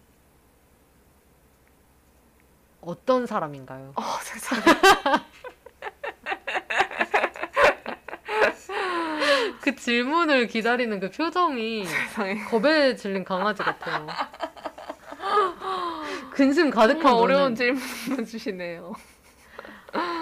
어떤 2.80 3.26
사람인가요? 3.26 3.92
어, 3.96 4.02
세상에. 4.22 4.62
그 9.60 9.76
질문을 9.76 10.46
기다리는 10.46 10.98
그 10.98 11.10
표정이 11.10 11.84
세상에. 11.84 12.44
겁에 12.44 12.96
질린 12.96 13.24
강아지 13.24 13.62
같아요. 13.62 14.06
근심 16.32 16.70
가득한 16.70 17.02
정말 17.02 17.22
어려운 17.22 17.54
질문을 17.54 18.24
주시네요. 18.26 18.94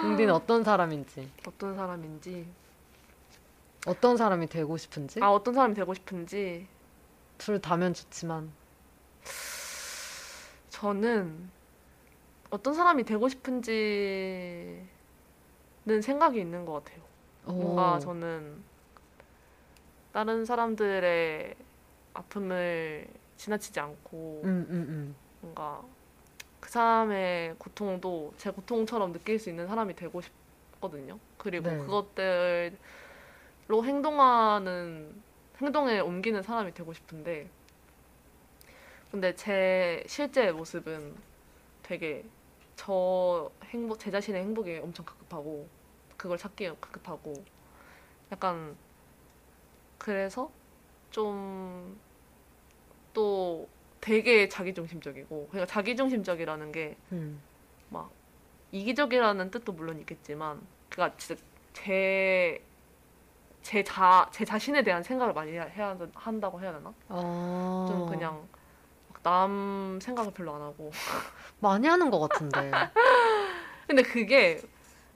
융디는 0.03 0.33
어떤 0.33 0.63
사람인지, 0.63 1.31
어떤 1.47 1.75
사람인지. 1.75 2.45
어떤 3.87 4.17
사람이 4.17 4.47
되고 4.47 4.77
싶은지 4.77 5.21
아, 5.21 5.31
어떤 5.31 5.53
사람이 5.53 5.73
되고 5.73 5.93
싶은지. 5.93 6.67
둘 7.37 7.59
다면 7.61 7.93
좋지만 7.93 8.51
저는 10.69 11.49
어떤 12.49 12.73
사람이 12.73 13.03
되고 13.03 13.29
싶은지는 13.29 14.87
생각이 16.01 16.39
있는 16.39 16.65
것 16.65 16.83
같아요. 16.83 17.03
뭔가 17.45 17.95
오. 17.95 17.99
저는 17.99 18.63
다른 20.11 20.45
사람들의 20.45 21.55
아픔을 22.13 23.07
지나치지 23.37 23.79
않고 23.79 24.41
음, 24.43 24.67
음, 24.69 24.75
음. 24.89 25.15
뭔가 25.41 25.81
그 26.59 26.69
사람의 26.69 27.55
고통도 27.57 28.33
제 28.37 28.51
고통처럼 28.51 29.13
느낄 29.13 29.39
수 29.39 29.49
있는 29.49 29.67
사람이 29.67 29.95
되고 29.95 30.21
싶거든요. 30.21 31.17
그리고 31.37 31.69
네. 31.69 31.77
그것들 31.77 32.77
로 33.69 33.85
행동하는 33.85 35.21
행동에 35.61 36.01
옮기는 36.01 36.43
사람이 36.43 36.73
되고 36.73 36.91
싶은데 36.91 37.49
근데 39.11 39.33
제 39.35 40.03
실제 40.07 40.51
모습은 40.51 41.15
되게 41.83 42.25
저 42.75 43.49
행복 43.65 43.99
제 43.99 44.11
자신의 44.11 44.41
행복에 44.41 44.79
엄청 44.79 45.05
급급하고 45.05 45.69
그걸 46.17 46.37
찾기 46.37 46.67
급급하고 46.81 47.33
약간 48.31 48.75
그래서 49.97 50.51
좀 51.11 52.09
또 53.13 53.67
되게 54.01 54.47
자기중심적이고 54.47 55.47
그러니까 55.51 55.65
자기중심적이라는 55.65 56.71
게 56.71 56.95
음. 57.11 57.41
이기적이라는 58.71 59.51
뜻도 59.51 59.73
물론 59.73 59.99
있겠지만 59.99 60.61
그니까 60.89 61.17
진짜 61.17 61.41
제 61.73 62.61
제 63.61 63.83
자, 63.83 64.27
제 64.31 64.45
자신에 64.45 64.83
대한 64.83 65.03
생각을 65.03 65.33
많이 65.33 65.51
해야, 65.51 65.63
해야 65.63 65.97
한다고 66.13 66.61
해야 66.61 66.73
되나? 66.73 66.93
아, 67.09 67.85
좀 67.87 68.07
그냥 68.07 68.47
막남 69.23 69.99
생각을 70.01 70.31
별로 70.33 70.55
안 70.55 70.61
하고. 70.61 70.91
많이 71.59 71.87
하는 71.87 72.09
것 72.09 72.19
같은데. 72.19 72.71
근데 73.87 74.01
그게 74.03 74.61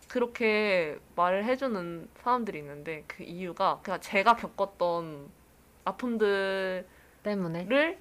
그렇게 0.08 1.00
말을 1.16 1.46
해주는 1.46 2.10
사람들이 2.22 2.60
있는데 2.60 3.04
그 3.08 3.24
이유가 3.24 3.80
그냥 3.82 4.00
제가 4.02 4.36
겪었던 4.36 5.30
아픔들을 5.86 6.88
때문에. 7.24 7.98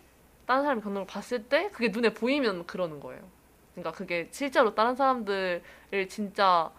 다른 0.46 0.62
사람이 0.62 0.82
겪는 0.82 1.02
걸 1.02 1.06
봤을 1.06 1.44
때 1.44 1.70
그게 1.70 1.88
눈에 1.88 2.12
보이면 2.12 2.66
그러는 2.66 3.00
거예요. 3.00 3.22
그러니까 3.74 3.92
그게 3.92 4.28
실제로 4.32 4.74
다른 4.74 4.94
사람들을 4.96 5.62
진짜 6.08 6.70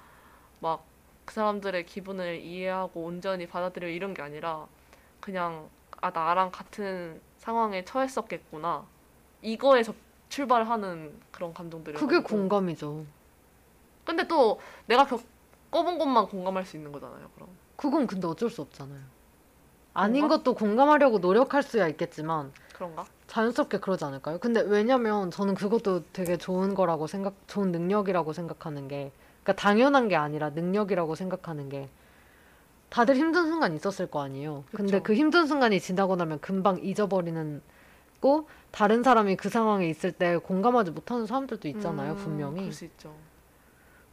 막 0.60 0.86
그 1.26 1.34
사람들의 1.34 1.86
기분을 1.86 2.42
이해하고 2.42 3.04
온전히 3.04 3.48
받아들여 3.48 3.88
이런 3.88 4.14
게 4.14 4.22
아니라 4.22 4.68
그냥 5.20 5.70
아 6.02 6.10
나랑 6.10 6.52
같은 6.52 7.22
상황에 7.38 7.86
처했었겠구나 7.86 8.86
이거에서 9.42 9.94
출발하는 10.30 11.14
그런 11.32 11.54
감정들이 11.54 11.98
그게 11.98 12.20
공감이죠. 12.20 13.06
근데 14.06 14.28
또 14.28 14.60
내가 14.86 15.06
겪어본 15.06 15.98
것만 15.98 16.28
공감할 16.28 16.66
수 16.66 16.76
있는 16.76 16.92
거잖아요 16.92 17.30
그럼 17.36 17.50
그건 17.78 18.06
근데 18.08 18.28
어쩔 18.28 18.50
수 18.50 18.62
없잖아요. 18.62 19.00
아닌 19.94 20.24
그런가? 20.24 20.38
것도 20.38 20.56
공감하려고 20.56 21.20
노력할 21.20 21.62
수야 21.64 21.88
있겠지만 21.88 22.52
그런가? 22.74 23.06
자연스럽게 23.28 23.80
그러지 23.80 24.04
않을까요? 24.06 24.40
근데 24.40 24.62
왜냐면 24.62 25.32
저는 25.32 25.54
그것도 25.56 26.04
되게 26.12 26.36
좋은 26.38 26.74
거라고 26.74 27.08
생각, 27.08 27.36
좋은 27.48 27.72
능력이라고 27.72 28.34
생각하는 28.34 28.88
게, 28.88 29.12
그러니까 29.44 29.54
당연한 29.62 30.08
게 30.08 30.16
아니라 30.16 30.50
능력이라고 30.52 31.16
생각하는 31.16 31.70
게, 31.70 31.90
다들 32.90 33.16
힘든 33.16 33.48
순간 33.48 33.76
있었을 33.76 34.08
거 34.08 34.22
아니에요. 34.22 34.64
근데 34.72 35.00
그쵸. 35.00 35.04
그 35.04 35.14
힘든 35.16 35.48
순간이 35.48 35.80
지나고 35.80 36.16
나면 36.16 36.40
금방 36.40 36.80
잊어버리는 36.84 37.62
있고 38.24 38.48
다른 38.72 39.04
사람이 39.04 39.36
그 39.36 39.50
상황에 39.50 39.88
있을 39.90 40.14
때 40.14 40.38
공감하지 40.38 40.92
못하는 40.92 41.26
사람들도 41.26 41.68
있잖아요, 41.68 42.14
음, 42.14 42.18
분명히. 42.18 42.60
그럴 42.62 42.72
수 42.72 42.86
있죠. 42.86 43.14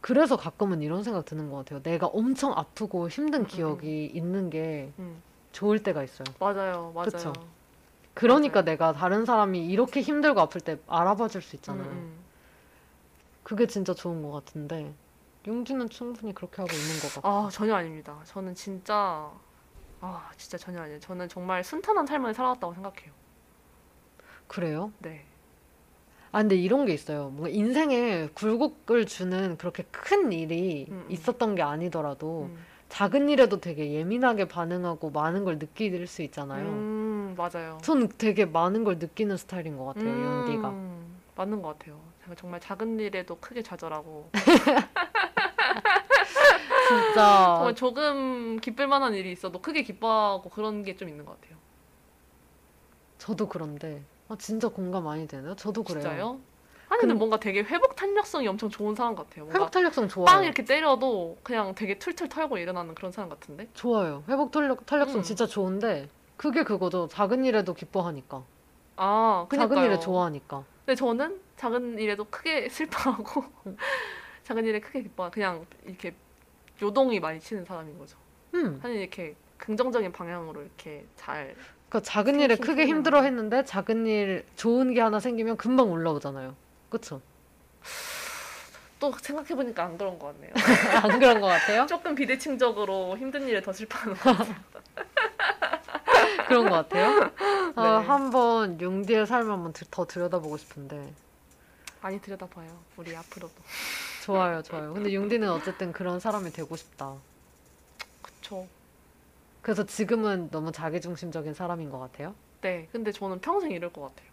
그래서 0.01 0.35
가끔은 0.35 0.81
이런 0.81 1.03
생각 1.03 1.25
드는 1.25 1.49
것 1.49 1.57
같아요. 1.57 1.81
내가 1.81 2.07
엄청 2.07 2.51
아프고 2.53 3.07
힘든 3.07 3.41
음, 3.41 3.45
기억이 3.45 4.07
있는 4.07 4.49
게 4.49 4.91
음. 4.99 5.21
좋을 5.53 5.81
때가 5.83 6.03
있어요. 6.03 6.25
맞아요, 6.39 6.91
맞아요. 6.93 7.05
그쵸. 7.05 7.33
그러니까 8.13 8.61
맞아요. 8.61 8.65
내가 8.65 8.93
다른 8.93 9.25
사람이 9.25 9.65
이렇게 9.67 10.01
힘들고 10.01 10.41
아플 10.41 10.59
때 10.59 10.77
알아봐 10.87 11.29
줄 11.29 11.41
수 11.41 11.55
있잖아요. 11.55 11.85
음, 11.85 11.91
음. 11.91 12.19
그게 13.43 13.67
진짜 13.67 13.93
좋은 13.93 14.21
것 14.23 14.31
같은데 14.31 14.93
용지는 15.47 15.89
충분히 15.89 16.33
그렇게 16.33 16.61
하고 16.61 16.71
있는 16.73 16.99
것 16.99 17.13
같고. 17.15 17.27
아 17.27 17.49
전혀 17.51 17.75
아닙니다. 17.75 18.17
저는 18.25 18.53
진짜 18.53 19.31
아 19.99 20.29
진짜 20.37 20.57
전혀 20.57 20.81
아니에요. 20.81 20.99
저는 20.99 21.29
정말 21.29 21.63
순탄한 21.63 22.05
삶을 22.05 22.33
살아왔다고 22.33 22.73
생각해요. 22.73 23.11
그래요? 24.47 24.91
네. 24.99 25.25
아 26.31 26.39
근데 26.39 26.55
이런 26.55 26.85
게 26.85 26.93
있어요. 26.93 27.29
뭔가 27.29 27.49
인생에 27.49 28.29
굴곡을 28.33 29.05
주는 29.05 29.57
그렇게 29.57 29.83
큰 29.91 30.31
일이 30.31 30.87
음, 30.89 31.03
음. 31.05 31.11
있었던 31.11 31.55
게 31.55 31.61
아니더라도 31.61 32.49
음. 32.51 32.65
작은 32.89 33.29
일에도 33.29 33.59
되게 33.59 33.91
예민하게 33.93 34.47
반응하고 34.47 35.11
많은 35.11 35.43
걸 35.45 35.59
느낄 35.59 36.05
수 36.07 36.21
있잖아요. 36.23 36.67
음, 36.67 37.35
맞아요. 37.37 37.77
전 37.81 38.09
되게 38.17 38.45
많은 38.45 38.83
걸 38.83 38.97
느끼는 38.99 39.37
스타일인 39.37 39.77
것 39.77 39.85
같아요, 39.85 40.09
음, 40.09 40.45
용디가. 40.47 40.73
맞는 41.35 41.61
것 41.61 41.79
같아요. 41.79 41.99
제가 42.23 42.35
정말 42.35 42.59
작은 42.59 42.99
일에도 42.99 43.37
크게 43.37 43.63
좌절하고 43.63 44.29
진짜 47.03 47.53
정말 47.57 47.75
조금 47.75 48.59
기쁠 48.59 48.87
만한 48.87 49.13
일이 49.13 49.31
있어도 49.31 49.61
크게 49.61 49.83
기뻐하고 49.83 50.49
그런 50.49 50.83
게 50.83 50.95
좀 50.95 51.09
있는 51.09 51.25
것 51.25 51.39
같아요. 51.39 51.57
저도 53.17 53.47
그런데 53.47 54.03
아, 54.27 54.35
진짜 54.37 54.67
공감 54.67 55.03
많이 55.03 55.27
되네요. 55.27 55.55
저도 55.55 55.83
그래요. 55.83 56.01
진짜요? 56.01 56.39
아니 56.89 56.99
근데 57.01 57.13
근- 57.13 57.19
뭔가 57.19 57.39
되게 57.39 57.61
회복 57.63 57.95
탄력성이 57.95 58.47
엄청 58.47 58.69
좋은 58.69 58.95
사람 58.95 59.15
같아요. 59.15 59.45
뭔가 59.45 59.59
회복 59.59 59.71
탄력성 59.71 60.07
좋아요. 60.09 60.25
빵 60.25 60.43
이렇게 60.43 60.63
때려도 60.65 61.37
그냥 61.43 61.73
되게 61.75 61.97
툴툴 61.99 62.27
털고 62.29 62.57
일어나는 62.57 62.95
그런 62.95 63.11
사람 63.11 63.29
같은데? 63.29 63.67
좋아요. 63.73 64.23
회복 64.27 64.51
탄력, 64.51 64.85
탄력성 64.85 65.17
음. 65.19 65.23
진짜 65.23 65.45
좋은데 65.45 66.09
그게 66.37 66.63
그거죠. 66.63 67.07
작은 67.09 67.45
일에도 67.45 67.73
기뻐하니까. 67.73 68.43
아, 68.97 69.47
작은 69.49 69.67
그니까요. 69.69 69.85
일에 69.85 69.99
좋아하니까. 69.99 70.63
근데 70.85 70.95
저는 70.95 71.39
작은 71.55 71.99
일에도 71.99 72.25
크게 72.25 72.67
슬퍼하고 72.69 73.43
음. 73.67 73.77
작은 74.43 74.65
일에 74.65 74.79
크게 74.79 75.03
기뻐 75.03 75.29
그냥 75.29 75.65
이렇게 75.85 76.13
요동이 76.81 77.19
많이 77.19 77.39
치는 77.39 77.65
사람인 77.65 77.97
거죠. 77.97 78.17
음. 78.55 78.79
아니 78.83 78.99
이렇게 78.99 79.35
긍정적인 79.57 80.11
방향으로 80.11 80.61
이렇게 80.61 81.05
잘 81.15 81.55
그러니까 81.89 82.09
작은 82.11 82.39
일에 82.39 82.55
핑핑 82.55 82.65
크게 82.65 82.85
힘들어 82.87 83.21
했는데 83.21 83.63
작은 83.63 84.07
일 84.07 84.45
좋은 84.55 84.93
게 84.93 85.01
하나 85.01 85.19
생기면 85.19 85.57
금방 85.57 85.91
올라오잖아요. 85.91 86.55
그쵸? 86.89 87.21
또 88.99 89.11
생각해 89.19 89.55
보니까 89.55 89.83
안 89.85 89.97
그런 89.97 90.17
것 90.19 90.27
같네요. 90.27 90.51
안 91.03 91.19
그런 91.19 91.41
것 91.41 91.47
같아요? 91.47 91.85
조금 91.87 92.13
비대칭적으로 92.15 93.17
힘든 93.17 93.47
일에 93.47 93.61
더 93.61 93.73
슬퍼하는 93.73 94.13
것 94.15 94.37
같아요. 94.37 94.55
그런 96.47 96.69
것 96.69 96.71
같아요? 96.75 97.31
아, 97.75 97.99
네. 97.99 98.07
한번 98.07 98.79
용디의 98.79 99.25
삶을 99.25 99.51
한번 99.51 99.73
들- 99.73 99.87
더 99.89 100.05
들여다보고 100.05 100.57
싶은데. 100.57 101.11
많이 102.01 102.19
들여다봐요. 102.19 102.67
우리 102.97 103.15
앞으로도. 103.15 103.53
좋아요, 104.23 104.61
좋아요. 104.61 104.93
근데 104.93 105.13
용디는 105.13 105.49
어쨌든 105.49 105.91
그런 105.91 106.19
사람이 106.19 106.51
되고 106.51 106.75
싶다. 106.75 107.15
그쵸. 108.21 108.67
그래서 109.61 109.85
지금은 109.85 110.49
너무 110.49 110.71
자기중심적인 110.71 111.53
사람인 111.53 111.89
것 111.89 111.99
같아요? 111.99 112.33
네. 112.61 112.87
근데 112.91 113.11
저는 113.11 113.39
평생 113.39 113.71
이럴 113.71 113.91
것 113.93 114.01
같아요. 114.01 114.31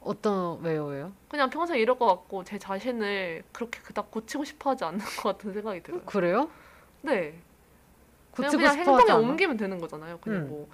어떤, 0.00 0.60
왜요, 0.62 0.86
왜요? 0.86 1.12
그냥 1.28 1.50
평생 1.50 1.78
이럴 1.78 1.98
것 1.98 2.06
같고 2.06 2.44
제 2.44 2.58
자신을 2.58 3.42
그렇게 3.52 3.80
그닥 3.80 4.10
고치고 4.10 4.44
싶어 4.44 4.70
하지 4.70 4.84
않는 4.84 4.98
것 4.98 5.22
같은 5.22 5.52
생각이 5.52 5.82
들어요. 5.82 6.02
그래요? 6.02 6.50
네. 7.02 7.38
그냥, 8.32 8.50
고치고 8.50 8.58
그냥 8.58 8.72
싶어 8.72 8.94
하지 8.94 9.00
행동에 9.02 9.10
않아? 9.12 9.28
옮기면 9.30 9.56
되는 9.56 9.80
거잖아요. 9.80 10.18
그냥 10.18 10.42
음. 10.42 10.48
뭐 10.48 10.68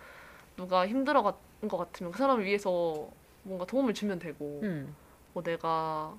누가 0.57 0.87
힘들어 0.87 1.23
것 1.23 1.77
같으면 1.77 2.13
그 2.13 2.19
사람을 2.19 2.45
위해서 2.45 3.09
뭔가 3.45 3.65
도움을 3.65 3.95
주면 3.95 4.19
되고 4.19 4.61
음. 4.63 4.95
뭐 5.33 5.43
내가 5.43 6.15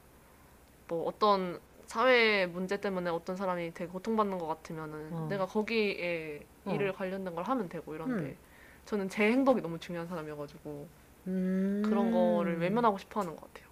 뭐 0.87 1.05
어떤 1.07 1.59
사회 1.85 2.45
문제 2.45 2.79
때문에 2.79 3.09
어떤 3.09 3.35
사람이 3.35 3.73
되게 3.73 3.91
고통받는 3.91 4.37
것 4.37 4.47
같으면은 4.47 5.09
어. 5.11 5.27
내가 5.29 5.45
거기에 5.45 6.45
어. 6.65 6.73
일을 6.73 6.93
관련된 6.93 7.35
걸 7.35 7.43
하면 7.43 7.69
되고 7.69 7.93
이런데 7.93 8.23
음. 8.23 8.37
저는 8.85 9.09
제 9.09 9.31
행동이 9.31 9.61
너무 9.61 9.79
중요한 9.79 10.07
사람이어가지고 10.07 10.87
음. 11.27 11.81
그런 11.85 12.11
거를 12.11 12.59
외면하고 12.59 12.97
싶어하는 12.97 13.35
것 13.35 13.53
같아요. 13.53 13.71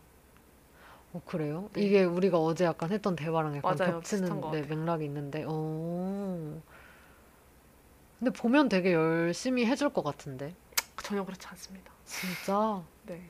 어, 1.13 1.21
그래요? 1.25 1.69
네. 1.73 1.81
이게 1.81 2.03
우리가 2.03 2.37
어제 2.37 2.63
약간 2.63 2.89
했던 2.91 3.15
대화랑 3.15 3.57
약간 3.57 3.75
맞아요. 3.77 3.95
겹치는 3.95 4.23
비슷한 4.23 4.41
것 4.41 4.51
네, 4.51 4.61
같아요. 4.61 4.77
맥락이 4.77 5.05
있는데, 5.05 5.43
어. 5.45 6.61
근데 8.19 8.31
보면 8.31 8.69
되게 8.69 8.93
열심히 8.93 9.65
해줄 9.65 9.89
것 9.91 10.03
같은데. 10.03 10.55
전혀 11.03 11.25
그렇지 11.25 11.47
않습니다. 11.47 11.91
진짜. 12.05 12.81
네. 13.07 13.21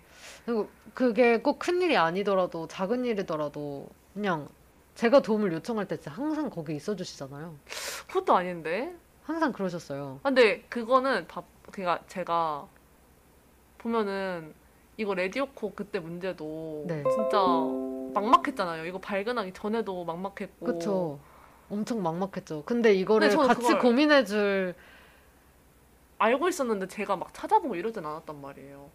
그리고 0.46 0.70
그게 0.94 1.40
꼭 1.40 1.60
큰 1.60 1.82
일이 1.82 1.96
아니더라도 1.98 2.68
작은 2.68 3.06
일이더라도 3.06 3.90
그냥 4.14 4.50
제가 4.96 5.22
도움을 5.22 5.54
요청할 5.54 5.88
때 5.88 5.96
진짜 5.98 6.12
항상 6.12 6.50
거기 6.50 6.76
있어 6.76 6.96
주시잖아요. 6.96 7.56
그것도 8.08 8.36
아닌데. 8.36 8.94
항상 9.24 9.52
그러셨어요. 9.54 10.20
아, 10.24 10.30
근데 10.30 10.62
그거는 10.64 11.28
밥 11.28 11.46
그러니까 11.72 12.04
제가 12.08 12.68
보면은 13.78 14.54
이거 14.98 15.14
레디오코 15.14 15.74
그때 15.74 16.00
문제도 16.00 16.84
네. 16.88 17.04
진짜 17.04 17.38
막막했잖아요. 18.14 18.86
이거 18.86 19.00
발견하기 19.00 19.54
전에도 19.54 20.04
막막했고. 20.04 20.66
그쵸. 20.66 21.20
엄청 21.70 22.04
막막했죠. 22.04 22.64
근데 22.66 22.94
이거를 22.94 23.30
근데 23.30 23.48
같이 23.48 23.74
고민해 23.76 24.26
줄 24.26 24.76
알고 26.18 26.50
있었는데 26.50 26.88
제가 26.88 27.16
막 27.16 27.34
찾아보고 27.34 27.76
이러진 27.76 28.06
않았단 28.06 28.42
말이에요. 28.42 28.90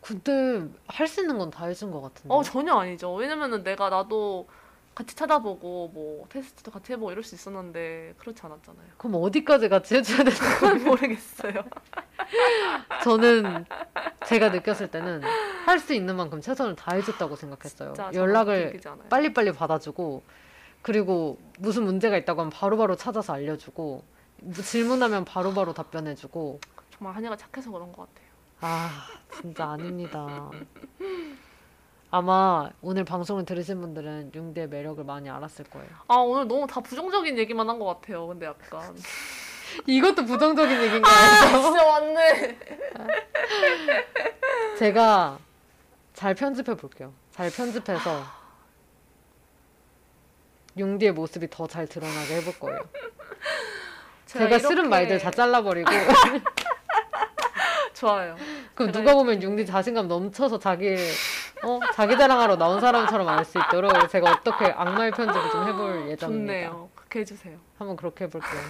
근데 0.00 0.66
할 0.88 1.06
수 1.06 1.20
있는 1.20 1.38
건 1.38 1.50
다 1.50 1.66
해준 1.66 1.90
것 1.90 2.00
같은데. 2.00 2.34
어 2.34 2.42
전혀 2.42 2.74
아니죠. 2.74 3.12
왜냐면은 3.14 3.62
내가 3.62 3.88
나도 3.90 4.48
같이 4.94 5.14
찾아보고 5.14 5.90
뭐 5.94 6.26
테스트도 6.30 6.70
같이 6.70 6.92
해보고 6.92 7.12
이럴 7.12 7.22
수 7.22 7.34
있었는데 7.34 8.14
그렇지 8.18 8.40
않았잖아요. 8.44 8.86
그럼 8.98 9.16
어디까지 9.22 9.68
같이 9.68 9.96
해줘야 9.96 10.18
되는 10.18 10.32
그건 10.32 10.84
모르겠어요. 10.84 11.52
저는 13.04 13.64
제가 14.26 14.50
느꼈을 14.50 14.90
때는 14.90 15.22
할 15.66 15.78
수 15.78 15.94
있는 15.94 16.16
만큼 16.16 16.40
최선을 16.40 16.74
다 16.76 16.94
해줬다고 16.96 17.36
생각했어요. 17.36 17.92
진짜 17.94 18.10
연락을. 18.14 18.80
빨리빨리 19.08 19.52
받아주고 19.52 20.22
그리고 20.82 21.38
무슨 21.58 21.84
문제가 21.84 22.16
있다고 22.16 22.40
하면 22.40 22.50
바로바로 22.50 22.96
찾아서 22.96 23.34
알려주고 23.34 24.02
뭐 24.42 24.54
질문하면 24.54 25.24
바로 25.24 25.52
바로 25.52 25.72
답변해주고 25.72 26.60
정말 26.96 27.14
한이가 27.16 27.36
착해서 27.36 27.70
그런 27.70 27.92
것 27.92 28.08
같아요. 28.08 28.29
아 28.60 29.06
진짜 29.40 29.70
아닙니다. 29.70 30.50
아마 32.10 32.68
오늘 32.82 33.04
방송을 33.04 33.44
들으신 33.44 33.80
분들은 33.80 34.32
융디의 34.34 34.68
매력을 34.68 35.02
많이 35.04 35.30
알았을 35.30 35.64
거예요. 35.66 35.88
아 36.08 36.16
오늘 36.16 36.46
너무 36.48 36.66
다 36.66 36.80
부정적인 36.80 37.38
얘기만 37.38 37.68
한 37.68 37.78
것 37.78 37.86
같아요. 37.86 38.26
근데 38.26 38.46
약간 38.46 38.94
이것도 39.86 40.24
부정적인 40.24 40.82
얘기인가요? 40.82 41.62
진짜 41.62 41.86
맞네. 41.86 42.58
제가 44.78 45.38
잘 46.14 46.34
편집해 46.34 46.74
볼게요. 46.76 47.12
잘 47.30 47.50
편집해서 47.50 48.24
융디의 50.76 51.12
모습이 51.12 51.48
더 51.50 51.66
잘 51.66 51.86
드러나게 51.86 52.36
해볼 52.38 52.58
거예요. 52.58 52.80
제가, 54.26 54.58
싫은 54.58 54.72
이렇게- 54.72 54.88
말들 54.88 55.18
다 55.18 55.30
잘라버리고 55.30 55.90
좋아요. 58.00 58.34
그럼 58.74 58.92
누가 58.92 59.14
보면 59.14 59.42
융디 59.42 59.66
자신감 59.66 60.08
넘쳐서 60.08 60.58
자기 60.58 60.96
어 61.62 61.78
자기 61.94 62.16
자랑하러 62.16 62.56
나온 62.56 62.80
사람처럼 62.80 63.28
알 63.28 63.44
수 63.44 63.58
있도록 63.58 63.92
제가 64.08 64.32
어떻게 64.32 64.66
악마의 64.66 65.10
편집을 65.10 65.50
좀 65.50 65.68
해볼 65.68 66.08
예정입니다. 66.10 66.26
좋네요. 66.26 66.88
그렇게 66.94 67.20
해주세요. 67.20 67.58
한번 67.78 67.96
그렇게 67.96 68.24
해볼게요. 68.24 68.50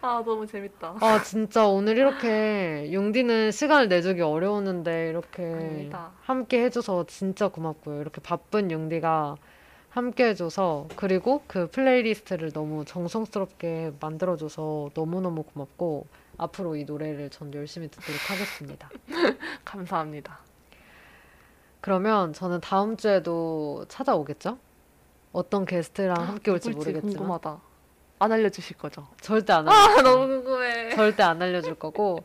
아 0.00 0.22
너무 0.24 0.46
재밌다. 0.46 0.96
아 1.00 1.22
진짜 1.22 1.66
오늘 1.66 1.96
이렇게 1.96 2.90
융디는 2.92 3.50
시간을 3.52 3.88
내주기 3.88 4.20
어려웠는데 4.20 5.08
이렇게 5.08 5.42
아닙니다. 5.44 6.10
함께 6.22 6.62
해줘서 6.64 7.04
진짜 7.06 7.48
고맙고요. 7.48 8.00
이렇게 8.02 8.20
바쁜 8.20 8.70
융디가 8.70 9.36
함께 9.88 10.26
해줘서 10.28 10.88
그리고 10.96 11.42
그 11.46 11.68
playlist를 11.70 12.52
너무 12.52 12.84
정성스럽게 12.84 13.92
만들어줘서 14.00 14.90
너무너무 14.94 15.42
고맙고 15.44 16.06
앞으로 16.36 16.76
이 16.76 16.84
노래를 16.84 17.30
전 17.30 17.52
열심히 17.54 17.88
듣도록 17.88 18.30
하겠습니다. 18.30 18.88
감사합니다. 19.64 20.38
그러면 21.80 22.32
저는 22.32 22.60
다음 22.60 22.96
주에도 22.96 23.84
찾아오겠죠? 23.88 24.58
어떤 25.32 25.64
게스트랑 25.66 26.16
함께 26.28 26.50
올지 26.50 26.70
모르겠지만 26.70 27.14
궁금하다. 27.16 27.60
안 28.20 28.32
알려주실 28.32 28.78
거죠? 28.78 29.06
절대 29.20 29.52
안 29.52 29.68
알려. 29.68 29.76
아 29.76 30.02
너무 30.02 30.26
궁금해. 30.28 30.90
절대 30.94 31.22
안 31.22 31.42
알려줄 31.42 31.74
거고 31.74 32.22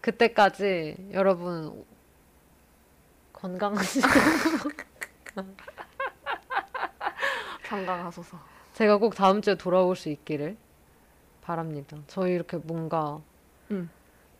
그때까지 0.00 1.10
여러분 1.12 1.84
건강하시고 3.32 4.06
건강하소서. 7.68 8.38
제가 8.74 8.98
꼭 8.98 9.14
다음 9.14 9.40
주에 9.40 9.54
돌아올 9.54 9.96
수 9.96 10.08
있기를 10.08 10.56
바랍니다. 11.42 11.96
저희 12.06 12.32
이렇게 12.32 12.56
뭔가 12.56 13.20
음. 13.70 13.90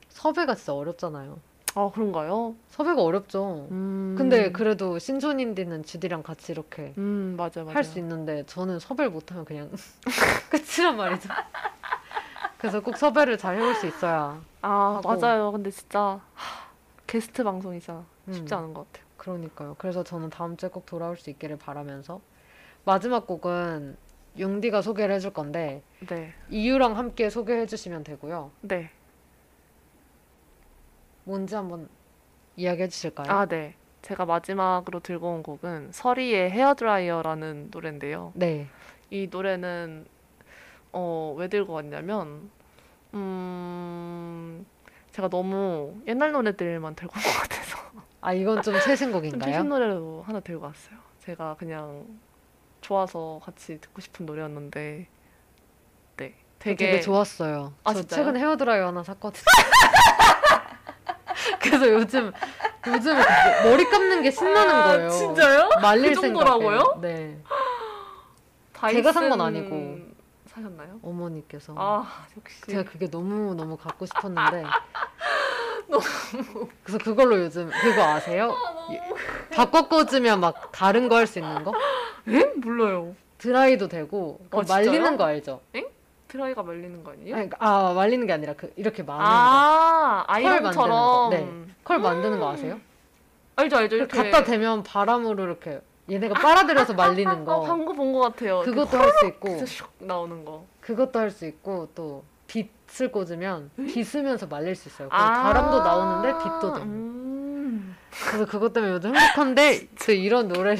섭외가 0.09 0.55
진짜 0.55 0.73
어렵잖아요. 0.75 1.39
아 1.75 1.91
그런가요? 1.93 2.55
섭외가 2.69 3.03
어렵죠. 3.03 3.67
음. 3.71 4.15
근데 4.17 4.53
그래도 4.53 4.99
신촌인디는 4.99 5.85
주디랑 5.85 6.23
같이 6.23 6.53
이렇게 6.53 6.93
음 6.99 7.35
맞아 7.39 7.63
맞아. 7.65 7.75
할 7.75 7.85
수 7.85 7.99
있는데 7.99 8.45
저는 8.47 8.79
섭외를 8.79 9.11
못하면 9.11 9.45
그냥 9.45 9.71
끝이란 10.51 10.97
말이죠. 10.97 11.29
그래서 12.59 12.81
꼭 12.81 12.97
섭외를 12.97 13.39
잘 13.39 13.57
해올 13.57 13.75
수 13.75 13.87
있어야. 13.87 14.41
아 14.61 15.01
하고. 15.03 15.17
맞아요. 15.19 15.51
근데 15.51 15.71
진짜 15.71 16.21
하, 16.35 16.69
게스트 17.07 17.43
방송이자 17.43 18.03
쉽지 18.31 18.55
음. 18.55 18.59
않은 18.59 18.75
것 18.75 18.87
같아요. 18.93 19.07
그러니까요. 19.17 19.75
그래서 19.79 20.05
저는 20.05 20.31
다음 20.31 20.57
주에 20.57 20.69
꼭 20.69 20.85
돌아올 20.87 21.17
수 21.17 21.31
있기를 21.31 21.57
바라면서 21.57 22.21
마지막 22.85 23.27
곡은 23.27 23.97
융디가 24.37 24.81
소개를 24.83 25.15
해줄 25.15 25.33
건데 25.33 25.83
네, 26.09 26.33
이유랑 26.49 26.97
함께 26.97 27.29
소개해 27.31 27.67
주시면 27.67 28.05
되고요. 28.05 28.51
네. 28.63 28.91
뭔지 31.25 31.55
한번 31.55 31.89
이야기해 32.57 32.89
주실까요? 32.89 33.31
아 33.31 33.47
네. 33.47 33.75
제가 34.03 34.25
마지막으로 34.25 35.01
들고 35.01 35.29
온 35.35 35.43
곡은 35.43 35.91
서리의 35.93 36.51
헤어드라이어라는 36.51 37.69
노래인데요. 37.71 38.33
네. 38.35 38.67
이 39.11 39.29
노래는 39.31 40.07
어, 40.93 41.35
왜 41.39 41.49
들고 41.49 41.75
왔냐면 41.75 42.51
음, 43.15 44.67
제가 45.13 45.29
너무 45.29 46.01
옛날 46.09 46.33
노래들만 46.33 46.95
들고 46.97 47.13
온 47.17 47.23
것 47.23 47.43
같아서 47.43 47.79
아 48.21 48.33
이건 48.33 48.63
좀 48.63 48.75
최신 48.85 49.11
좀 49.11 49.21
곡인가요? 49.21 49.53
최신 49.53 49.69
노래로 49.69 50.23
하나 50.27 50.41
들고 50.41 50.65
왔어요. 50.65 50.97
제가 51.21 51.55
그냥 51.59 52.05
좋아서 52.93 53.41
같이 53.43 53.81
듣고 53.81 54.03
싶은 54.03 54.27
노래였는데 54.27 55.07
네, 56.17 56.35
저 56.35 56.43
되게, 56.59 56.87
되게 56.91 57.01
좋았어요. 57.01 57.73
아, 57.85 57.95
저 57.95 58.01
진짜요? 58.01 58.19
최근에 58.25 58.41
헤어드라이어 58.41 58.89
하나 58.89 59.03
샀거든요. 59.03 59.43
그래서 61.63 61.89
요즘 61.89 62.33
요즘 62.87 63.17
머리 63.65 63.89
감는 63.89 64.23
게 64.23 64.31
신나는 64.31 64.75
아, 64.75 64.85
거예요. 64.85 65.09
진짜요? 65.11 65.71
말릴 65.81 66.15
그 66.15 66.21
정도라고요? 66.21 66.79
생각에. 67.01 67.15
네. 67.15 67.39
제가 68.91 69.13
산건 69.13 69.39
다이슨 69.39 69.57
아니고. 69.63 70.13
사셨나요? 70.49 70.99
어머니께서 71.03 71.73
아 71.79 72.27
역시 72.37 72.61
제가 72.67 72.83
그게 72.83 73.09
너무 73.09 73.55
너무 73.55 73.79
갖고 73.79 74.05
싶었는데 74.05 74.65
그래서 76.85 76.99
그걸로 77.03 77.39
요즘 77.39 77.71
그거 77.71 78.03
아세요? 78.03 78.55
바꿔 79.55 79.89
꽂으면 79.89 80.41
막 80.41 80.71
다른 80.73 81.09
거 81.09 81.17
할 81.17 81.27
수 81.27 81.39
있는 81.39 81.65
거? 81.65 81.73
에? 82.29 82.45
몰라요. 82.57 83.15
드라이도 83.39 83.89
되고 83.89 84.39
그 84.51 84.59
어, 84.59 84.63
진짜요? 84.65 84.87
말리는 84.87 85.17
거 85.17 85.25
알죠? 85.25 85.61
드라이가 86.29 86.63
말리는 86.63 87.03
거 87.05 87.11
아니에요? 87.13 87.37
아니, 87.37 87.51
아 87.59 87.93
말리는 87.95 88.27
게 88.27 88.33
아니라 88.33 88.55
그 88.55 88.73
이렇게 88.77 89.03
거. 89.03 90.25
아컬 90.27 90.61
만드는 90.63 90.89
거. 90.89 91.29
네. 91.31 91.49
컬 91.85 91.99
만드는 91.99 92.39
거 92.41 92.51
아세요? 92.53 92.81
알죠 93.57 93.77
알죠 93.77 93.97
이렇게 93.97 94.17
갖다 94.17 94.45
대면 94.45 94.83
바람으로 94.83 95.43
이렇게 95.45 95.81
얘네가 96.11 96.35
빨아들여서 96.35 96.95
말리는 96.95 97.43
어, 97.43 97.45
거. 97.45 97.61
방금 97.63 97.97
본것 97.97 98.23
같아요. 98.23 98.61
그것도 98.63 98.97
할 98.99 99.13
수 99.13 99.27
있고 99.27 99.49
진짜 99.59 99.65
슉 99.67 99.87
나오는 99.99 100.45
거. 100.45 100.65
그것도 100.81 101.19
할 101.19 101.31
수 101.31 101.45
있고 101.47 101.89
또 101.95 102.25
빛을 102.47 103.11
꽂으면 103.13 103.71
빗으면서 103.77 104.47
말릴 104.47 104.75
수 104.75 104.89
있어요. 104.89 105.09
그 105.11 105.15
아. 105.15 105.43
바람도 105.43 105.83
나오는데 105.83 106.39
빛도 106.39 106.73
되고. 106.73 106.85
음. 106.87 107.97
그래서 108.29 108.47
그것 108.47 108.73
때문에 108.73 108.93
요즘 108.93 109.15
행복한데 109.15 109.89
또 110.07 110.13
이런 110.13 110.49
노래 110.49 110.77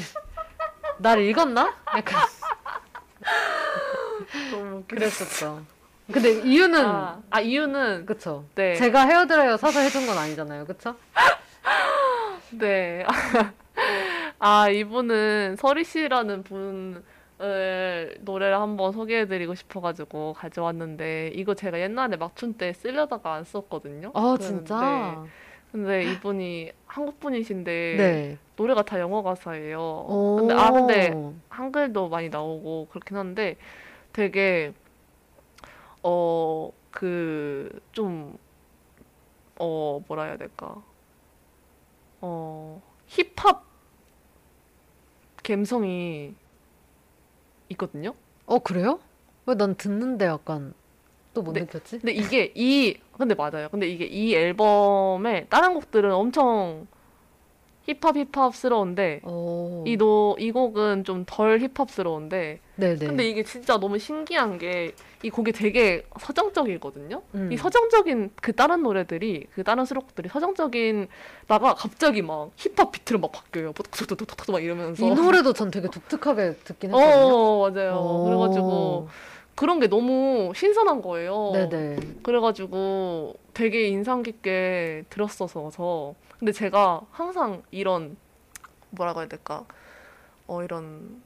날 1.03 1.21
읽었나? 1.21 1.75
약간 1.97 2.21
너무. 4.51 4.83
그랬었죠. 4.87 5.61
근데 6.11 6.31
이유는 6.41 6.85
아, 6.85 7.21
아 7.29 7.41
이유는 7.41 8.05
그쵸. 8.05 8.45
네. 8.55 8.73
제가 8.75 9.01
헤어드라이어 9.05 9.57
사서 9.57 9.81
해준 9.81 10.07
건 10.07 10.17
아니잖아요. 10.17 10.65
그쵸? 10.65 10.95
네. 12.51 13.05
아, 14.39 14.69
이분은 14.69 15.57
서리 15.57 15.83
씨라는 15.83 16.43
분을 16.43 18.15
노래를 18.21 18.55
한번 18.59 18.93
소개해드리고 18.93 19.55
싶어가지고 19.55 20.33
가져왔는데, 20.37 21.31
이거 21.35 21.53
제가 21.53 21.79
옛날에 21.81 22.15
막춤 22.15 22.53
때 22.53 22.71
쓰려다가 22.73 23.33
안 23.33 23.43
썼거든요. 23.43 24.11
아 24.13 24.21
그런데- 24.37 24.43
진짜. 24.45 25.23
근데 25.73 26.05
이분이 26.05 26.71
한국 26.87 27.19
분이신데, 27.19 27.97
네. 27.97 28.39
노래가 28.57 28.83
다 28.83 28.99
영어 28.99 29.23
가사예요. 29.23 29.79
오. 29.81 30.35
근데, 30.39 30.53
아, 30.55 30.71
근데 30.71 31.11
한글도 31.49 32.09
많이 32.09 32.29
나오고 32.29 32.89
그렇긴 32.91 33.17
한데, 33.17 33.57
되게, 34.13 34.73
어, 36.03 36.71
그, 36.91 37.81
좀, 37.91 38.37
어, 39.59 40.01
뭐라 40.07 40.25
해야 40.25 40.37
될까. 40.37 40.83
어, 42.21 42.81
힙합 43.07 43.65
감성이 45.43 46.35
있거든요. 47.69 48.15
어 48.45 48.59
그래요? 48.59 48.99
왜 49.45 49.55
난 49.55 49.75
듣는데 49.75 50.25
약간 50.25 50.73
또못 51.33 51.53
네. 51.55 51.61
느꼈지? 51.61 51.99
근데 51.99 52.13
이게 52.13 52.53
이 52.55 52.97
근데 53.17 53.35
맞아요. 53.35 53.69
근데 53.69 53.87
이게 53.87 54.05
이 54.05 54.33
앨범의 54.35 55.47
다른 55.49 55.73
곡들은 55.73 56.11
엄청 56.11 56.87
힙합 57.85 58.15
힙합스러운데 58.15 59.21
어. 59.23 59.83
이노 59.85 60.37
이 60.39 60.51
곡은 60.51 61.03
좀 61.03 61.25
덜 61.27 61.59
힙합스러운데 61.59 62.59
네네. 62.75 63.05
근데 63.05 63.27
이게 63.27 63.43
진짜 63.43 63.77
너무 63.77 63.99
신기한 63.99 64.57
게 64.57 64.93
이 65.23 65.29
곡이 65.29 65.53
되게 65.53 66.05
서정적이거든요. 66.19 67.21
음. 67.35 67.49
이 67.51 67.55
서정적인 67.55 68.31
그 68.41 68.51
다른 68.53 68.83
노래들이 68.83 69.47
그 69.55 69.63
다른 69.63 69.85
수록곡들이 69.85 70.27
서정적인다가 70.27 71.75
갑자기 71.75 72.21
막 72.21 72.51
힙합 72.57 72.91
비트로 72.91 73.19
막 73.19 73.31
바뀌어요. 73.31 73.71
톡톡톡톡톡 73.71 74.51
막 74.51 74.61
이러면서 74.61 75.05
이 75.05 75.13
노래도 75.13 75.53
전 75.53 75.71
되게 75.71 75.87
독특하게 75.87 76.55
듣긴 76.65 76.93
했거든요. 76.93 77.33
어 77.33 77.69
맞아요. 77.69 77.93
어. 77.95 78.23
그래가지고 78.25 79.07
그런 79.55 79.79
게 79.79 79.87
너무 79.87 80.51
신선한 80.55 81.01
거예요. 81.01 81.51
네네. 81.53 81.95
그래가지고 82.23 83.35
되게 83.53 83.87
인상 83.87 84.23
깊게 84.23 85.05
들었어서 85.09 85.69
저 85.71 86.15
근데 86.39 86.51
제가 86.51 87.01
항상 87.11 87.61
이런 87.71 88.17
뭐라고 88.89 89.21
해야 89.21 89.27
될까 89.27 89.65
어 90.47 90.63
이런 90.63 91.21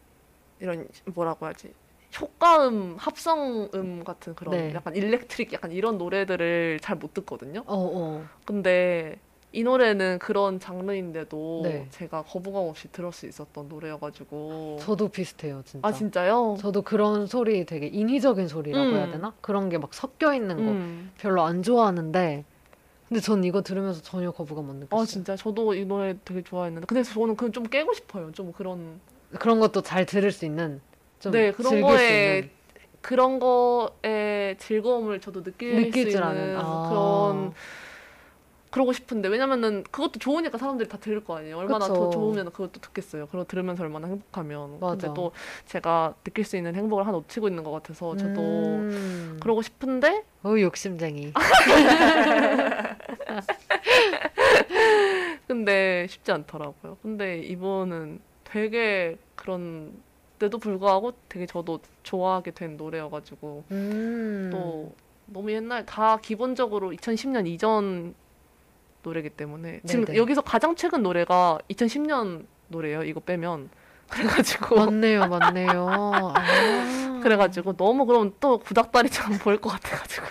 이런 0.59 0.87
뭐라고 1.13 1.45
해야지 1.45 1.73
효과음 2.19 2.95
합성음 2.97 4.03
같은 4.03 4.35
그런 4.35 4.55
네. 4.55 4.73
약간 4.73 4.95
일렉트릭 4.95 5.53
약간 5.53 5.71
이런 5.71 5.97
노래들을 5.97 6.79
잘 6.81 6.97
못 6.97 7.13
듣거든요. 7.13 7.59
어 7.61 7.75
어. 7.75 8.25
근데 8.45 9.19
이 9.57 9.63
노래는 9.63 10.19
그런 10.19 10.59
장르인데도 10.59 11.61
네. 11.63 11.87
제가 11.89 12.21
거부감 12.21 12.65
없이 12.67 12.91
들을 12.91 13.11
수 13.11 13.25
있었던 13.25 13.67
노래여가지고 13.67 14.77
저도 14.79 15.07
비슷해요 15.07 15.63
진짜. 15.65 15.87
아 15.87 15.91
진짜요? 15.91 16.57
저도 16.59 16.83
그런 16.83 17.25
소리 17.25 17.65
되게 17.65 17.87
인위적인 17.87 18.47
소리라고 18.47 18.91
음. 18.91 18.95
해야 18.95 19.09
되나? 19.09 19.33
그런 19.41 19.69
게 19.69 19.79
막 19.79 19.95
섞여 19.95 20.31
있는 20.35 20.57
거 20.57 20.71
음. 20.73 21.11
별로 21.17 21.41
안 21.41 21.63
좋아하는데 21.63 22.45
근데 23.07 23.19
전 23.19 23.43
이거 23.43 23.63
들으면서 23.63 23.99
전혀 24.03 24.29
거부감 24.29 24.67
못 24.67 24.73
느꼈어요. 24.75 25.01
아 25.01 25.05
진짜 25.07 25.35
저도 25.35 25.73
이 25.73 25.85
노래 25.85 26.15
되게 26.23 26.43
좋아했는데 26.43 26.85
근데 26.85 27.01
저는 27.01 27.35
그좀 27.35 27.63
깨고 27.63 27.93
싶어요. 27.95 28.31
좀 28.33 28.51
그런 28.51 28.99
그런 29.39 29.59
것도 29.59 29.81
잘 29.81 30.05
들을 30.05 30.31
수 30.31 30.45
있는 30.45 30.81
좀 31.19 31.31
네, 31.31 31.51
그런 31.51 31.71
즐길 31.71 31.87
거에 31.87 31.97
수 31.97 32.13
있는 32.13 32.49
그런 33.01 33.39
거에 33.39 34.55
즐거움을 34.59 35.19
저도 35.19 35.41
느낄 35.41 35.85
수줄 35.85 36.07
있는 36.09 36.21
아는 36.23 36.55
아. 36.57 36.85
그런 36.89 37.53
그러고 38.69 38.93
싶은데 38.93 39.29
왜냐면은 39.29 39.83
그것도 39.91 40.19
좋으니까 40.19 40.57
사람들이 40.57 40.89
다 40.89 40.97
들을 40.97 41.23
거 41.23 41.37
아니에요. 41.37 41.57
얼마나 41.57 41.87
그쵸. 41.87 41.93
더 41.95 42.09
좋으면 42.09 42.51
그것도 42.51 42.81
듣겠어요. 42.81 43.27
그거 43.27 43.45
들으면서 43.45 43.83
얼마나 43.83 44.07
행복하면. 44.07 44.79
근데 44.79 44.85
맞아. 44.85 45.13
또 45.13 45.31
제가 45.65 46.15
느낄 46.23 46.43
수 46.43 46.57
있는 46.57 46.75
행복을 46.75 47.05
하나 47.05 47.17
놓치고 47.17 47.47
있는 47.47 47.63
것 47.63 47.71
같아서 47.71 48.15
저도 48.17 48.41
음. 48.41 49.37
그러고 49.41 49.61
싶은데 49.61 50.23
어 50.43 50.55
욕심쟁이. 50.59 51.33
근데 55.47 56.05
쉽지 56.09 56.31
않더라고요. 56.31 56.97
근데 57.01 57.39
이분은 57.39 58.19
되게 58.43 59.17
그런 59.35 59.93
데도 60.39 60.57
불구하고 60.59 61.13
되게 61.29 61.45
저도 61.45 61.79
좋아하게 62.03 62.51
된 62.51 62.77
노래여가지고 62.77 63.63
음. 63.71 64.49
또 64.51 64.93
너무 65.25 65.51
옛날 65.51 65.85
다 65.85 66.17
기본적으로 66.17 66.91
2010년 66.91 67.47
이전 67.47 68.13
노래기 69.03 69.29
때문에 69.31 69.81
지금 69.85 70.05
네네. 70.05 70.17
여기서 70.17 70.41
가장 70.41 70.75
최근 70.75 71.03
노래가 71.03 71.59
2010년 71.69 72.45
노래예요. 72.69 73.03
이거 73.03 73.19
빼면 73.19 73.69
그래가지고 74.09 74.75
맞네요, 74.77 75.27
맞네요. 75.27 75.87
아. 75.89 77.19
그래가지고 77.21 77.73
너무 77.73 78.05
그럼 78.05 78.33
또 78.39 78.57
구닥다리처럼 78.59 79.37
보일 79.39 79.59
것 79.59 79.69
같아가지고 79.69 80.25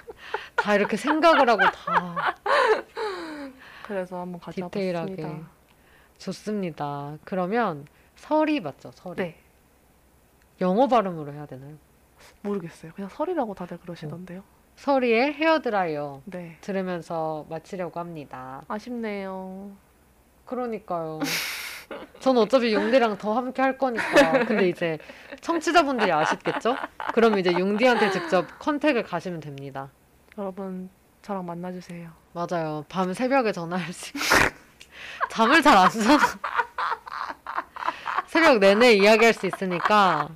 다 0.55 0.75
이렇게 0.75 0.97
생각을 0.97 1.49
하고 1.49 1.63
다 1.63 2.35
그래서 3.87 4.21
한번 4.21 4.41
디테일하게. 4.51 5.17
가져봤습니다. 5.17 5.51
좋습니다. 6.19 7.19
그러면 7.25 7.87
설이 8.17 8.61
맞죠? 8.61 8.91
설이. 8.95 9.17
네. 9.17 9.39
영어 10.61 10.89
발음으로 10.89 11.33
해야 11.33 11.45
되나요? 11.47 11.77
모르겠어요. 12.41 12.93
그냥 12.95 13.11
설이라고 13.11 13.55
다들 13.55 13.79
그러시던데요. 13.79 14.43
설이의 14.77 15.33
헤어드라이어 15.35 16.23
네. 16.27 16.57
들으면서 16.61 17.47
마치려고 17.49 17.99
합니다. 17.99 18.63
아쉽네요. 18.69 19.73
그러니까요. 20.45 21.21
전 22.21 22.37
어차피 22.37 22.75
융디랑 22.75 23.17
더 23.19 23.35
함께 23.35 23.63
할 23.63 23.79
거니까. 23.79 24.45
근데 24.45 24.69
이제 24.69 24.99
청취자분들이 25.41 26.13
아쉽겠죠? 26.13 26.77
그럼 27.15 27.39
이제 27.39 27.53
융디한테 27.53 28.11
직접 28.11 28.47
컨택을 28.59 29.03
가시면 29.03 29.41
됩니다. 29.41 29.89
여러분 30.39 30.91
저랑 31.23 31.47
만나주세요. 31.47 32.11
맞아요. 32.33 32.85
밤 32.89 33.13
새벽에 33.15 33.53
전화할 33.53 33.93
수 33.93 34.11
있고. 34.17 34.57
잠을 35.31 35.63
잘 35.63 35.77
안 35.77 35.89
자서. 35.91 36.39
새벽 38.27 38.59
내내 38.59 38.93
이야기할 38.95 39.33
수 39.33 39.47
있으니까 39.47 40.29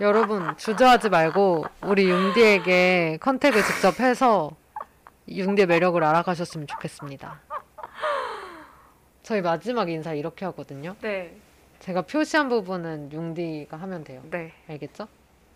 여러분 0.00 0.56
주저하지 0.56 1.08
말고 1.08 1.66
우리 1.82 2.10
융디에게 2.10 3.18
컨택을 3.20 3.62
직접 3.62 4.00
해서 4.00 4.50
융디의 5.28 5.66
매력을 5.66 6.02
알아가셨으면 6.02 6.66
좋겠습니다. 6.66 7.40
저희 9.22 9.40
마지막 9.40 9.88
인사 9.88 10.12
이렇게 10.12 10.44
하거든요. 10.46 10.96
네. 11.00 11.34
제가 11.80 12.02
표시한 12.02 12.48
부분은 12.48 13.12
융디가 13.12 13.76
하면 13.76 14.04
돼요. 14.04 14.22
네. 14.30 14.52
알겠죠? 14.68 15.06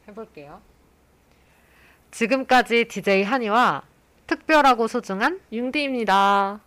해볼게요. 0.09 0.61
지금까지 2.11 2.87
DJ 2.87 3.25
한이와 3.25 3.83
특별하고 4.27 4.87
소중한 4.87 5.41
융디입니다. 5.53 6.61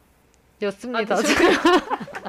였습니다. 0.63 1.15
아, 1.15 1.21
죄송해요. 1.21 1.57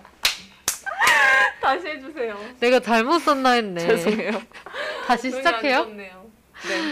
다시 1.63 1.87
해주세요. 1.87 2.37
내가 2.61 2.81
잘못 2.81 3.21
썼나 3.21 3.53
했네. 3.53 3.81
죄송해요. 3.87 4.43
다시 5.07 5.31
시작해요. 5.31 5.85
네, 5.87 6.11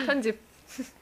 편집. 0.06 0.40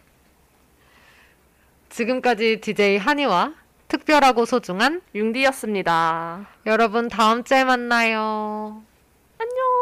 지금까지 1.91 2.61
DJ 2.61 2.97
한이와 2.97 3.55
특별하고 3.89 4.45
소중한 4.45 5.03
융디였습니다. 5.15 6.47
여러분 6.67 7.09
다음 7.09 7.45
주에 7.45 7.65
만나요. 7.65 8.83
안녕. 9.39 9.78